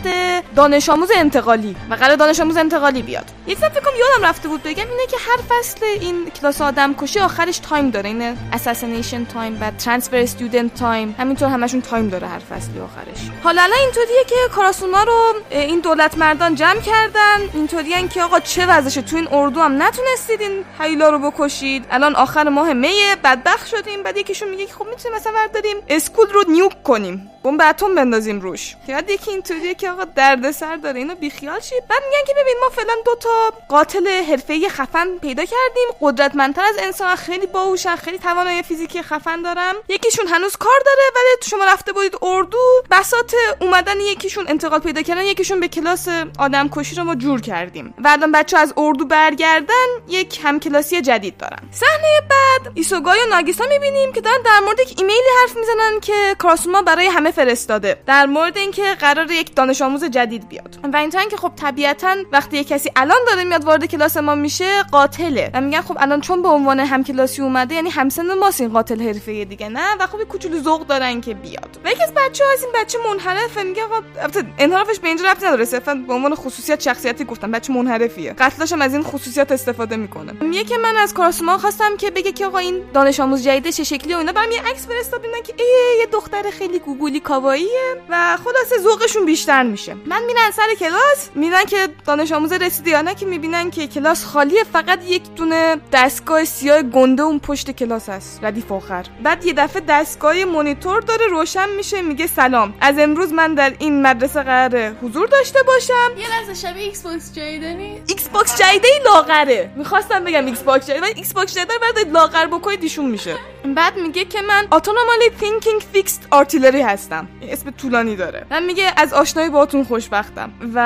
[0.56, 1.76] دانش آموز انتقالی.
[1.90, 3.24] و قرار دانش آموز انتقالی بیاد.
[3.46, 7.20] یه فکر کنم یادم رفته بود بگم اینه که هر فصل این کلاس آدم کشی
[7.20, 8.08] آخرش تایم داره.
[8.08, 13.30] اینه assassination time و transfer student time همینطور همشون تایم داره هر فصلی آخرش.
[13.44, 17.40] حالا الان اینطوریه که کاراسوما رو این دولت مردان جمع کردن.
[17.54, 21.86] اینطوریه که آقا چه وضعشه تو این اردو هم نتونستید این هیلا رو بکشید.
[21.90, 22.94] الان آخر ماه می
[23.24, 24.02] بدبخت شدیم.
[24.02, 27.31] بعد یکیشون میگه خب می‌تونیم مثلا برداریم اسکول رو nuke کنیم.
[27.44, 28.76] بمب اتم بندازیم روش.
[28.86, 30.98] که بعد یکی اینطوریه که آقا دردسر داره.
[30.98, 35.44] اینو بیخیال شید بعد میگن که ببین ما فعلا دو تا قاتل حرفه‌ای خفن پیدا
[35.44, 35.88] کردیم.
[36.00, 37.16] قدرتمندتر از انسان.
[37.16, 37.96] خیلی باهوشن.
[37.96, 42.82] خیلی توانایی فیزیکی خفن دارن یکیشون هنوز کار داره ولی شما رفته بودید اردو.
[42.90, 45.22] بسات اومدن یکیشون انتقال پیدا کردن.
[45.22, 47.94] یکیشون به کلاس آدم کشی رو ما جور کردیم.
[48.04, 51.58] و الان بچه از اردو برگردن یک همکلاسی جدید دارن.
[51.72, 56.36] صحنه بعد ایسوگای و ناگیسا می‌بینیم که دارن در مورد یک ایمیلی حرف می‌زنن که
[56.38, 58.02] کاراسوما برای همه فرستاده.
[58.06, 60.78] در مورد اینکه قرار یک دانش آموز جدید بیاد.
[60.92, 64.82] و اینطور که خب طبیعتا وقتی یک کسی الان داره میاد وارد کلاس ما میشه
[64.82, 65.50] قاتله.
[65.54, 69.44] و میگن خب الان چون به عنوان همکلاسی اومده یعنی همسن ماست این قاتل حرفه
[69.44, 71.78] دیگه نه؟ و خب کوچولو ذوق دارن که بیاد.
[71.84, 75.44] و یکی از بچه از این بچه منحرفه میگه آقا البته انحرافش به اینجا رفت
[75.44, 78.32] نداره صرفا به عنوان خصوصیت شخصیتی گفتم بچه منحرفیه.
[78.32, 80.32] قتلش از این خصوصیت استفاده می‌کنه.
[80.32, 83.84] میگه که من از کاراسوما خواستم که بگه که آقا این دانش آموز جدید چه
[83.84, 84.32] شکلی و اینا.
[84.32, 89.26] برام یه عکس فرستاد ببینن که ای یه دختر خیلی گوگولی کاواییه و خلاصه ذوقشون
[89.26, 89.94] بیشتر میشه.
[90.06, 94.24] من میرن سر کلاس میرن که دانش آموز رسیده یا نه که می‌بینن که کلاس
[94.24, 99.06] خالیه فقط یک دونه دستگاه سیاه گنده اون پشت کلاس هست ردیف آخر.
[99.22, 102.74] بعد یه دفعه دستگاه مونیتور داره روشن میشه میگه سلام.
[102.80, 106.10] از امروز من در این مدرسه قراره حضور داشته باشم.
[106.16, 109.70] یه لحظه شبیه ایکس باکس جدیده نیست؟ ایکس باکس جدیده لاغره.
[109.76, 113.36] می‌خواستم بگم ایکس باکس جدیده ایکس باکس جدیده بعد لاغر بکنید ایشون میشه.
[113.64, 117.28] بعد میگه که من autonomously thinking fixed artillery هستم.
[117.42, 118.46] اسم طولانی داره.
[118.50, 120.52] من میگه از آشنایی باهاتون خوشبختم.
[120.74, 120.80] و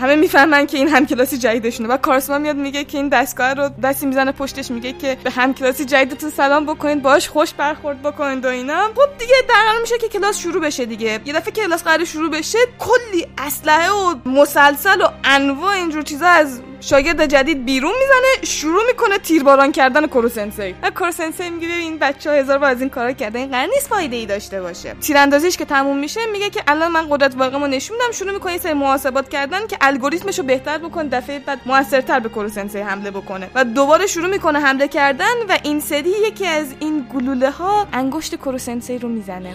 [0.00, 1.88] همه می‌فهمن که این همکلاسی جدیدشونه.
[1.88, 5.84] و کارسما میاد میگه که این دستگاه رو دستی می‌زنه پشتش میگه که به همکلاسی
[5.84, 8.82] جدیدتون سلام بکنید باش خوش برخورد بکنید و اینا.
[8.82, 11.20] خب دیگه در میشه که کلاس شروع بشه دیگه.
[11.24, 16.60] یه دفعه کلاس قرار شروع بشه کلی اسلحه و مسلسل و انواع اینجور چیزا از
[16.80, 22.36] شاگرد جدید بیرون می‌زنه شروع می‌کنه تیرباران کردن کوروسنسه و کوروسنسه میگه ببین بچه ها
[22.36, 24.94] هزار بار از این کارا کرده این قرار نیست فایده ای داشته باشه.
[25.00, 28.72] تیراندازیش که تموم میشه میگه که الان من قدرت واقعمو نشون میدم شروع می‌کنه سری
[28.72, 33.50] محاسبات کردن که الگوریتمش رو بهتر بکنه دفعه بعد موثرتر به کوروسنسی حمله بکنه.
[33.54, 38.34] و دوباره شروع می‌کنه حمله کردن و این سری یکی از این گلوله ها انگشت
[38.34, 39.54] کوروسنسی رو می‌زنه.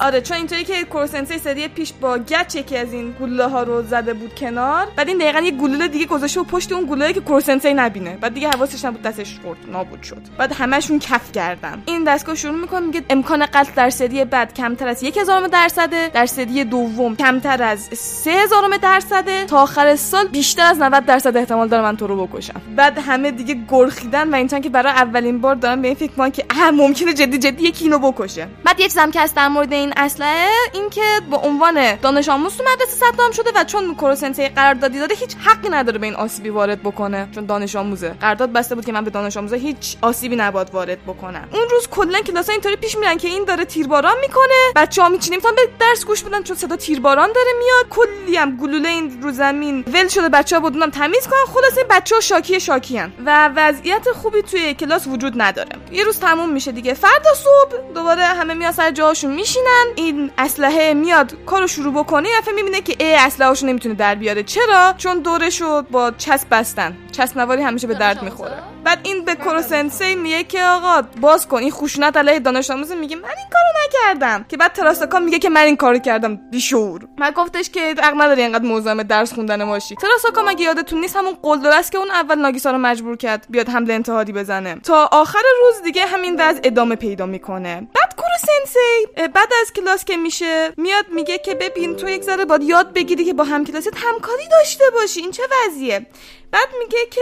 [0.00, 3.82] آره چون اینطوری که کورسنسی سری پیش با گچ یکی از این گلوله ها رو
[3.82, 7.20] زده بود کنار بعد این دقیقا یه گلوله دیگه گذاشته و پشت اون گلوله که
[7.20, 8.16] کورسنسی نبینه.
[8.16, 10.22] بعد دیگه حواسش نبود دستش خورد نابود شد.
[10.38, 11.82] بعد همشون کف کردن.
[11.86, 16.08] این دستگاه شروع می‌کنه میگه امکان قتل در سری بعد کمتر از یک هزارم درصده
[16.08, 19.44] در سری دوم کمتر از سه هزارم درصده.
[19.44, 22.60] تا آخر سال بیشتر از 90 درصد احتمال داره من تو رو بکشم.
[22.76, 26.44] بعد همه دیگه گرخیدن و اینطور که برای اولین بار دارن به این فکر که
[26.50, 28.48] اه ممکنه جدی جدی یکی اینو بکشه.
[28.64, 32.56] بعد یه چیزم که هست در مورد این اسلحه این که به عنوان دانش آموز
[32.56, 36.48] تو مدرسه ثبت شده و چون کوروسنسی قراردادی داده هیچ حقی نداره به این آسیبی
[36.48, 38.14] وارد بکنه چون دانش آموزه.
[38.20, 41.48] قرارداد بسته بود که من به دانش آموزه هیچ آسیبی نباید وارد بکنم.
[41.52, 45.50] اون روز کلا کلاس اینطوری پیش میرن که این داره تیرباران می‌کنه بچه‌ها میچینیم تا
[45.52, 47.88] به درس گوش بدن چون صدا تیرباران داره میاد.
[47.90, 51.54] کلی هم گلوله این رو زمین ول شده بچه‌ها بدونم تمیز کنن.
[51.54, 55.68] خلاص این بچه‌ها شاکی شاکیان و وضعیت خوبی توی کلاس وجود نداره.
[55.92, 56.94] یه روز تموم میشه دیگه.
[56.94, 62.80] فردا صبح دوباره همه میان جاهاشون میشینن این اسلحه میاد کارو شروع بکنه یه می‌بینه
[62.80, 64.42] که ای اسلحه‌اشو نمی‌تونه در بیاره.
[64.42, 66.96] چرا؟ چون دورشو با چسب بستن.
[67.18, 68.62] چسب نواری همیشه به درد می‌خوره.
[68.84, 71.58] بعد این به کوروسنسی میگه که آقا باز کن.
[71.58, 74.44] این خشونت علیه دانش آموز میگه من این کارو نکردم.
[74.48, 78.42] که بعد تراساکا میگه که من این کارو کردم بیشور من گفتش که حق نداری
[78.42, 82.38] اینقدر موزم درس خوندن باشی تراساکا مگه یادتون نیست همون قلدر است که اون اول
[82.38, 84.74] ناگیسا رو مجبور کرد بیاد حمله انتحاری بزنه.
[84.74, 87.88] تا آخر روز دیگه همین وضع ادامه پیدا می‌کنه.
[87.94, 92.62] بعد کوروسنسی بعد از کلاس که میشه میاد میگه که ببین تو یک ذره باید
[92.62, 95.20] یاد بگیری که با همکلاست همکاری داشته باشی.
[95.20, 96.06] این چه وضعیه؟
[96.52, 97.20] بعد میگه که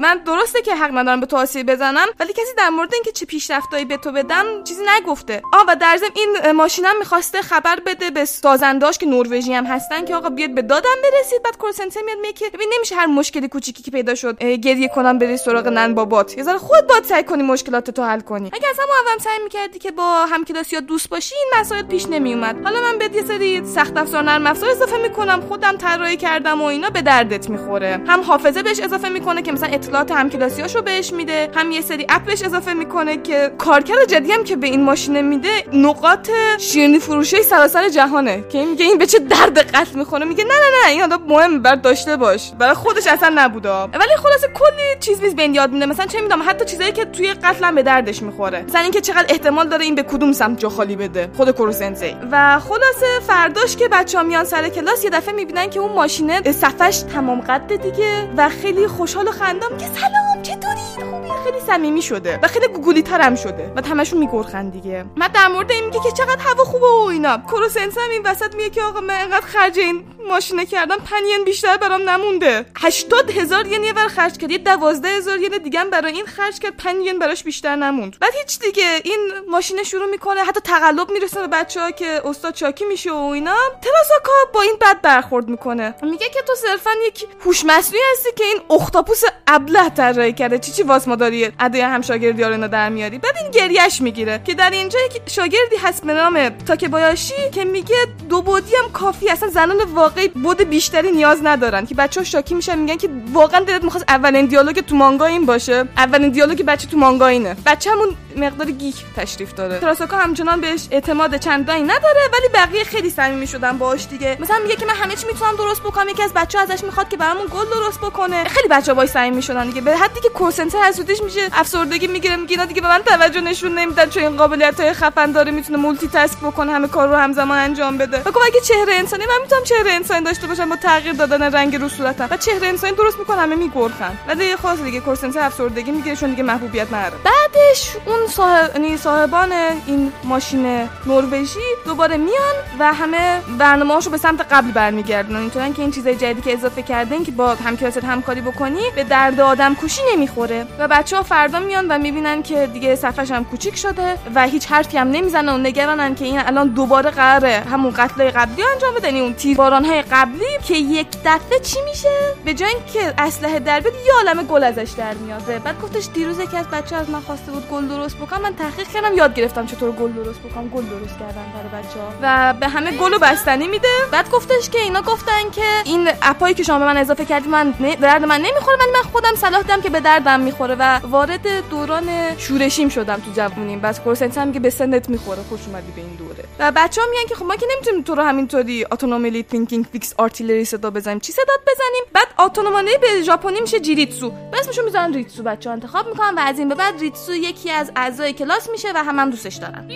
[0.00, 3.26] من درسته که حق ندارم به تو آسیب بزنم ولی کسی در مورد اینکه چه
[3.26, 5.42] پیشرفتایی به تو بدم چیزی نگفته.
[5.52, 10.04] آ و در ضمن این ماشینم می‌خواسته خبر بده به سازنداش که نروژی هم هستن
[10.04, 13.48] که آقا بیاد به دادم برسید بعد کورسنته میاد میگه که ببین نمیشه هر مشکلی
[13.48, 17.24] کوچیکی که پیدا شد گریه کنم بری سراغ نن بابات یه ذره خود باد سعی
[17.24, 18.50] کنی مشکلات تو حل کنی.
[18.52, 22.64] اگه از همون اول سعی می‌کردی که با همکلاسیات دوست باشی این مسائل پیش نمیومد
[22.64, 26.64] حالا من بهت یه سری سخت افزار نرم افزار اضافه می‌کنم خودم طراحی کردم و
[26.64, 28.00] اینا به دردت می‌خوره.
[28.06, 31.50] هم حافظه بهش اضافه می‌کنه که مثلا اطلاعات همکلاسیاشو بهش میده.
[31.54, 35.48] هم یه سری اپ اضافه می‌کنه که کارکرد جدی هم که به این ماشینه میده
[35.72, 38.44] نقاط شیرینی فروشی سراسر جهانه.
[38.48, 41.62] که میگه این به چه درد قتل می‌خونه میگه نه نه نه این آدم مهم
[41.62, 42.52] بر داشته باش.
[42.58, 43.70] برای خودش اصلا نبوده.
[43.70, 45.86] ولی خلاص کلی چیز میز بین یاد میده.
[45.86, 48.64] مثلا چه می‌دونم حتی چیزایی که توی قتل به دردش می‌خوره.
[48.68, 51.30] مثلا اینکه چقدر احتمال داره این به کدوم سمت جا خالی بده.
[51.36, 55.92] خود کوروسنسی و خلاصه فرداش که بچه‌ها میان سر کلاس یه دفعه می‌بینن که اون
[55.92, 61.60] ماشینه صفش تمام قد دیگه و خیلی خوشحال و خندان که سلام چطوری؟ خوبی؟ خیلی
[61.66, 65.04] صمیمی شده و خیلی گوگلی ترم شده و همشون میگرخن دیگه.
[65.16, 67.38] من در مورد این میگه که چقدر هوا خوبه و اینا.
[67.38, 71.44] کروسنس هم این وسط میگه که آقا من انقدر خرج این ماشینه کردم 5 ین
[71.44, 72.66] بیشتر برام نمونده.
[72.76, 76.26] 80 هزار ین یه ور خرج کرد یه 12 هزار ین دیگه هم برای این
[76.26, 78.16] خرج کرد 5 ین براش بیشتر نموند.
[78.20, 82.54] بعد هیچ دیگه این ماشینه شروع می‌کنه حتی تقلب می‌رسه به بچه ها که استاد
[82.54, 83.56] چاکی میشه و اینا.
[83.82, 85.94] تراساکا با این بد برخورد می‌کنه.
[86.02, 89.22] میگه که تو صرفا یک هوش مصنوعی هستی که این اختاپوس
[89.66, 90.58] ابله طراحی کرده.
[90.58, 93.18] چی چی واس ما داری؟ ادای هم شاگردی ها رو اینا در میاری.
[93.18, 97.96] بعد این گریش می‌گیره که در اینجا یک شاگردی هست به نام تاکبایاشی که میگه
[98.28, 101.86] دو بودی هم کافی اصلا زنان واقعی بود بیشتری نیاز ندارن.
[101.86, 105.46] که بچه ها شاکی میشن میگن که واقعا دلت می‌خواست اولین دیالوگ تو مانگا این
[105.46, 105.84] باشه.
[105.96, 107.56] اولین دیالوگ بچه تو مانگا اینه.
[107.66, 109.78] بچه همون مقدار geek تشریف داره.
[109.78, 114.36] تراساکا همچنان بهش اعتماد چندانی نداره ولی بقیه خیلی صمیمی شدن باهاش دیگه.
[114.40, 116.08] مثلا میگه که من همه چی می‌تونم درست بکنم.
[116.08, 118.44] یکی از بچه ازش می‌خواد که برامون گل درست بکنه.
[118.44, 122.64] خیلی بچه باهاش صمیمی دیگه به حدی که کوروسنسه حسودیش میشه افسردگی می‌گیره میگه اینا
[122.64, 126.72] دیگه به من توجه نشون نمیدن چون این قابلیت های خفن داره می‌تونه multitask بکنه
[126.72, 128.18] همه کار رو همزمان انجام بده.
[128.18, 131.88] و اگه چهره انسانی من می‌تونم چهره انسانی داشته باشم با تغییر دادن رنگ رو
[131.88, 132.28] صورتم.
[132.30, 136.30] و چهره انسانی درست می‌کنه همه میگرخن و دیگه خاص دیگه کوروسنسه افسردگی می‌گیره چون
[136.30, 137.22] دیگه محبوبیت نداره.
[137.24, 139.52] بعدش اون صاحب یعنی صاحبان
[139.86, 145.36] این ماشین نروژی دوباره میان و همه برنامه‌هاشو به سمت قبل برمیگردن.
[145.36, 149.35] اینطورن که این چیزای جدیدی که اضافه کردن که با همکلاست همکاری بکنی به درد
[149.44, 150.66] آدم کوشی نمی‌خوره.
[150.78, 154.66] و بچه ها فردا میان و می‌بینن که دیگه صفحش هم کوچیک شده و هیچ
[154.66, 159.06] حرفی هم نمی‌زنن و نگرانن که این الان دوباره قراره همون قتل قبلی انجام بده.
[159.06, 163.80] یعنی اون تیرباران های قبلی که یک دفعه چی میشه؟ به جای اینکه اسلحه در
[163.80, 165.62] بیاد یه عالمه گل ازش در میاد.
[165.64, 168.42] بعد گفتش دیروز یکی از بچه از من خواسته بود گل درست بکنم.
[168.42, 172.08] من تحقیق کردم یاد گرفتم چطور گل درست بکنم گل درست کردم برای بچه ها
[172.22, 173.88] و به همه گل و بستنی میده.
[174.12, 177.70] بعد گفتش که اینا گفتن که این اپایی که شما به من اضافه کردید من
[178.00, 178.76] درد من نمی‌خوره.
[178.76, 183.30] ولی من خودم صلاح دادم که به دردم می‌خوره و وارد دوران شورشیم شدم تو
[183.36, 183.80] جوونیم.
[183.80, 186.44] بس کوروسنسه هم که به سنت می‌خوره خوش اومدی به این دوره.
[186.58, 190.14] و بچه ها میگن که خب ما که نمی‌تونیم تو رو همینطوری autonomously thinking fixed
[190.18, 191.20] artillery صدا بزنیم.
[191.20, 194.32] چی صدات بزنیم؟ بعد autonomously به ژاپنی میشه jiritsu.
[194.52, 197.92] اسمشو می‌ذارن ریتسو بچه ها انتخاب می‌کنن و از این به بعد ریتسو یکی از
[197.96, 199.88] اعضای کلاس میشه و هم, هم دوستش دارن.
[199.88, 199.90] خب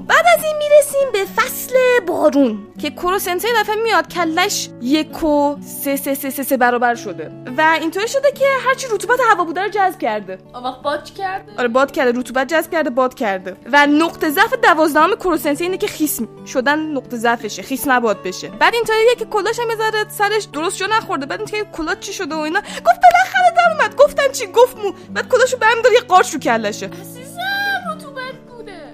[0.00, 1.74] بعد از این می‌رسیم به فصل
[2.06, 7.32] بارون که کوروسنسه دفعه میاد کلش یک و سه سه سه سه, سه برابر شده.
[7.58, 10.38] و اینطوری شده که هرچی رطوبت هوا بوده رو جذب کرده.
[10.64, 13.56] وقت باد کرده؟ آره باد کرده رطوبت جذب کرده باد کرده.
[13.72, 18.48] و نقطه ضعف دوازدهم کروسنته اینه که خیس شدن نقطه ضعفشه خیس نباد بشه.
[18.48, 21.26] بعد اینطوریه که کلاش می‌ذاره سرش درست جو نخورده.
[21.26, 22.60] بعد اینکه کلاه چی شده و اینا.
[22.60, 23.96] گفت بالاخره در اومد.
[23.96, 26.90] گفتن چی؟ گفت مو بعد کلاشو برمی‌داره یه قارچ رو کلشه.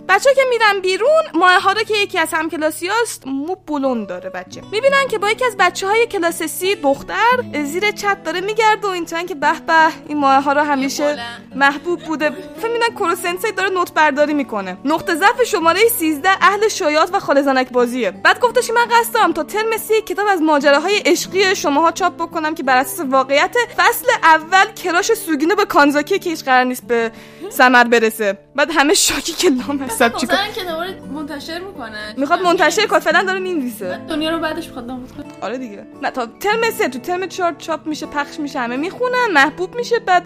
[0.08, 4.60] بچه که میرن بیرون ماه که یکی از همکلاسیاست مو بلون داره بچه.
[4.72, 8.90] می‌بینن که با یکی از بچه های کلاس سی دختر زیر چت داره میگرده و
[8.90, 9.72] اینطورن که به به
[10.08, 11.18] این ماه ها رو همیشه
[11.54, 12.30] محبوب بوده.
[12.30, 14.76] فکر میدن کروسنسی داره نوت برداری می‌کنه.
[14.84, 18.10] نقطه ضعف شماره 13 اهل شایات و خالزنک بازیه.
[18.10, 22.54] بعد گفتش من قصد دارم تا ترم سی کتاب از ماجراهای عشقی شماها چاپ بکنم
[22.54, 27.12] که بر اساس واقعیت فصل اول کراش سوگینو به کانزاکی که هیچ قرار نیست به
[27.50, 28.38] ثمر برسه.
[28.56, 32.14] بعد همه شاکی که لام حساب چیکار که دوباره منتشر می‌کنه.
[32.16, 33.00] می‌خواد منتشر کنه.
[33.00, 34.00] فعلا داره می‌نویسه.
[34.08, 35.26] دنیا رو بعدش می‌خواد نابود کنه.
[35.40, 35.86] آره دیگه.
[36.02, 39.98] نه تا ترم سه تو ترم چهار چاپ میشه پخش میشه همه می‌خونن محبوب میشه
[39.98, 40.22] بعد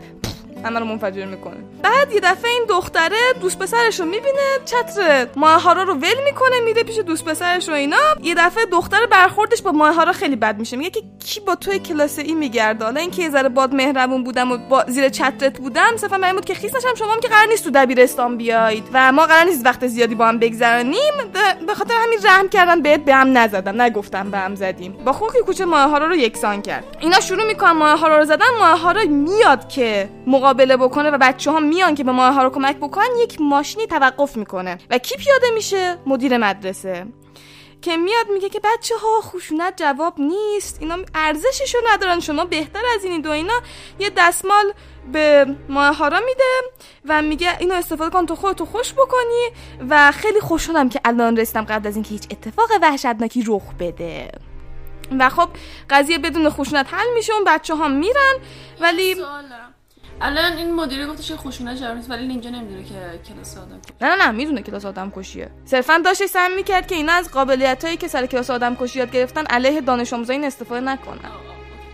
[0.64, 1.56] همه رو منفجر می‌کنه.
[1.82, 6.82] بعد یه دفعه این دختره دوست پسرش رو می‌بینه چتر ماهارا رو ول می‌کنه میره
[6.82, 7.96] پیش دوست پسرش رو اینا.
[8.22, 10.76] یه دفعه دختر برخوردش با ماهارا خیلی بد میشه.
[10.76, 14.52] میگه که کی با توی کلاس ای میگرده؟ حالا اینکه یه ذره باد مهربون بودم
[14.52, 17.46] و با زیر چترت بودم صفا من بود که خیس نشم شما هم که قرار
[17.46, 18.84] نیست تو دبیرستان بیاید.
[18.92, 21.12] و ما قرار نیست وقت زیادی با هم بگذرانیم.
[21.66, 23.82] به خاطر همین رحم کردن بهت به هم نزدم.
[23.82, 24.92] نگفتم به هم زدیم.
[24.92, 26.84] با خوکی کوچه ماهارا رو یکسان کرد.
[27.00, 28.46] اینا شروع می‌کنن ماهارا رو زدن.
[28.60, 30.08] ماهارا میاد که
[30.52, 33.86] مقابله بکنه و بچه ها میان که به ماه ها رو کمک بکنن یک ماشینی
[33.86, 34.78] توقف می‌کنه.
[34.90, 37.06] و کی پیاده میشه؟ مدیر مدرسه.
[37.82, 40.76] که میاد میگه که بچه ها خشونت جواب نیست.
[40.80, 42.20] اینا ارزششو ندارن.
[42.20, 43.62] شما بهتر از این دو اینا
[43.98, 44.72] یه دستمال
[45.12, 49.48] به ماهارا میده و میگه اینو استفاده کن تو خودتو خوش بکنی.
[49.88, 54.32] و خیلی خوشحالم که الان رسیدم قبل از اینکه هیچ اتفاق وحشتناکی رخ بده.
[55.18, 55.48] و خب
[55.90, 57.32] قضیه بدون خشونت حل میشه.
[57.32, 58.34] اون بچه ها میرن.
[58.80, 59.16] ولی
[60.22, 62.94] الان این مدیره گفتش خشونت جرم نیست ولی اینجا نمی‌دونه که
[63.28, 65.50] کلاس آدم نه نه نه می‌دونه کلاس آدم کشیه.
[65.64, 69.10] صرفا داشت سعی می‌کرد که اینا از قابلیت هایی که سر کلاس آدم کشی یاد
[69.10, 71.30] گرفتن علیه دانش آموزا این استفاده نکنن.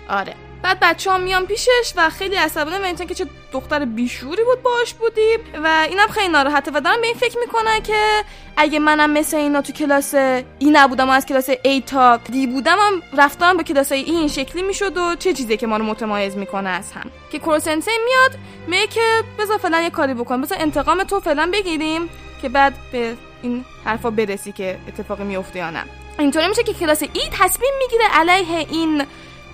[0.09, 0.35] آره.
[0.63, 4.95] بعد بچه ها میان پیشش و خیلی عصبانه و که چه دختر بیشوری بود باش
[4.95, 5.39] بودی.
[5.65, 8.25] و اینم خیلی ناراحته و دارم به این فکر می‌کنه که
[8.57, 12.77] اگه منم مثل اینا تو کلاس ای نبودم و از کلاس A تا دی بودم
[12.81, 16.37] هم رفتارم به کلاس ای این شکلی می‌شد و چه چیزی که ما رو متمایز
[16.37, 17.11] می‌کنه از هم.
[17.33, 22.09] که کروسنسه میاد میگه که بذار فعلا یه کاری بکن بذار انتقام تو فعلا بگیریم
[22.43, 25.85] که بعد به این حرفا برسی که اتفاقی میفته یا نه.
[26.19, 29.07] اینطوری میشه که کلاس ای تصمیم می‌گیره علیه این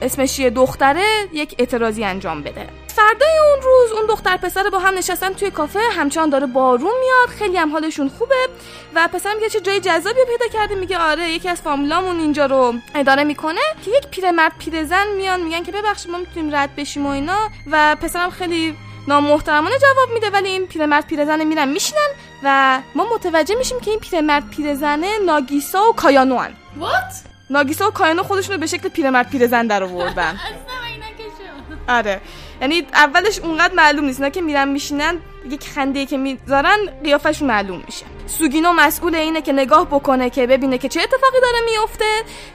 [0.02, 4.98] اسمش یه دختره یک اعتراضی انجام بده فردای اون روز اون دختر پسر با هم
[4.98, 8.48] نشستن توی کافه همچنان داره بارون میاد خیلی هم حالشون خوبه
[8.94, 12.74] و پسر میگه چه جای جذابی پیدا کرده میگه آره یکی از فامیلامون اینجا رو
[12.94, 17.08] اداره می‌کنه که یک پیرمرد پیرزن میان میگن که ببخشید ما می‌تونیم رد بشیم و
[17.08, 17.38] اینا
[17.70, 18.76] و پسرم خیلی
[19.08, 22.08] نامحترمانه جواب میده ولی این پیرمرد پیرزن میرن میشینن
[22.42, 26.54] و ما متوجه میشیم که این پیرمرد پیرزنه ناگیسا و کایانو هن.
[26.80, 27.33] What?
[27.50, 30.40] ناگیسا و کایانو خودشون رو به شکل پیرمرد پیرزن در آوردن.
[31.88, 32.20] آره.
[32.60, 34.20] یعنی اولش اونقدر معلوم نیست.
[34.20, 35.20] اینا که میرن میشینن
[35.50, 38.04] یک خنده که می‌ذارن قیافشون معلوم میشه.
[38.26, 42.04] سوگینو مسئول اینه که نگاه بکنه که ببینه که چه اتفاقی داره میفته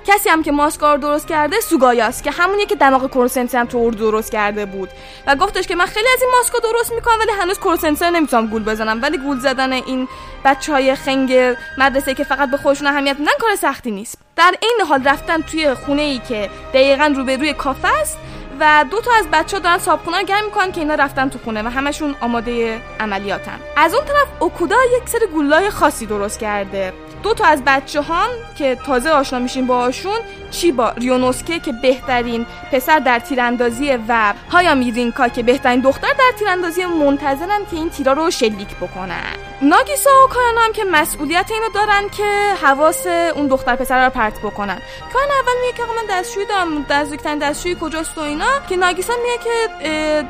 [0.08, 4.32] کسی هم که ماسکار درست کرده سوگایاست که همونیه که دماغ کورسنسی هم تو درست
[4.32, 4.90] کرده بود.
[5.28, 8.64] و گفتش که من خیلی از این ماسکا درست می‌کنم ولی هنوز کورسنسی نمی‌تونم گول
[8.64, 9.02] بزنم.
[9.02, 10.08] ولی گول زدن این
[10.46, 14.18] بچه های خنگ مدرسه که فقط به خودشون اهمیت میدن کار سختی نیست.
[14.36, 18.18] در این حال رفتن توی خونه ای که دقیقا روبروی کافه است.
[18.60, 21.64] و دو تا از بچه دارن صابخونه رو گرم می‌کنن که اینا رفتن تو خونه
[21.64, 23.60] و همشون آماده عملیاتن.
[23.78, 26.94] از اون طرف اوکودا یک سری گلای خاصی درست کرده.
[27.24, 30.20] دو تا از بچه هم که تازه آشنا میشیم باهاشون
[30.52, 36.86] چیبا ریونوسکه که بهترین پسر در تیراندازی و هایامی رینکا که بهترین دختر در تیراندازی
[36.86, 39.24] منتظرن که این تیرا رو شلیک بکنن.
[39.62, 44.40] ناگیسا و کایانو هم که مسئولیت اینو دارن که حواس اون دختر پسر رو پرت
[44.40, 44.80] بکنن.
[45.14, 48.60] کایانو اول میگه که من دستشویی دارم نزدیکترین دستشویی کجاست و اینا.
[48.70, 49.80] که ناگیسا میگه که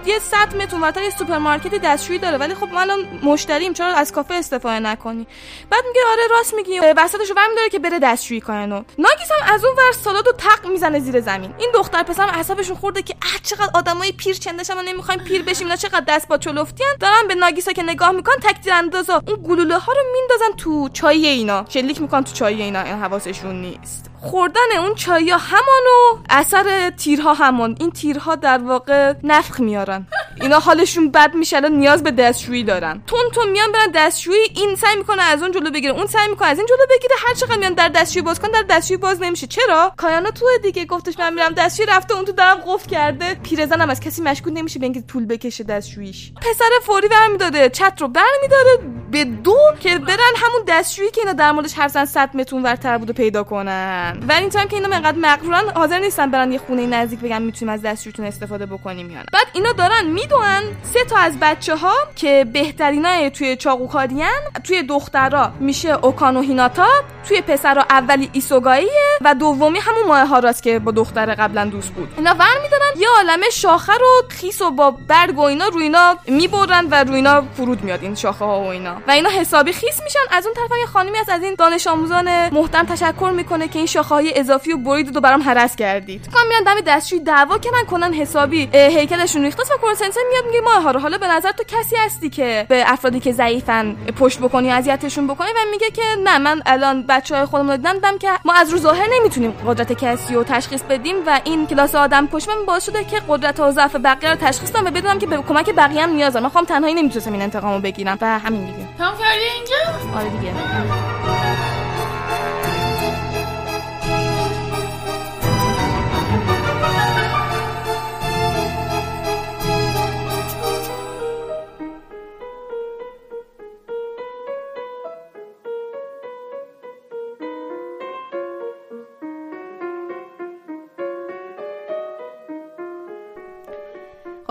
[0.05, 4.11] یه 100 متر اونورتر یه سوپرمارکت دستشویی داره ولی خب ما الان مشتریم چرا از
[4.11, 5.27] کافه استفاده نکنی؟
[5.69, 9.53] بعد میگه آره راست میگی اه، وسطش رو داره که بره دستشویی کایانو ناگیس هم
[9.53, 11.53] از اون ور سالاد و تق می‌زنه زیر زمین.
[11.57, 15.43] این دختر پسر هم اعصابشون خورده که اه چقدر آدمای پیر چندش ما نمی‌خوایم پیر
[15.43, 19.43] بشیم اینا چقدر دست با چلفتیان دارن به ناگیسا که نگاه میکن تک تیراندازا اون
[19.47, 21.65] گلوله ها رو میندازن تو چای اینا.
[21.69, 22.81] شلیک میکن تو چای اینا.
[22.81, 24.08] این حواسشون نیست.
[24.21, 27.75] خوردن اون چای همانو اثر تیرها همان.
[27.79, 30.07] این تیرها در واقع نفخ میارن.
[30.41, 33.01] اینا حالشون بد میشه الان نیاز به دستشویی دارن.
[33.07, 36.47] تون تون میان برن دستشویی این سعی می‌کنه از اون جلو بگیره اون سعی می‌کنه
[36.47, 37.15] از این جلو بگیره.
[37.27, 39.47] هر چقدر میان در دستشویی باز کن در دستشویی باز نمیشه.
[39.47, 43.35] چرا؟ کایانا تو دیگه گفتش من میرم دستشویی رفته اون تو درم قفل کرده.
[43.35, 46.31] پیرزنم از کسی مشکوک نمیشه به اینکه طول بکشه دستشوییش.
[46.41, 48.79] پسر فوری برمیداره چت رو برمیداره
[49.11, 52.97] به دو که برن همون دستشویی که اینا در موردش حرف زدن 100 متر اونورتر
[52.97, 54.08] بود پیدا کنن.
[54.29, 57.81] و این که اینا انقدر مغرورن حاضر نیستن برن یه خونه نزدیک بگن می‌تونیم از
[57.81, 59.25] دستشویتون استفاده بکنیم یا نه.
[59.33, 60.63] بعد اینا دارن می‌دونن
[60.93, 66.87] سه تا از بچه ها که بهترینای توی چاقوکاریان توی دخترا میشه اوکانو هیناتا
[67.27, 72.13] توی پسرا اولی ایسوگاییه و دومی همون ماه راست که با دختر قبلا دوست بود.
[72.17, 76.17] اینا ور میدارن یه عالمه شاخه رو خیس و با برگ و اینا روی اینا
[76.27, 78.95] می‌برن و روی اینا فرود میاد این شاخه ها و اینا.
[79.07, 80.19] و اینا حسابی خیس میشن.
[80.31, 83.85] از اون طرف یه خانمی هست از این دانش آموزان محترم تشکر می‌کنه که این
[83.99, 86.29] شاخه های اضافی و برید و برام هرس کردید.
[86.33, 89.63] کام میرن دم دستشویی دعوا کردن کنن حسابی هیکلشون ریخته.
[89.63, 90.99] و کورسنسن میاد میگه ما ها رو.
[90.99, 95.49] حالا به نظر تو کسی هستی که به افرادی که ضعیفن پشت بکنی اذیتشون بکنی؟
[95.49, 98.69] و میگه که نه من الان بچه های خودمون رو دیدم دیدم که ما از
[98.69, 102.85] رو ظاهر نمی‌تونیم قدرت کسی رو تشخیص بدیم و این کلاس آدم کش من باعث
[102.85, 106.03] شده که قدرت و ضعف بقیه رو تشخیص بدم و بدونم که به کمک بقیه
[106.03, 106.43] هم نیاز دارم.
[106.43, 108.17] من خودم تنهایی نمی‌تونستم این انتقامو بگیرم.
[108.21, 108.87] و همین دیگه.
[108.97, 110.53] تمام کردی اینجا؟ آره دیگه.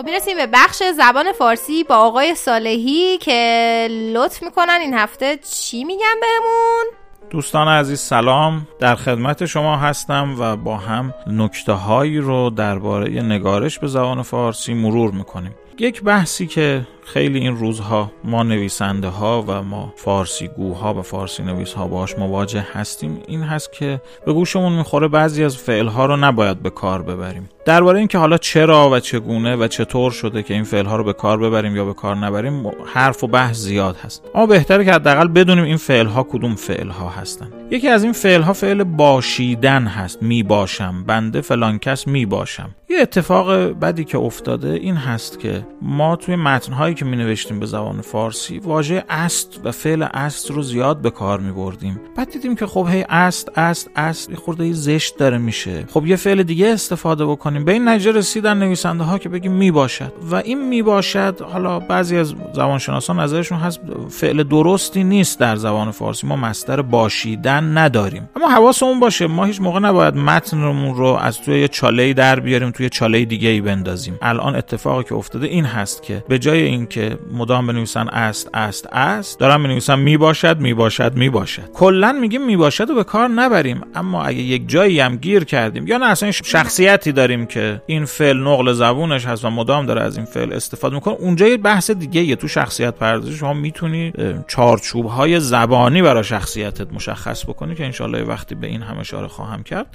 [0.09, 6.15] می‌رسیم به بخش زبان فارسی با آقای صالحی که لطف می‌کنن این هفته چی میگن
[6.21, 6.85] بهمون؟
[7.31, 8.69] دوستان عزیز سلام.
[8.81, 14.75] در خدمت شما هستم و با هم نکته هایی رو درباره نگارش به زبان فارسی
[14.75, 15.55] مرور می‌کنیم.
[15.81, 21.43] یک بحثی که خیلی این روزها ما نویسنده ها و ما فارسی گوها و فارسی
[21.43, 26.07] نویس ها باش مواجه هستیم این هست که به گوشمون می‌خوره بعضی از فعل ها
[26.07, 27.49] رو نباید به کار ببریم.
[27.65, 31.13] درباره اینکه حالا چرا و چگونه و چطور شده که این فعل ها رو به
[31.13, 34.25] کار ببریم یا به کار نبریم حرف و بحث زیاد هست.
[34.35, 37.53] اما بهتره که حداقل بدونیم این فعل ها کدوم فعل ها هستن.
[37.71, 42.71] یکی از این فعل ها فعل باشیدن هست می باشم بنده فلان کس می باشم
[42.90, 47.66] یه اتفاق بدی که افتاده این هست که ما توی متنهایی که می نوشتیم به
[47.66, 52.56] زبان فارسی واژه است و فعل است رو زیاد به کار می بردیم بعد دیدیم
[52.56, 55.85] که خب هی است است است یه خورده زشت داره میشه.
[55.90, 57.65] خب یه فعل دیگه استفاده بکنیم.
[57.65, 61.81] به این نتیجه رسیدن نویسنده ها که بگیم می باشد و این می باشد حالا
[61.81, 66.27] بعضی از زبانشناسان نظرشون هست فعل درستی نیست در زبان فارسی.
[66.27, 68.28] ما مستر باشیدن نداریم.
[68.36, 72.89] اما حواسمون باشه ما هیچ موقع نباید متنمون رو از توی چاله در بیاریم توی
[72.89, 74.19] چاله دیگه ای بندازیم.
[74.23, 79.39] الان اتفاقی که افتاده این هست که به جای اینکه مدام بنویسن است است است
[79.39, 81.73] دارن بنویسن می باشد می باشد می باشد.
[81.75, 83.81] کلا میگیم می باشد و به کار نبریم.
[83.95, 88.37] اما اگه یک جایی هم گیر کردیم یا نه اصلا شخصیتی داریم که این فعل
[88.37, 92.23] نقل زبونش هست و مدام داره از این فعل استفاده می‌کنه اونجا یه بحث دیگه
[92.23, 94.13] یه تو شخصیت پردازی شما می‌تونی
[94.49, 99.63] چارچوب های زبانی برای شخصیتت مشخص بکنی که انشالله وقتی به این هم اشاره خواهم
[99.63, 99.87] کرد.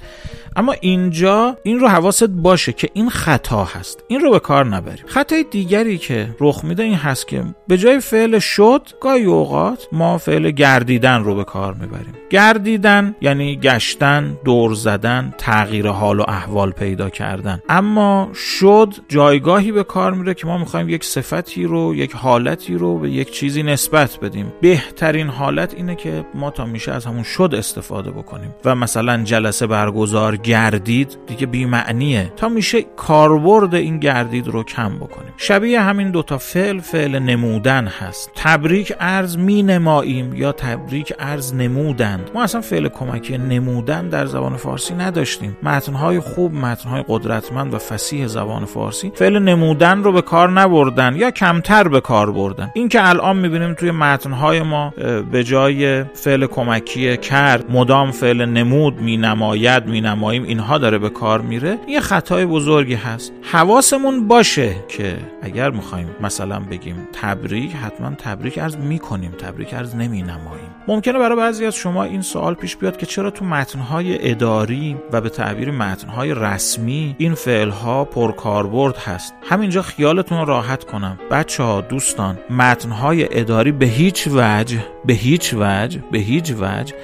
[0.56, 4.04] اما اینجا این رو حواست باشه که این خطا هست.
[4.08, 8.00] این رو به کار نبریم خطای دیگری که رخ میده این هست که به جای
[8.00, 12.14] فعل شد گاهی اوقات ما فعل گردیدن رو به کار می‌بریم.
[12.30, 17.62] گردیدن یعنی گشتن دور زدن تغییر حال و احوال پیدا کردن.
[17.68, 22.98] اما شد جایگاهی به کار میره که ما می‌خوایم یک صفتی رو یک حالتی رو
[22.98, 24.52] به یک چیزی نسبت بدیم.
[24.60, 28.54] بهترین حالت اینه که ما تا میشه از همون شد استفاده بکنیم.
[28.64, 32.63] و مثلا جلسه برگزار گردید دیگه بی معنیه تا میشه
[32.96, 35.32] کاربرد این گردید رو کم بکنیم.
[35.36, 38.30] شبیه همین دوتا فعل فعل نمودن هست.
[38.34, 44.56] تبریک ارز می نماییم یا تبریک ارز نمودند؟ ما اصلا فعل کمکی نمودن در زبان
[44.56, 45.56] فارسی نداشتیم.
[45.62, 51.30] متنهای خوب متنهای قدرتمند و فسیح زبان فارسی فعل نمودن رو به کار نبردن یا
[51.30, 52.70] کمتر به کار بردن.
[52.74, 54.92] این که الان می‌بینیم توی متنهای ما
[55.32, 61.08] به جای فعل کمکی کرد مدام فعل نمود می نماید می نماییم اینها داره به
[61.08, 61.78] کار میره.
[61.88, 63.32] یه خطای بزرگی هست.
[63.42, 70.74] حواسمون باشه که اگر می‌خوایم مثلا بگیم تبریک حتما تبریک ارز می‌کنیم تبریک نمی نماییم
[70.88, 75.20] ممکنه برای بعضی از شما این سوال پیش بیاد که چرا تو متنهای اداری و
[75.20, 81.18] به تعبیر متنهای رسمی این فعلها پرکاربرد هست؟ همینجا خیالتون راحت کنم.
[81.30, 86.94] بچه ها دوستان متنهای اداری به هیچ وجه به هیچ وجه به هیچ وجه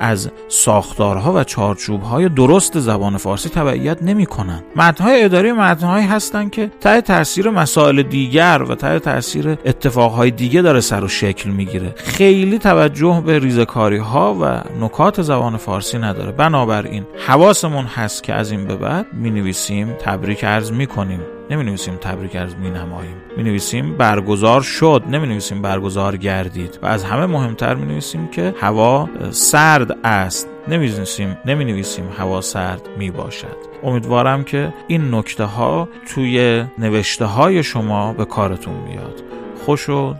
[0.00, 4.64] از ساختارها و چارچوبهای درست زبان فارسی تبعیت نمی کنند.
[4.76, 10.80] متنهای اداری متنهایی هستند که تحت تاثیر مسائل دیگر و تحت تاثیر اتفاقهای دیگه داره
[10.80, 11.94] سر و شکل می‌گیره.
[11.96, 16.32] خیلی توجه به ریزکاری ها و نکات زبان فارسی نداره.
[16.32, 21.20] بنابراین حواسمون هست که از این به بعد می نویسیم تبریک عرض می کنیم
[21.50, 25.02] نمی نویسیم تبریک از می نماییم می نویسیم برگزار شد.
[25.10, 26.78] نمی نویسیم برگزار گردید.
[26.82, 30.48] و از همه مهمتر می نویسیم که هوا سرد است.
[30.68, 37.24] نمی نویسیم نمی نویسیم هوا سرد می باشد امیدوارم که این نکته ها توی نوشته
[37.24, 39.22] های شما به کارتون میاد.
[39.64, 40.14] خوش و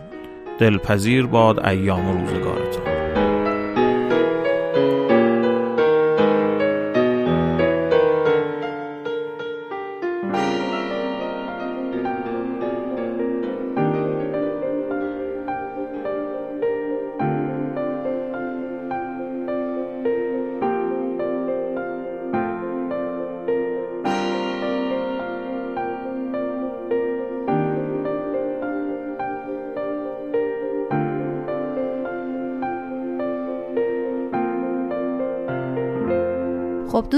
[0.59, 2.98] دلپذیر باد ایام و روزگارتون.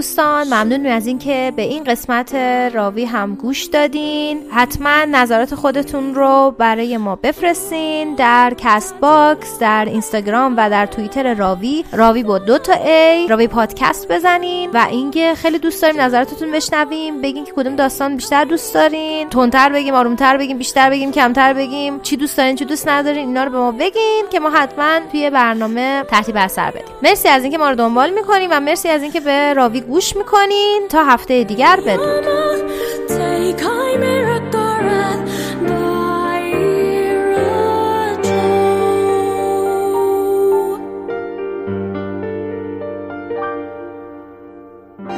[0.02, 2.36] دوستان ممنون از اینکه به این قسمت
[2.74, 4.42] راوی هم گوش دادین.
[4.52, 11.34] حتما نظرات خودتون رو برای ما بفرستین در کست باکس در اینستاگرام و در توییتر
[11.34, 16.52] راوی راوی با دو تا A راوی پادکست بزنین و اینکه خیلی دوست داریم نظراتتون
[16.52, 19.30] بشنویم بگین که کدوم داستان بیشتر دوست دارین.
[19.30, 22.00] تندتر بگیم آرومتر بگیم بیشتر بگیم کمتر بگیم.
[22.00, 25.30] چی دوست دارین چی دوست ندارین اینا رو به ما بگین که ما حتما توی
[25.30, 26.96] برنامه ترتیب اثر بدیم.
[27.04, 30.88] مرسی از اینکه ما رو دنبال می‌کنین و مرسی از اینکه به راوی گوش می‌کنین
[30.90, 32.24] تا هفته دیگر بدون